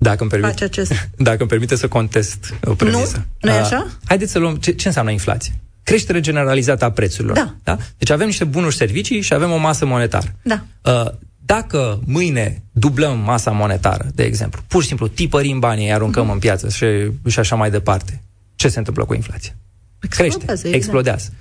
dacă 0.01 0.17
îmi, 0.21 0.29
permite, 0.29 0.63
acest... 0.63 0.91
dacă 1.17 1.37
îmi 1.39 1.49
permite 1.49 1.75
să 1.75 1.87
contest 1.87 2.53
o 2.63 2.73
premisă. 2.73 3.27
Nu? 3.41 3.49
Nu 3.49 3.55
e 3.55 3.59
așa? 3.59 3.83
Uh, 3.85 3.91
haideți 4.05 4.31
să 4.31 4.39
luăm 4.39 4.55
ce, 4.55 4.71
ce 4.71 4.87
înseamnă 4.87 5.11
inflație 5.11 5.53
creștere 5.83 6.19
generalizată 6.19 6.85
a 6.85 6.91
prețurilor. 6.91 7.35
Da. 7.35 7.55
da? 7.63 7.77
Deci 7.97 8.09
avem 8.09 8.25
niște 8.25 8.43
bunuri 8.43 8.75
servicii 8.75 9.21
și 9.21 9.33
avem 9.33 9.51
o 9.51 9.57
masă 9.57 9.85
monetară. 9.85 10.35
Da. 10.43 10.63
Uh, 10.83 11.11
dacă 11.45 11.99
mâine 12.05 12.63
dublăm 12.71 13.19
masa 13.19 13.51
monetară, 13.51 14.11
de 14.13 14.23
exemplu, 14.23 14.61
pur 14.67 14.81
și 14.81 14.87
simplu 14.87 15.07
tipărim 15.07 15.59
banii, 15.59 15.85
îi 15.85 15.93
aruncăm 15.93 16.27
mm-hmm. 16.27 16.31
în 16.31 16.39
piață 16.39 16.69
și, 16.69 16.85
și 17.27 17.39
așa 17.39 17.55
mai 17.55 17.71
departe, 17.71 18.21
ce 18.55 18.67
se 18.67 18.77
întâmplă 18.77 19.05
cu 19.05 19.13
inflația? 19.13 19.53
Explodează, 20.01 20.37
Crește, 20.37 20.51
exact. 20.51 20.75
explodează. 20.75 21.33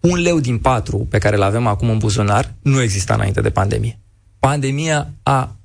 Un 0.00 0.18
leu 0.18 0.40
din 0.40 0.58
patru 0.58 0.98
pe 1.10 1.18
care 1.18 1.36
îl 1.36 1.42
avem 1.42 1.66
acum 1.66 1.88
în 1.88 1.98
buzunar 1.98 2.54
nu 2.62 2.82
exista 2.82 3.14
înainte 3.14 3.40
de 3.40 3.50
pandemie. 3.50 3.98
Pandemia 4.38 5.10
a 5.22 5.56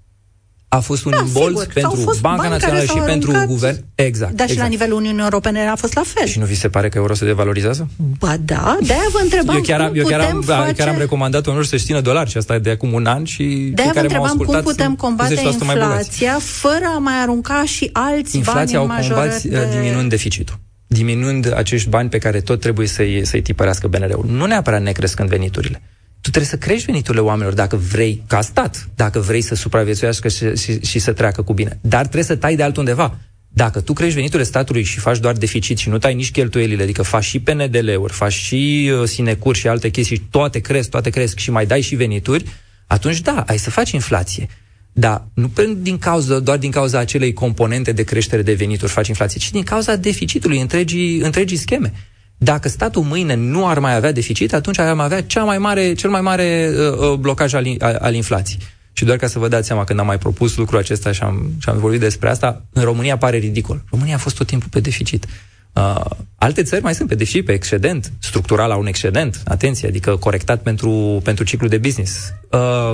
a 0.69 0.80
fost 0.80 1.06
un 1.06 1.12
da, 1.12 1.17
imbold 1.25 1.58
sigur. 1.58 1.73
pentru 1.73 2.17
Banca 2.21 2.47
Națională 2.47 2.84
și 2.84 2.97
pentru 3.06 3.30
aruncat, 3.30 3.47
guvern. 3.47 3.86
Exact. 3.95 4.32
Dar 4.32 4.49
exact. 4.49 4.51
și 4.51 4.58
la 4.58 4.65
nivelul 4.65 4.97
Uniunii 4.97 5.21
Europene 5.21 5.67
a 5.67 5.75
fost 5.75 5.93
la 5.93 6.01
fel. 6.06 6.27
Și 6.27 6.39
nu 6.39 6.45
vi 6.45 6.56
se 6.56 6.69
pare 6.69 6.89
că 6.89 6.97
euro 6.97 7.13
se 7.13 7.25
devalorizează? 7.25 7.88
Ba 8.19 8.38
da, 8.45 8.77
de-aia 8.82 9.08
vă 9.12 9.19
întrebam 9.23 9.56
eu 9.56 9.62
chiar, 9.62 9.88
cum 9.88 9.97
eu 9.97 10.06
chiar 10.06 10.19
am, 10.19 10.41
face... 10.41 10.73
chiar 10.73 10.88
am 10.88 10.97
recomandat 10.97 11.45
unor 11.45 11.65
să-și 11.65 11.86
țină 11.86 12.01
dolari 12.01 12.30
și 12.30 12.38
asta 12.38 12.56
e 12.56 12.60
de 12.60 12.69
acum 12.69 12.93
un 12.93 13.06
an 13.06 13.23
și 13.23 13.43
de-aia 13.73 13.91
vă 13.93 13.99
întrebam 13.99 14.38
cum 14.38 14.62
putem 14.62 14.95
combate 14.95 15.34
inflația 15.34 16.38
fără 16.39 16.86
a 16.95 16.97
mai 16.97 17.21
arunca 17.21 17.63
și 17.65 17.89
alți 17.93 18.36
inflația 18.36 18.80
bani 18.80 19.06
Inflația 19.06 19.12
o 19.12 19.19
combați 19.19 19.47
de... 19.47 19.80
diminuând 19.80 20.10
deficitul 20.10 20.60
diminuând 20.88 21.53
acești 21.53 21.89
bani 21.89 22.10
pe 22.10 22.17
care 22.17 22.41
tot 22.41 22.60
trebuie 22.60 22.88
să-i, 22.88 23.25
să-i 23.25 23.41
tipărească 23.41 23.88
BNR-ul. 23.88 24.25
Nu 24.27 24.45
neapărat 24.45 24.82
necrescând 24.82 25.30
veniturile 25.30 25.82
tu 26.21 26.30
trebuie 26.30 26.51
să 26.51 26.58
crești 26.58 26.86
veniturile 26.86 27.21
oamenilor 27.21 27.53
dacă 27.53 27.75
vrei, 27.75 28.23
ca 28.27 28.41
stat, 28.41 28.89
dacă 28.95 29.19
vrei 29.19 29.41
să 29.41 29.56
supraviețuiască 29.56 30.27
și, 30.27 30.56
și, 30.56 30.86
și 30.86 30.99
să 30.99 31.13
treacă 31.13 31.41
cu 31.41 31.53
bine. 31.53 31.77
Dar 31.82 32.01
trebuie 32.01 32.23
să 32.23 32.36
tai 32.36 32.56
de 32.56 32.63
altundeva. 32.63 33.17
Dacă 33.47 33.82
tu 33.82 33.93
crești 33.93 34.15
veniturile 34.15 34.47
statului 34.47 34.84
și 34.84 34.99
faci 34.99 35.19
doar 35.19 35.34
deficit 35.34 35.77
și 35.77 35.89
nu 35.89 35.97
tai 35.97 36.13
nici 36.13 36.32
cheltuielile, 36.32 36.84
adică 36.84 37.01
faci 37.01 37.23
și 37.23 37.39
PNDL-uri, 37.39 38.13
faci 38.13 38.34
și 38.34 38.91
uh, 38.93 39.08
sinecuri 39.08 39.58
și 39.58 39.67
alte 39.67 39.89
chestii, 39.89 40.27
toate 40.30 40.60
cresc, 40.60 40.89
toate 40.89 41.10
cresc 41.10 41.38
și 41.38 41.51
mai 41.51 41.65
dai 41.65 41.82
și 41.82 41.95
venituri, 41.95 42.45
atunci 42.88 43.21
da, 43.21 43.43
ai 43.47 43.58
să 43.58 43.69
faci 43.69 43.91
inflație. 43.91 44.47
Dar 44.91 45.27
nu 45.34 45.51
din 45.77 45.97
cauza, 45.97 46.39
doar 46.39 46.58
din 46.58 46.71
cauza 46.71 46.99
acelei 46.99 47.34
componente 47.34 47.91
de 47.91 48.03
creștere 48.03 48.41
de 48.41 48.53
venituri 48.53 48.91
faci 48.91 49.08
inflație, 49.08 49.39
ci 49.39 49.51
din 49.51 49.63
cauza 49.63 49.95
deficitului 49.95 50.62
întregii, 50.62 51.19
întregii 51.19 51.58
scheme. 51.58 51.93
Dacă 52.38 52.69
statul 52.69 53.02
mâine 53.02 53.36
nu 53.36 53.67
ar 53.67 53.80
mai 53.80 53.95
avea 53.95 54.12
deficit, 54.12 54.54
atunci 54.54 54.80
ar 54.80 55.00
avea 55.00 55.23
cea 55.23 55.43
mai 55.43 55.58
mare, 55.58 55.93
cel 55.93 56.10
mai 56.10 56.21
mare 56.21 56.69
uh, 56.71 57.10
uh 57.10 57.13
blocaj 57.13 57.54
al, 57.54 57.65
al 58.00 58.13
inflației. 58.13 58.60
Și 58.93 59.06
doar 59.06 59.17
ca 59.17 59.28
să 59.28 59.39
vă 59.39 59.47
dați 59.47 59.67
seama, 59.67 59.84
când 59.84 60.00
am 60.00 60.06
mai 60.06 60.17
propus 60.17 60.56
lucrul 60.56 60.80
acesta 60.80 61.12
și 61.12 61.21
am, 61.21 61.52
și 61.62 61.69
am 61.69 61.78
vorbit 61.78 62.00
despre 62.00 62.30
asta, 62.30 62.63
în 62.73 62.84
România 62.84 63.17
pare 63.17 63.38
ridicol. 63.38 63.84
România 63.89 64.15
a 64.15 64.17
fost 64.17 64.36
tot 64.36 64.47
timpul 64.47 64.69
pe 64.71 64.80
deficit. 64.80 65.26
Uh, 65.73 66.06
alte 66.36 66.63
țări 66.63 66.84
mai 66.84 66.95
sunt 66.95 67.10
pe 67.10 67.15
deficit, 67.15 67.45
pe 67.45 67.52
excedent, 67.52 68.12
structural 68.19 68.69
la 68.69 68.76
un 68.76 68.88
excedent, 68.88 69.41
atenție, 69.45 69.88
adică 69.88 70.15
corectat 70.15 70.62
pentru, 70.62 71.21
pentru 71.23 71.43
ciclu 71.43 71.67
de 71.67 71.78
business. 71.78 72.34
Uh, 72.50 72.93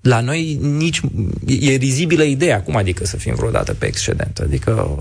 la 0.00 0.20
noi 0.20 0.58
nici 0.60 1.00
e 1.46 1.74
rizibilă 1.74 2.22
ideea 2.22 2.56
acum, 2.56 2.76
adică 2.76 3.06
să 3.06 3.16
fim 3.16 3.34
vreodată 3.34 3.74
pe 3.74 3.86
excedent. 3.86 4.38
Adică 4.38 4.98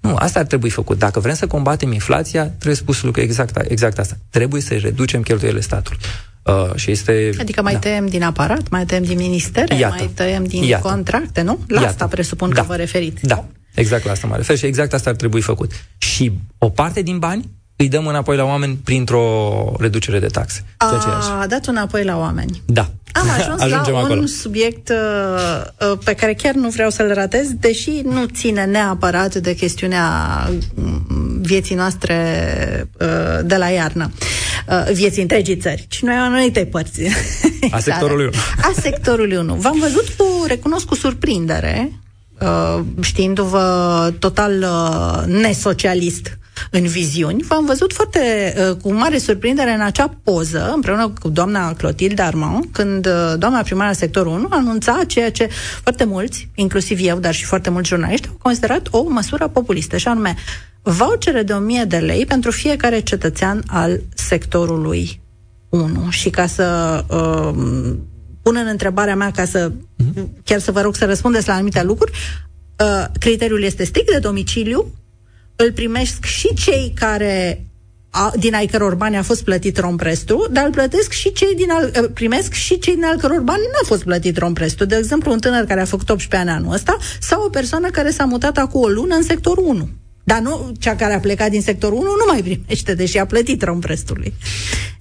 nu, 0.00 0.14
asta 0.14 0.38
ar 0.38 0.46
trebui 0.46 0.70
făcut. 0.70 0.98
Dacă 0.98 1.20
vrem 1.20 1.34
să 1.34 1.46
combatem 1.46 1.92
inflația, 1.92 2.46
trebuie 2.46 2.74
spus 2.74 3.02
lucru 3.02 3.20
exact, 3.20 3.70
exact 3.70 3.98
asta. 3.98 4.16
Trebuie 4.30 4.60
să 4.60 4.74
reducem 4.74 5.22
cheltuielile 5.22 5.62
statului. 5.62 5.98
Uh, 6.42 6.74
și 6.74 6.90
este, 6.90 7.30
adică 7.38 7.62
mai 7.62 7.72
da. 7.72 7.78
tăiem 7.78 8.06
din 8.06 8.22
aparat, 8.22 8.68
mai 8.68 8.84
tăiem 8.84 9.02
din 9.02 9.16
ministere, 9.16 9.76
Iată. 9.76 9.94
mai 9.98 10.10
tăiem 10.14 10.44
din 10.44 10.62
Iată. 10.62 10.88
contracte, 10.88 11.42
nu? 11.42 11.58
La 11.66 11.80
Iată. 11.80 11.92
asta 11.92 12.06
presupun 12.06 12.48
da. 12.48 12.60
că 12.60 12.66
vă 12.66 12.74
referiți. 12.74 13.26
Da, 13.26 13.44
exact 13.74 14.04
la 14.04 14.10
asta 14.10 14.26
mă 14.26 14.36
refer 14.36 14.56
și 14.56 14.66
exact 14.66 14.92
asta 14.92 15.10
ar 15.10 15.16
trebui 15.16 15.40
făcut. 15.40 15.72
Și 15.98 16.32
o 16.58 16.68
parte 16.68 17.02
din 17.02 17.18
bani 17.18 17.50
îi 17.80 17.88
dăm 17.88 18.06
înapoi 18.06 18.36
la 18.36 18.44
oameni 18.44 18.78
printr-o 18.84 19.74
reducere 19.78 20.18
de 20.18 20.26
taxe. 20.26 20.64
A 21.40 21.46
dat 21.48 21.66
înapoi 21.66 22.04
la 22.04 22.18
oameni. 22.18 22.62
Da. 22.64 22.90
Am 23.12 23.30
ajuns 23.38 23.70
la 23.70 23.98
acolo. 23.98 24.20
un 24.20 24.26
subiect 24.26 24.88
uh, 24.88 25.88
uh, 25.90 25.98
pe 26.04 26.14
care 26.14 26.34
chiar 26.34 26.54
nu 26.54 26.68
vreau 26.68 26.90
să-l 26.90 27.14
ratez, 27.14 27.52
deși 27.60 27.90
nu 28.04 28.24
ține 28.24 28.64
neapărat 28.64 29.34
de 29.34 29.54
chestiunea 29.54 30.08
mm, 30.74 31.38
vieții 31.40 31.74
noastre 31.74 32.16
uh, 33.00 33.06
de 33.44 33.56
la 33.56 33.66
iarnă, 33.68 34.10
uh, 34.68 34.92
vieții 34.92 35.22
întregii 35.22 35.56
țări, 35.56 35.86
ci 35.88 36.02
noi 36.02 36.14
am 36.14 36.32
anumite 36.32 36.64
părți. 36.64 37.02
A 37.70 37.78
sectorului 37.78 38.24
1. 38.24 38.32
A 38.62 38.72
sectorului 38.80 39.36
1. 39.36 39.54
V-am 39.54 39.78
văzut 39.80 40.08
cu, 40.16 40.44
recunosc 40.46 40.86
cu 40.86 40.94
surprindere, 40.94 41.92
uh, 42.40 42.80
știindu-vă 43.00 44.12
total 44.18 44.52
uh, 44.62 45.26
nesocialist 45.26 46.38
în 46.70 46.86
viziuni, 46.86 47.42
v-am 47.42 47.64
văzut 47.64 47.92
foarte 47.92 48.54
uh, 48.58 48.76
cu 48.82 48.92
mare 48.92 49.18
surprindere 49.18 49.70
în 49.70 49.80
acea 49.80 50.18
poză, 50.22 50.72
împreună 50.74 51.12
cu 51.20 51.28
doamna 51.28 51.72
Clotilde 51.72 52.22
Armand, 52.22 52.64
când 52.72 53.06
uh, 53.06 53.34
doamna 53.38 53.62
primară 53.62 53.92
sectorul 53.92 54.32
1 54.32 54.46
anunța 54.50 55.00
ceea 55.06 55.30
ce 55.30 55.48
foarte 55.82 56.04
mulți, 56.04 56.48
inclusiv 56.54 56.98
eu, 57.02 57.18
dar 57.18 57.34
și 57.34 57.44
foarte 57.44 57.70
mulți 57.70 57.88
jurnaliști, 57.88 58.28
au 58.28 58.38
considerat 58.42 58.88
o 58.90 59.02
măsură 59.08 59.48
populistă, 59.48 59.96
și 59.96 60.08
anume 60.08 60.34
vouchere 60.82 61.42
de 61.42 61.52
1000 61.52 61.84
de 61.84 61.96
lei 61.96 62.26
pentru 62.26 62.50
fiecare 62.50 63.00
cetățean 63.00 63.62
al 63.66 64.00
sectorului 64.14 65.20
1. 65.68 66.10
Și 66.10 66.30
ca 66.30 66.46
să 66.46 66.98
uh, 67.08 67.96
pun 68.42 68.56
în 68.56 68.66
întrebarea 68.66 69.16
mea, 69.16 69.30
ca 69.30 69.44
să 69.44 69.72
mhm. 69.96 70.42
chiar 70.44 70.58
să 70.58 70.72
vă 70.72 70.80
rog 70.80 70.94
să 70.94 71.04
răspundeți 71.04 71.48
la 71.48 71.54
anumite 71.54 71.82
lucruri, 71.82 72.12
uh, 72.78 73.04
criteriul 73.18 73.62
este 73.62 73.84
strict 73.84 74.10
de 74.12 74.18
domiciliu, 74.18 74.92
îl 75.64 75.72
primesc 75.72 76.24
și 76.24 76.54
cei 76.54 76.92
care 76.94 77.64
a, 78.10 78.32
din 78.38 78.54
ai 78.54 78.66
căror 78.66 78.94
bani 78.94 79.16
a 79.16 79.22
fost 79.22 79.44
plătit 79.44 79.78
romprestu, 79.78 80.46
dar 80.50 80.64
îl 80.64 80.70
plătesc 80.70 81.12
și 81.12 81.32
cei 81.32 81.54
din 81.54 81.70
al, 81.70 82.10
primesc 82.14 82.52
și 82.52 82.78
cei 82.78 82.94
din 82.94 83.04
al 83.04 83.16
căror 83.16 83.40
bani 83.40 83.60
nu 83.60 83.78
a 83.82 83.86
fost 83.86 84.02
plătit 84.02 84.36
romprestu. 84.38 84.84
De 84.84 84.96
exemplu, 84.96 85.32
un 85.32 85.38
tânăr 85.38 85.64
care 85.64 85.80
a 85.80 85.84
făcut 85.84 86.10
18 86.10 86.48
ani 86.48 86.58
anul 86.58 86.74
ăsta 86.74 86.96
sau 87.20 87.42
o 87.42 87.48
persoană 87.48 87.90
care 87.90 88.10
s-a 88.10 88.24
mutat 88.24 88.56
acum 88.56 88.82
o 88.82 88.88
lună 88.88 89.14
în 89.14 89.22
sectorul 89.22 89.64
1. 89.66 89.88
Dar 90.24 90.38
nu, 90.38 90.72
cea 90.78 90.96
care 90.96 91.14
a 91.14 91.20
plecat 91.20 91.50
din 91.50 91.62
sectorul 91.62 91.98
1 91.98 92.04
nu 92.04 92.24
mai 92.28 92.42
primește, 92.42 92.94
deși 92.94 93.18
a 93.18 93.26
plătit 93.26 93.62
romprestului. 93.62 94.34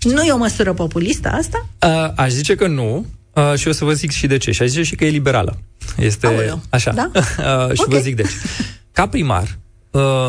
Nu 0.02 0.22
e 0.22 0.32
o 0.32 0.38
măsură 0.38 0.74
populistă 0.74 1.30
asta? 1.30 1.70
Uh, 1.82 2.12
aș 2.16 2.32
zice 2.32 2.56
că 2.56 2.68
nu. 2.68 3.06
Uh, 3.34 3.54
și 3.56 3.68
o 3.68 3.72
să 3.72 3.86
vă 3.86 3.94
zic 3.94 4.12
și 4.12 4.28
de 4.28 4.38
ce. 4.38 4.52
Și 4.52 4.62
aș 4.62 4.68
zice 4.68 4.84
și 4.84 4.96
că 4.96 5.06
e 5.06 5.10
liberală. 5.10 5.58
Este 5.98 6.28
Aoleu. 6.28 6.62
așa. 6.70 6.92
Da? 6.92 7.12
uh, 7.16 7.74
și 7.74 7.82
okay. 7.82 7.86
vă 7.88 8.00
zic 8.00 8.16
de 8.16 8.22
ce. 8.22 8.30
Ca 8.92 9.08
primar, 9.08 9.44
uh, 9.44 9.67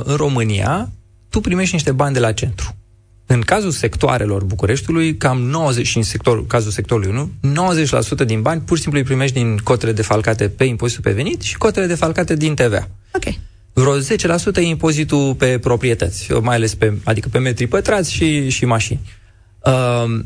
în 0.04 0.16
România, 0.16 0.90
tu 1.28 1.40
primești 1.40 1.74
niște 1.74 1.92
bani 1.92 2.14
de 2.14 2.20
la 2.20 2.32
centru. 2.32 2.76
În 3.26 3.40
cazul 3.40 3.70
sectoarelor 3.70 4.44
Bucureștiului, 4.44 5.16
cam 5.16 5.40
90, 5.40 5.86
și 5.86 5.96
în 5.96 6.02
sector, 6.02 6.46
cazul 6.46 6.70
sectorului 6.70 7.30
1, 7.42 7.84
90% 8.22 8.26
din 8.26 8.42
bani 8.42 8.60
pur 8.60 8.76
și 8.76 8.82
simplu 8.82 9.00
îi 9.00 9.06
primești 9.06 9.34
din 9.34 9.56
cotele 9.56 9.92
defalcate 9.92 10.48
pe 10.48 10.64
impozitul 10.64 11.02
pe 11.02 11.12
venit 11.12 11.40
și 11.40 11.56
cotele 11.56 11.86
defalcate 11.86 12.34
din 12.36 12.54
TVA. 12.54 12.88
Ok. 13.14 13.34
Vreo 13.72 13.98
10% 14.00 14.02
e 14.54 14.60
impozitul 14.60 15.34
pe 15.34 15.58
proprietăți, 15.58 16.32
mai 16.32 16.54
ales 16.54 16.74
pe, 16.74 16.94
adică 17.04 17.28
pe 17.28 17.38
metri 17.38 17.66
pătrați 17.66 18.12
și, 18.12 18.48
și 18.48 18.64
mașini. 18.64 19.00
Uh, 19.64 20.20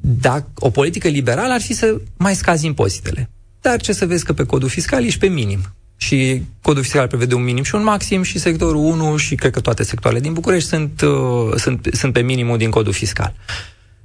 dacă 0.00 0.46
o 0.54 0.70
politică 0.70 1.08
liberală 1.08 1.52
ar 1.52 1.60
fi 1.60 1.72
să 1.72 2.00
mai 2.16 2.34
scazi 2.34 2.66
impozitele. 2.66 3.30
Dar 3.60 3.80
ce 3.80 3.92
să 3.92 4.06
vezi 4.06 4.24
că 4.24 4.32
pe 4.32 4.44
codul 4.44 4.68
fiscal 4.68 5.04
ești 5.04 5.18
pe 5.18 5.26
minim. 5.26 5.60
Și 5.96 6.42
codul 6.62 6.82
fiscal 6.82 7.06
prevede 7.06 7.34
un 7.34 7.44
minim 7.44 7.62
și 7.62 7.74
un 7.74 7.82
maxim 7.82 8.22
și 8.22 8.38
sectorul 8.38 8.76
1 8.76 9.16
și 9.16 9.34
cred 9.34 9.52
că 9.52 9.60
toate 9.60 9.82
sectoarele 9.82 10.22
din 10.22 10.32
București 10.32 10.68
sunt, 10.68 11.00
uh, 11.00 11.54
sunt, 11.56 11.88
sunt 11.92 12.12
pe 12.12 12.20
minimul 12.20 12.58
din 12.58 12.70
codul 12.70 12.92
fiscal. 12.92 13.34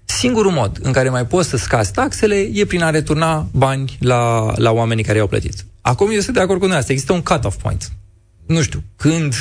Singurul 0.06 0.51
mod 0.51 0.80
în 0.82 0.91
care 0.91 1.10
mai 1.10 1.25
poți 1.25 1.49
să 1.49 1.58
scazi 1.58 1.91
taxele 1.91 2.36
e 2.36 2.65
prin 2.65 2.84
a 2.84 2.89
returna 2.89 3.47
bani 3.51 3.97
la, 3.99 4.54
la 4.56 4.71
oamenii 4.71 5.04
care 5.04 5.17
i-au 5.17 5.27
plătit. 5.27 5.65
Acum 5.82 6.12
eu 6.12 6.19
sunt 6.19 6.36
de 6.36 6.41
acord 6.41 6.60
cu 6.60 6.65
noi 6.65 6.77
asta. 6.77 6.91
Există 6.91 7.13
un 7.13 7.21
cut-off 7.21 7.62
point. 7.62 7.91
Nu 8.45 8.62
știu, 8.62 8.84
când 8.95 9.34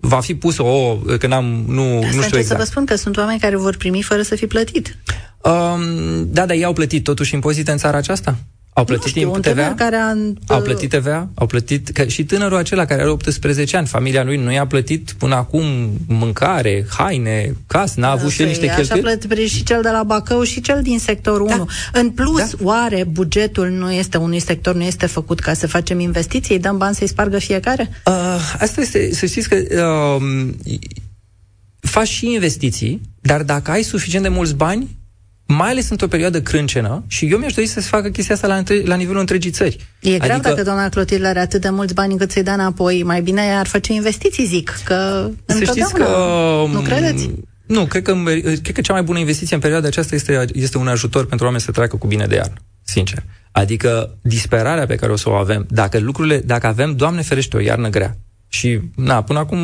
va 0.00 0.20
fi 0.20 0.34
pus 0.34 0.58
o... 0.58 0.96
că 1.18 1.26
n-am... 1.26 1.64
Nu, 1.68 1.96
Asta 1.96 2.16
nu 2.16 2.22
știu 2.22 2.38
exact. 2.38 2.46
să 2.46 2.54
vă 2.56 2.64
spun 2.64 2.84
că 2.84 2.94
sunt 2.94 3.16
oameni 3.16 3.40
care 3.40 3.56
vor 3.56 3.76
primi 3.76 4.02
fără 4.02 4.22
să 4.22 4.34
fi 4.34 4.46
plătit. 4.46 4.96
Um, 5.42 5.82
da, 6.26 6.46
dar 6.46 6.56
ei 6.56 6.64
au 6.64 6.72
plătit 6.72 7.04
totuși 7.04 7.34
impozite 7.34 7.70
în 7.70 7.76
țara 7.76 7.96
aceasta? 7.96 8.36
Au 8.74 8.84
plătit 8.84 9.04
nu 9.04 9.10
știu, 9.10 9.32
un 9.32 9.40
TVA? 9.40 9.74
care 9.76 9.96
a... 9.96 10.14
Au 10.46 10.62
plătit 10.62 10.90
TVA? 10.90 11.28
Au 11.34 11.46
plătit... 11.46 11.88
Că 11.88 12.04
și 12.04 12.24
tânărul 12.24 12.56
acela 12.56 12.84
care 12.84 13.00
are 13.00 13.10
18 13.10 13.76
ani, 13.76 13.86
familia 13.86 14.24
lui 14.24 14.36
nu 14.36 14.52
i-a 14.52 14.66
plătit 14.66 15.14
până 15.18 15.34
acum 15.34 15.64
mâncare, 16.08 16.86
haine, 16.96 17.56
casă, 17.66 18.00
n-a 18.00 18.10
avut 18.10 18.30
și 18.30 18.42
el 18.42 18.48
niște 18.48 18.66
cheltuieli? 18.66 19.06
Așa 19.06 19.26
plătit 19.26 19.48
și 19.48 19.62
cel 19.62 19.82
de 19.82 19.88
la 19.88 20.02
Bacău 20.02 20.42
și 20.42 20.60
cel 20.60 20.82
din 20.82 20.98
sectorul 20.98 21.46
da. 21.46 21.54
1. 21.54 21.68
În 21.92 22.10
plus, 22.10 22.50
da. 22.50 22.64
oare 22.64 23.04
bugetul 23.10 23.68
nu 23.68 23.92
este 23.92 24.16
unui 24.16 24.38
sector, 24.38 24.74
nu 24.74 24.82
este 24.82 25.06
făcut 25.06 25.40
ca 25.40 25.52
să 25.52 25.66
facem 25.66 26.00
investiții? 26.00 26.58
Dăm 26.58 26.78
bani 26.78 26.94
să-i 26.94 27.06
spargă 27.06 27.38
fiecare? 27.38 27.90
Uh, 28.06 28.14
asta 28.58 28.80
este, 28.80 29.14
să 29.14 29.26
știți 29.26 29.48
că 29.48 29.56
uh, 30.18 30.48
faci 31.80 32.08
și 32.08 32.32
investiții, 32.32 33.00
dar 33.20 33.42
dacă 33.42 33.70
ai 33.70 33.82
suficient 33.82 34.22
de 34.22 34.28
mulți 34.28 34.54
bani, 34.54 35.00
mai 35.52 35.70
ales 35.70 35.90
într-o 35.90 36.06
perioadă 36.06 36.42
crâncenă, 36.42 37.04
și 37.06 37.26
eu 37.26 37.38
mi-aș 37.38 37.52
dori 37.52 37.66
să 37.66 37.80
se 37.80 37.88
facă 37.88 38.08
chestia 38.08 38.34
asta 38.34 38.46
la, 38.46 38.56
între, 38.56 38.82
la 38.84 38.94
nivelul 38.94 39.20
întregii 39.20 39.50
țări. 39.50 39.76
E 40.00 40.18
grav 40.18 40.30
adică... 40.30 40.48
dacă 40.48 40.62
doamna 40.62 40.88
Clotilde 40.88 41.26
are 41.26 41.38
atât 41.38 41.60
de 41.60 41.68
mulți 41.70 41.94
bani 41.94 42.12
încât 42.12 42.30
să-i 42.30 42.42
dea 42.42 42.52
înapoi. 42.52 43.02
Mai 43.02 43.22
bine 43.22 43.40
ar 43.40 43.66
face 43.66 43.92
investiții, 43.92 44.44
zic, 44.44 44.80
că 44.84 45.30
Să 45.46 45.64
știți 45.64 45.94
că... 45.94 46.06
Nu 46.72 46.80
credeți? 46.80 47.30
Nu, 47.66 47.84
cred 47.84 48.02
că, 48.02 48.16
cred 48.62 48.74
că 48.74 48.80
cea 48.80 48.92
mai 48.92 49.02
bună 49.02 49.18
investiție 49.18 49.54
în 49.54 49.62
perioada 49.62 49.86
aceasta 49.86 50.14
este, 50.14 50.44
este 50.52 50.78
un 50.78 50.88
ajutor 50.88 51.26
pentru 51.26 51.44
oameni 51.44 51.62
să 51.62 51.70
treacă 51.70 51.96
cu 51.96 52.06
bine 52.06 52.26
de 52.26 52.34
iarnă, 52.34 52.54
sincer. 52.84 53.22
Adică 53.52 54.18
disperarea 54.22 54.86
pe 54.86 54.94
care 54.94 55.12
o 55.12 55.16
să 55.16 55.28
o 55.28 55.32
avem, 55.32 55.66
dacă 55.70 55.98
lucrurile, 55.98 56.38
dacă 56.38 56.66
avem, 56.66 56.96
Doamne 56.96 57.22
ferește, 57.22 57.56
o 57.56 57.60
iarnă 57.60 57.88
grea, 57.88 58.16
și, 58.52 58.80
na, 58.94 59.22
până 59.22 59.38
acum, 59.38 59.58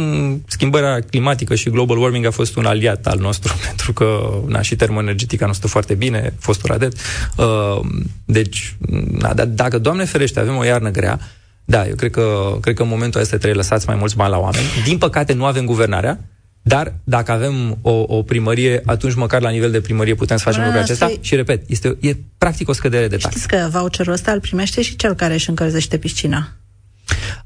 schimbarea 0.47 1.01
climatică 1.01 1.55
și 1.55 1.71
global 1.71 1.99
warming 1.99 2.27
a 2.27 2.31
fost 2.31 2.57
un 2.57 2.65
aliat 2.65 3.07
al 3.07 3.19
nostru, 3.19 3.55
pentru 3.67 3.93
că, 3.93 4.31
na, 4.47 4.63
și 4.63 4.77
termoenergetica 4.77 5.47
nu 5.47 5.53
stă 5.53 5.67
foarte 5.67 5.95
bine, 5.95 6.35
fostul 6.39 6.69
radet. 6.71 6.93
Uh, 7.37 7.81
deci, 8.25 8.77
na, 9.11 9.35
dar 9.35 9.47
dacă, 9.47 9.79
Doamne 9.79 10.05
ferește, 10.05 10.41
avem 10.41 10.57
o 10.57 10.65
iarnă 10.65 10.91
grea, 10.91 11.21
da, 11.65 11.87
eu 11.87 11.95
cred 11.95 12.11
că, 12.11 12.57
cred 12.61 12.75
că 12.75 12.83
în 12.83 12.89
momentul 12.89 13.21
ăsta 13.21 13.37
trebuie 13.37 13.57
lăsați 13.57 13.87
mai 13.87 13.97
mulți 13.97 14.17
bani 14.17 14.31
la 14.31 14.39
oameni. 14.39 14.67
Din 14.85 14.99
păcate, 14.99 15.33
nu 15.33 15.45
avem 15.45 15.65
guvernarea, 15.65 16.21
dar 16.63 16.95
dacă 17.05 17.33
avem 17.33 17.79
o, 17.83 18.05
o 18.07 18.23
primărie, 18.23 18.83
atunci 18.85 19.15
măcar 19.15 19.43
la 19.43 19.51
nivel 19.51 19.71
de 19.71 19.81
primărie 19.81 20.15
putem 20.15 20.37
să 20.37 20.43
facem 20.43 20.63
lucrul 20.63 20.81
acesta. 20.81 21.13
Și 21.21 21.35
repet, 21.35 21.63
este, 21.67 21.97
e 22.01 22.17
practic 22.39 22.69
o 22.69 22.73
scădere 22.73 23.09
de 23.09 23.17
taxe. 23.17 23.39
Știți 23.39 23.49
că 23.49 23.69
voucherul 23.71 24.13
ăsta 24.13 24.33
îl 24.33 24.41
primește 24.41 24.83
și 24.83 24.97
cel 24.97 25.15
care 25.15 25.35
își 25.35 25.49
încălzește 25.49 25.99
piscina. 25.99 26.53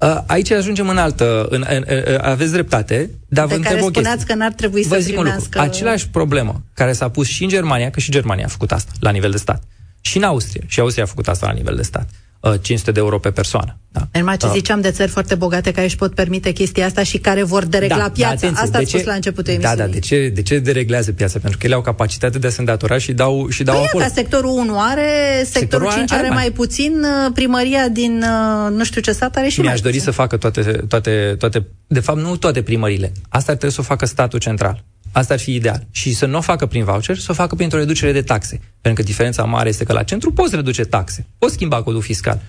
Uh, 0.00 0.18
aici 0.26 0.50
ajungem 0.50 0.88
în 0.88 0.98
altă. 0.98 1.46
În, 1.50 1.64
în, 1.68 1.84
în, 1.86 2.18
aveți 2.20 2.52
dreptate, 2.52 3.10
dar 3.28 3.46
de 3.46 3.54
vă 3.54 3.60
care 3.60 3.74
întreb 3.74 3.88
o 3.88 3.90
spuneați 3.90 4.26
că 4.26 4.34
n-ar 4.34 4.52
trebui 4.52 4.82
vă 4.82 4.94
să 4.94 5.00
zic 5.00 5.14
primească... 5.14 5.38
Un 5.38 5.44
lucru. 5.44 5.60
Același 5.60 6.08
problemă 6.08 6.62
care 6.74 6.92
s-a 6.92 7.08
pus 7.08 7.26
și 7.26 7.42
în 7.42 7.48
Germania, 7.48 7.90
că 7.90 8.00
și 8.00 8.10
Germania 8.10 8.44
a 8.44 8.48
făcut 8.48 8.72
asta 8.72 8.92
la 9.00 9.10
nivel 9.10 9.30
de 9.30 9.36
stat, 9.36 9.62
și 10.00 10.16
în 10.16 10.22
Austria, 10.22 10.62
și 10.66 10.80
Austria 10.80 11.04
a 11.04 11.06
făcut 11.06 11.28
asta 11.28 11.46
la 11.46 11.52
nivel 11.52 11.76
de 11.76 11.82
stat. 11.82 12.08
500 12.42 12.88
uh, 12.88 12.94
de 12.94 13.00
euro 13.00 13.18
pe 13.18 13.31
persoană. 13.31 13.76
Da. 13.92 14.09
În 14.12 14.37
ce 14.38 14.46
uh. 14.46 14.52
ziceam 14.55 14.81
de 14.81 14.90
țări 14.90 15.11
foarte 15.11 15.35
bogate 15.35 15.70
care 15.70 15.87
își 15.87 15.96
pot 15.96 16.14
permite 16.14 16.50
chestia 16.50 16.87
asta 16.87 17.02
și 17.02 17.18
care 17.18 17.42
vor 17.42 17.64
deregla 17.64 17.96
da, 17.96 18.11
piața. 18.11 18.50
Da, 18.50 18.61
asta 18.61 18.78
a 18.78 18.83
spus 18.85 19.05
la 19.05 19.14
începutul 19.14 19.52
emisiunii. 19.52 19.78
Da, 19.78 19.85
da, 19.85 19.92
de 19.92 19.98
ce, 19.98 20.28
de 20.28 20.42
ce 20.42 20.59
dereglează 20.59 21.12
piața? 21.12 21.38
Pentru 21.38 21.59
că 21.59 21.66
ele 21.66 21.74
au 21.74 21.81
capacitatea 21.81 22.40
de 22.40 22.46
a 22.46 22.50
se 22.50 22.61
îndatora 22.61 22.98
și 22.98 23.12
dau, 23.12 23.48
și 23.48 23.62
dau 23.62 23.74
păi 23.74 23.85
acolo. 23.87 24.05
ca 24.05 24.11
sectorul 24.14 24.50
1 24.50 24.81
are, 24.81 25.42
sectorul, 25.44 25.61
sectorul 25.61 25.90
5 25.90 26.12
are, 26.12 26.20
are 26.20 26.28
mai, 26.28 26.37
mai 26.37 26.50
puțin, 26.50 27.02
uh, 27.02 27.33
primăria 27.35 27.88
din 27.88 28.24
nu 28.70 28.85
știu 28.85 29.00
ce 29.00 29.12
stat 29.12 29.37
are 29.37 29.48
și 29.48 29.61
Mi-aș 29.61 29.72
mai 29.72 29.83
dori 29.83 29.94
puțin. 29.94 30.12
să 30.12 30.16
facă 30.16 30.37
toate, 30.37 30.62
toate, 30.88 31.35
toate, 31.38 31.66
de 31.87 32.00
fapt 32.00 32.18
nu 32.18 32.37
toate 32.37 32.62
primările. 32.62 33.12
Asta 33.28 33.52
trebuie 33.52 33.70
să 33.70 33.81
o 33.81 33.85
facă 33.85 34.07
statul 34.07 34.38
central. 34.38 34.85
Asta 35.12 35.35
ar 35.35 35.40
fi 35.40 35.55
ideal. 35.55 35.87
Și 35.90 36.14
să 36.14 36.27
nu 36.27 36.38
o 36.38 36.40
facă 36.40 36.66
prin 36.66 36.85
voucher, 36.85 37.18
să 37.18 37.27
o 37.31 37.35
facă 37.35 37.55
printr-o 37.55 37.79
reducere 37.79 38.12
de 38.12 38.22
taxe. 38.22 38.61
Pentru 38.81 39.03
că 39.03 39.09
diferența 39.09 39.44
mare 39.44 39.68
este 39.68 39.85
că 39.85 39.92
la 39.92 40.03
centru 40.03 40.33
poți 40.33 40.55
reduce 40.55 40.85
taxe, 40.85 41.27
poți 41.38 41.53
schimba 41.53 41.83
codul 41.83 42.03
fiscal 42.03 42.40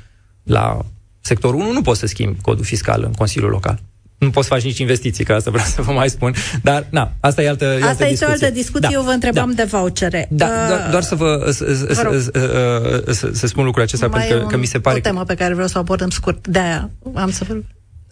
la 0.44 0.80
sectorul 1.22 1.60
1 1.60 1.72
nu 1.72 1.82
poți 1.82 2.00
să 2.00 2.06
schimbi 2.06 2.42
codul 2.42 2.64
fiscal 2.64 3.04
în 3.04 3.12
Consiliul 3.12 3.50
Local. 3.50 3.80
Nu 4.18 4.30
poți 4.30 4.48
să 4.48 4.54
faci 4.54 4.64
nici 4.64 4.80
investiții, 4.80 5.24
că 5.24 5.34
asta 5.34 5.52
vreau 5.52 5.66
să 5.66 5.82
vă 5.82 5.92
mai 5.92 6.10
spun. 6.10 6.34
Dar, 6.62 6.88
na, 6.90 7.12
asta 7.20 7.42
e 7.42 7.50
altă, 7.50 7.66
asta 7.66 7.88
altă 7.88 8.04
e 8.04 8.10
discuție. 8.10 8.28
o 8.28 8.30
altă 8.30 8.50
discuție, 8.50 8.88
da, 8.88 8.94
eu 8.94 9.02
vă 9.02 9.10
întrebam 9.10 9.54
da. 9.54 9.64
de 9.64 9.70
vouchere. 9.70 10.28
Da, 10.32 10.46
uh, 10.46 10.68
doar, 10.68 10.90
doar 10.90 11.04
să 11.04 11.16
vă, 11.16 11.50
să, 11.52 11.74
să, 11.94 13.04
să, 13.12 13.30
să 13.34 13.48
spun 13.48 13.66
lucrul 13.66 13.84
acesta, 13.84 14.10
pentru 14.10 14.38
că, 14.40 14.46
că 14.46 14.58
mi 14.58 14.66
se 14.66 14.80
pare... 14.80 14.98
o 14.98 15.00
temă 15.00 15.24
pe 15.24 15.36
care 15.36 15.54
vreau 15.54 15.68
să 15.68 15.78
o 15.78 15.80
abordăm 15.80 16.10
scurt, 16.10 16.48
de-aia 16.48 16.90
am 17.14 17.32
să 17.32 17.44
vă 17.48 17.54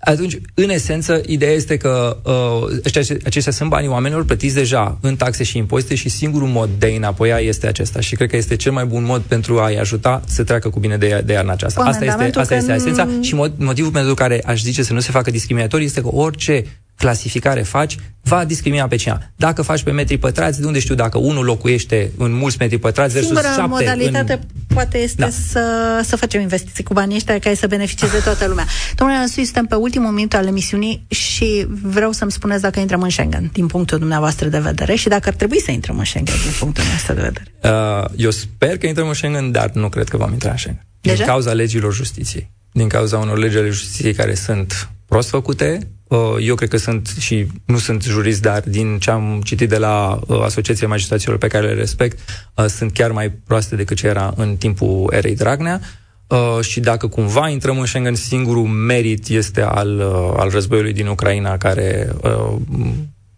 atunci, 0.04 0.38
în 0.54 0.70
esență, 0.70 1.22
ideea 1.26 1.52
este 1.52 1.78
că 1.78 2.18
uh, 2.24 2.80
aceștia, 2.86 3.16
aceștia 3.26 3.52
sunt 3.52 3.70
banii 3.70 3.88
oamenilor 3.88 4.26
plătiți 4.26 4.56
deja 4.56 4.98
în 5.02 5.16
taxe 5.16 5.44
și 5.44 5.58
impozite 5.58 5.96
și 5.96 6.10
singurul 6.10 6.48
mod 6.48 6.70
de 6.80 6.86
a 6.86 6.96
înapoi 6.96 7.48
este 7.48 7.68
acesta. 7.68 8.00
Și 8.00 8.16
cred 8.16 8.30
că 8.30 8.36
este 8.36 8.56
cel 8.56 8.72
mai 8.72 8.86
bun 8.86 9.04
mod 9.04 9.22
pentru 9.22 9.60
a-i 9.60 9.76
ajuta 9.76 10.22
să 10.28 10.44
treacă 10.44 10.70
cu 10.70 10.80
bine 10.80 10.98
de, 10.98 11.22
de 11.26 11.34
iarna 11.34 11.52
aceasta. 11.52 11.82
Asta 11.82 12.06
este, 12.06 12.40
asta 12.40 12.56
este 12.56 12.74
esența 12.74 13.08
și 13.22 13.36
motivul 13.58 13.92
pentru 13.92 14.14
care 14.14 14.42
aș 14.46 14.62
zice 14.62 14.84
să 14.84 14.94
nu 14.94 15.00
se 15.00 15.12
facă 15.12 15.32
discriminatorii 15.32 15.86
este 15.86 16.02
că 16.02 16.10
orice 16.12 16.66
clasificare 17.02 17.62
faci, 17.62 17.98
va 18.22 18.46
discrimina 18.46 18.88
pe 18.88 18.96
cineva. 18.96 19.20
Dacă 19.36 19.62
faci 19.62 19.84
pe 19.84 19.92
metri 19.92 20.18
pătrați, 20.18 20.60
de 20.60 20.66
unde 20.66 20.80
știu 20.80 20.96
dacă 20.96 21.18
unul 21.18 21.46
locuiește 21.46 22.12
în 22.18 22.32
mulți 22.32 22.58
metri 22.60 22.78
pătrați 22.78 23.14
versus 23.14 23.32
Singura 23.32 23.54
șapte 23.54 23.68
modalitate 23.68 24.34
în... 24.34 24.40
poate 24.68 24.98
este 24.98 25.22
da. 25.22 25.30
să, 25.30 25.64
să 26.04 26.16
facem 26.16 26.42
investiții 26.42 26.84
cu 26.84 26.94
banii 26.94 27.16
ăștia 27.16 27.40
care 27.40 27.56
să 27.56 27.68
beneficieze 27.68 28.18
toată 28.18 28.48
lumea. 28.48 28.66
Domnule 28.96 29.20
Însui, 29.20 29.44
suntem 29.44 29.66
pe 29.66 29.76
ultimul 29.76 30.12
minut 30.12 30.34
al 30.34 30.48
emisiunii 30.48 31.06
și 31.08 31.68
vreau 31.84 32.12
să-mi 32.12 32.32
spuneți 32.32 32.62
dacă 32.62 32.80
intrăm 32.80 33.02
în 33.02 33.10
Schengen, 33.10 33.50
din 33.54 33.68
punctul 33.68 33.98
dumneavoastră 33.98 34.48
de 34.48 34.60
vedere, 34.60 34.96
și 34.96 35.08
dacă 35.08 35.30
ar 35.30 35.36
trebui 35.36 35.62
să 35.62 35.72
intrăm 35.72 35.98
în 35.98 36.06
Schengen, 36.06 36.36
din 36.44 36.54
punctul 36.60 36.84
nostru 36.92 37.14
de 37.14 37.22
vedere. 37.22 37.46
Uh, 37.64 38.06
eu 38.16 38.30
sper 38.30 38.78
că 38.78 38.88
intrăm 38.88 39.08
în 39.08 39.14
Schengen, 39.14 39.52
dar 39.52 39.70
nu 39.74 39.90
cred 39.90 40.10
că 40.10 40.18
vom 40.18 40.32
intra 40.32 40.52
în 40.52 40.58
Schengen. 40.58 40.86
Deja? 41.02 41.16
Din 41.16 41.26
cauza 41.26 41.52
legilor 41.52 41.94
justiției. 41.94 42.52
Din 42.72 42.88
cauza 42.88 43.18
unor 43.18 43.38
legi 43.38 43.58
ale 43.58 43.70
justiției 43.70 44.14
care 44.14 44.34
sunt 44.34 44.90
prost 45.12 45.30
făcute, 45.30 45.92
Uh, 46.12 46.36
eu 46.40 46.56
cred 46.56 46.70
că 46.70 46.78
sunt 46.78 47.08
și 47.20 47.48
nu 47.66 47.78
sunt 47.78 48.04
jurist, 48.04 48.42
dar 48.42 48.64
din 48.66 48.98
ce 49.00 49.12
am 49.12 49.42
citit 49.44 49.70
de 49.70 49.78
la 49.78 50.20
uh, 50.28 50.42
Asociația 50.44 50.88
Magistraților 50.88 51.38
pe 51.38 51.48
care 51.48 51.68
le 51.68 51.74
respect, 51.74 52.20
uh, 52.56 52.66
sunt 52.66 52.92
chiar 52.94 53.12
mai 53.12 53.30
proaste 53.30 53.76
decât 53.76 53.98
ce 53.98 54.08
era 54.08 54.34
în 54.36 54.56
timpul 54.56 55.14
erei 55.14 55.36
Dragnea. 55.36 55.80
și 56.62 56.80
dacă 56.80 57.08
cumva 57.08 57.50
intrăm 57.50 57.80
în 57.80 57.86
Schengen, 57.86 58.16
singurul 58.16 58.66
merit 58.66 59.28
este 59.28 59.62
al, 59.62 60.02
al 60.38 60.50
războiului 60.50 60.94
din 60.94 61.08
Ucraina, 61.08 61.58
care 61.58 62.16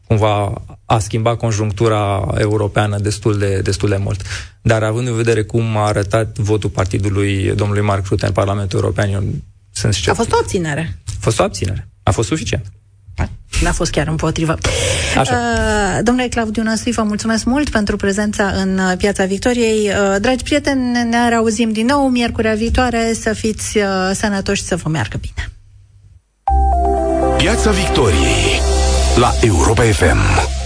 cumva 0.08 0.54
a 0.86 1.00
schimbat 1.00 1.38
conjunctura 1.38 2.34
europeană 2.38 2.98
destul 2.98 3.38
de, 3.38 3.60
destul 3.64 3.90
de 3.90 3.98
mult. 3.98 4.22
Dar 4.62 4.84
având 4.84 5.08
în 5.08 5.16
vedere 5.16 5.44
cum 5.44 5.78
a 5.78 5.86
arătat 5.86 6.38
votul 6.38 6.70
partidului 6.70 7.54
domnului 7.56 7.84
Mark 7.84 8.06
Rutte 8.08 8.26
în 8.26 8.32
Parlamentul 8.32 8.80
European, 8.80 9.10
eu 9.10 9.24
sunt 9.74 9.94
sceptic. 9.94 10.12
A 10.12 10.16
fost 10.16 10.32
o 10.32 10.38
abținere. 10.42 10.98
A 11.08 11.18
fost 11.20 11.40
o 11.40 11.44
abținere. 11.44 11.88
A 12.04 12.12
fost 12.12 12.28
suficient. 12.28 12.66
N-a 13.62 13.72
fost 13.72 13.92
chiar 13.92 14.08
împotrivă. 14.08 14.58
Așa. 15.18 15.34
Uh, 15.34 16.04
domnule 16.04 16.28
Claudiu 16.28 16.64
Năsui, 16.64 16.92
vă 16.92 17.04
mulțumesc 17.04 17.44
mult 17.44 17.70
pentru 17.70 17.96
prezența 17.96 18.48
în 18.48 18.78
uh, 18.78 18.98
Piața 18.98 19.26
Victoriei. 19.26 19.90
Uh, 19.90 20.16
dragi 20.20 20.44
prieteni, 20.44 21.10
ne 21.10 21.30
reauzim 21.30 21.72
din 21.72 21.86
nou 21.86 22.08
miercurea 22.08 22.54
viitoare. 22.54 23.14
Să 23.14 23.34
fiți 23.34 23.78
uh, 23.78 23.84
sănătoși 24.14 24.62
și 24.62 24.68
să 24.68 24.76
vă 24.76 24.90
meargă 24.90 25.18
bine. 25.22 25.52
Piața 27.38 27.72
Victoriei 27.72 28.62
la 29.16 29.34
Europa 29.42 29.84
FM. 29.84 30.62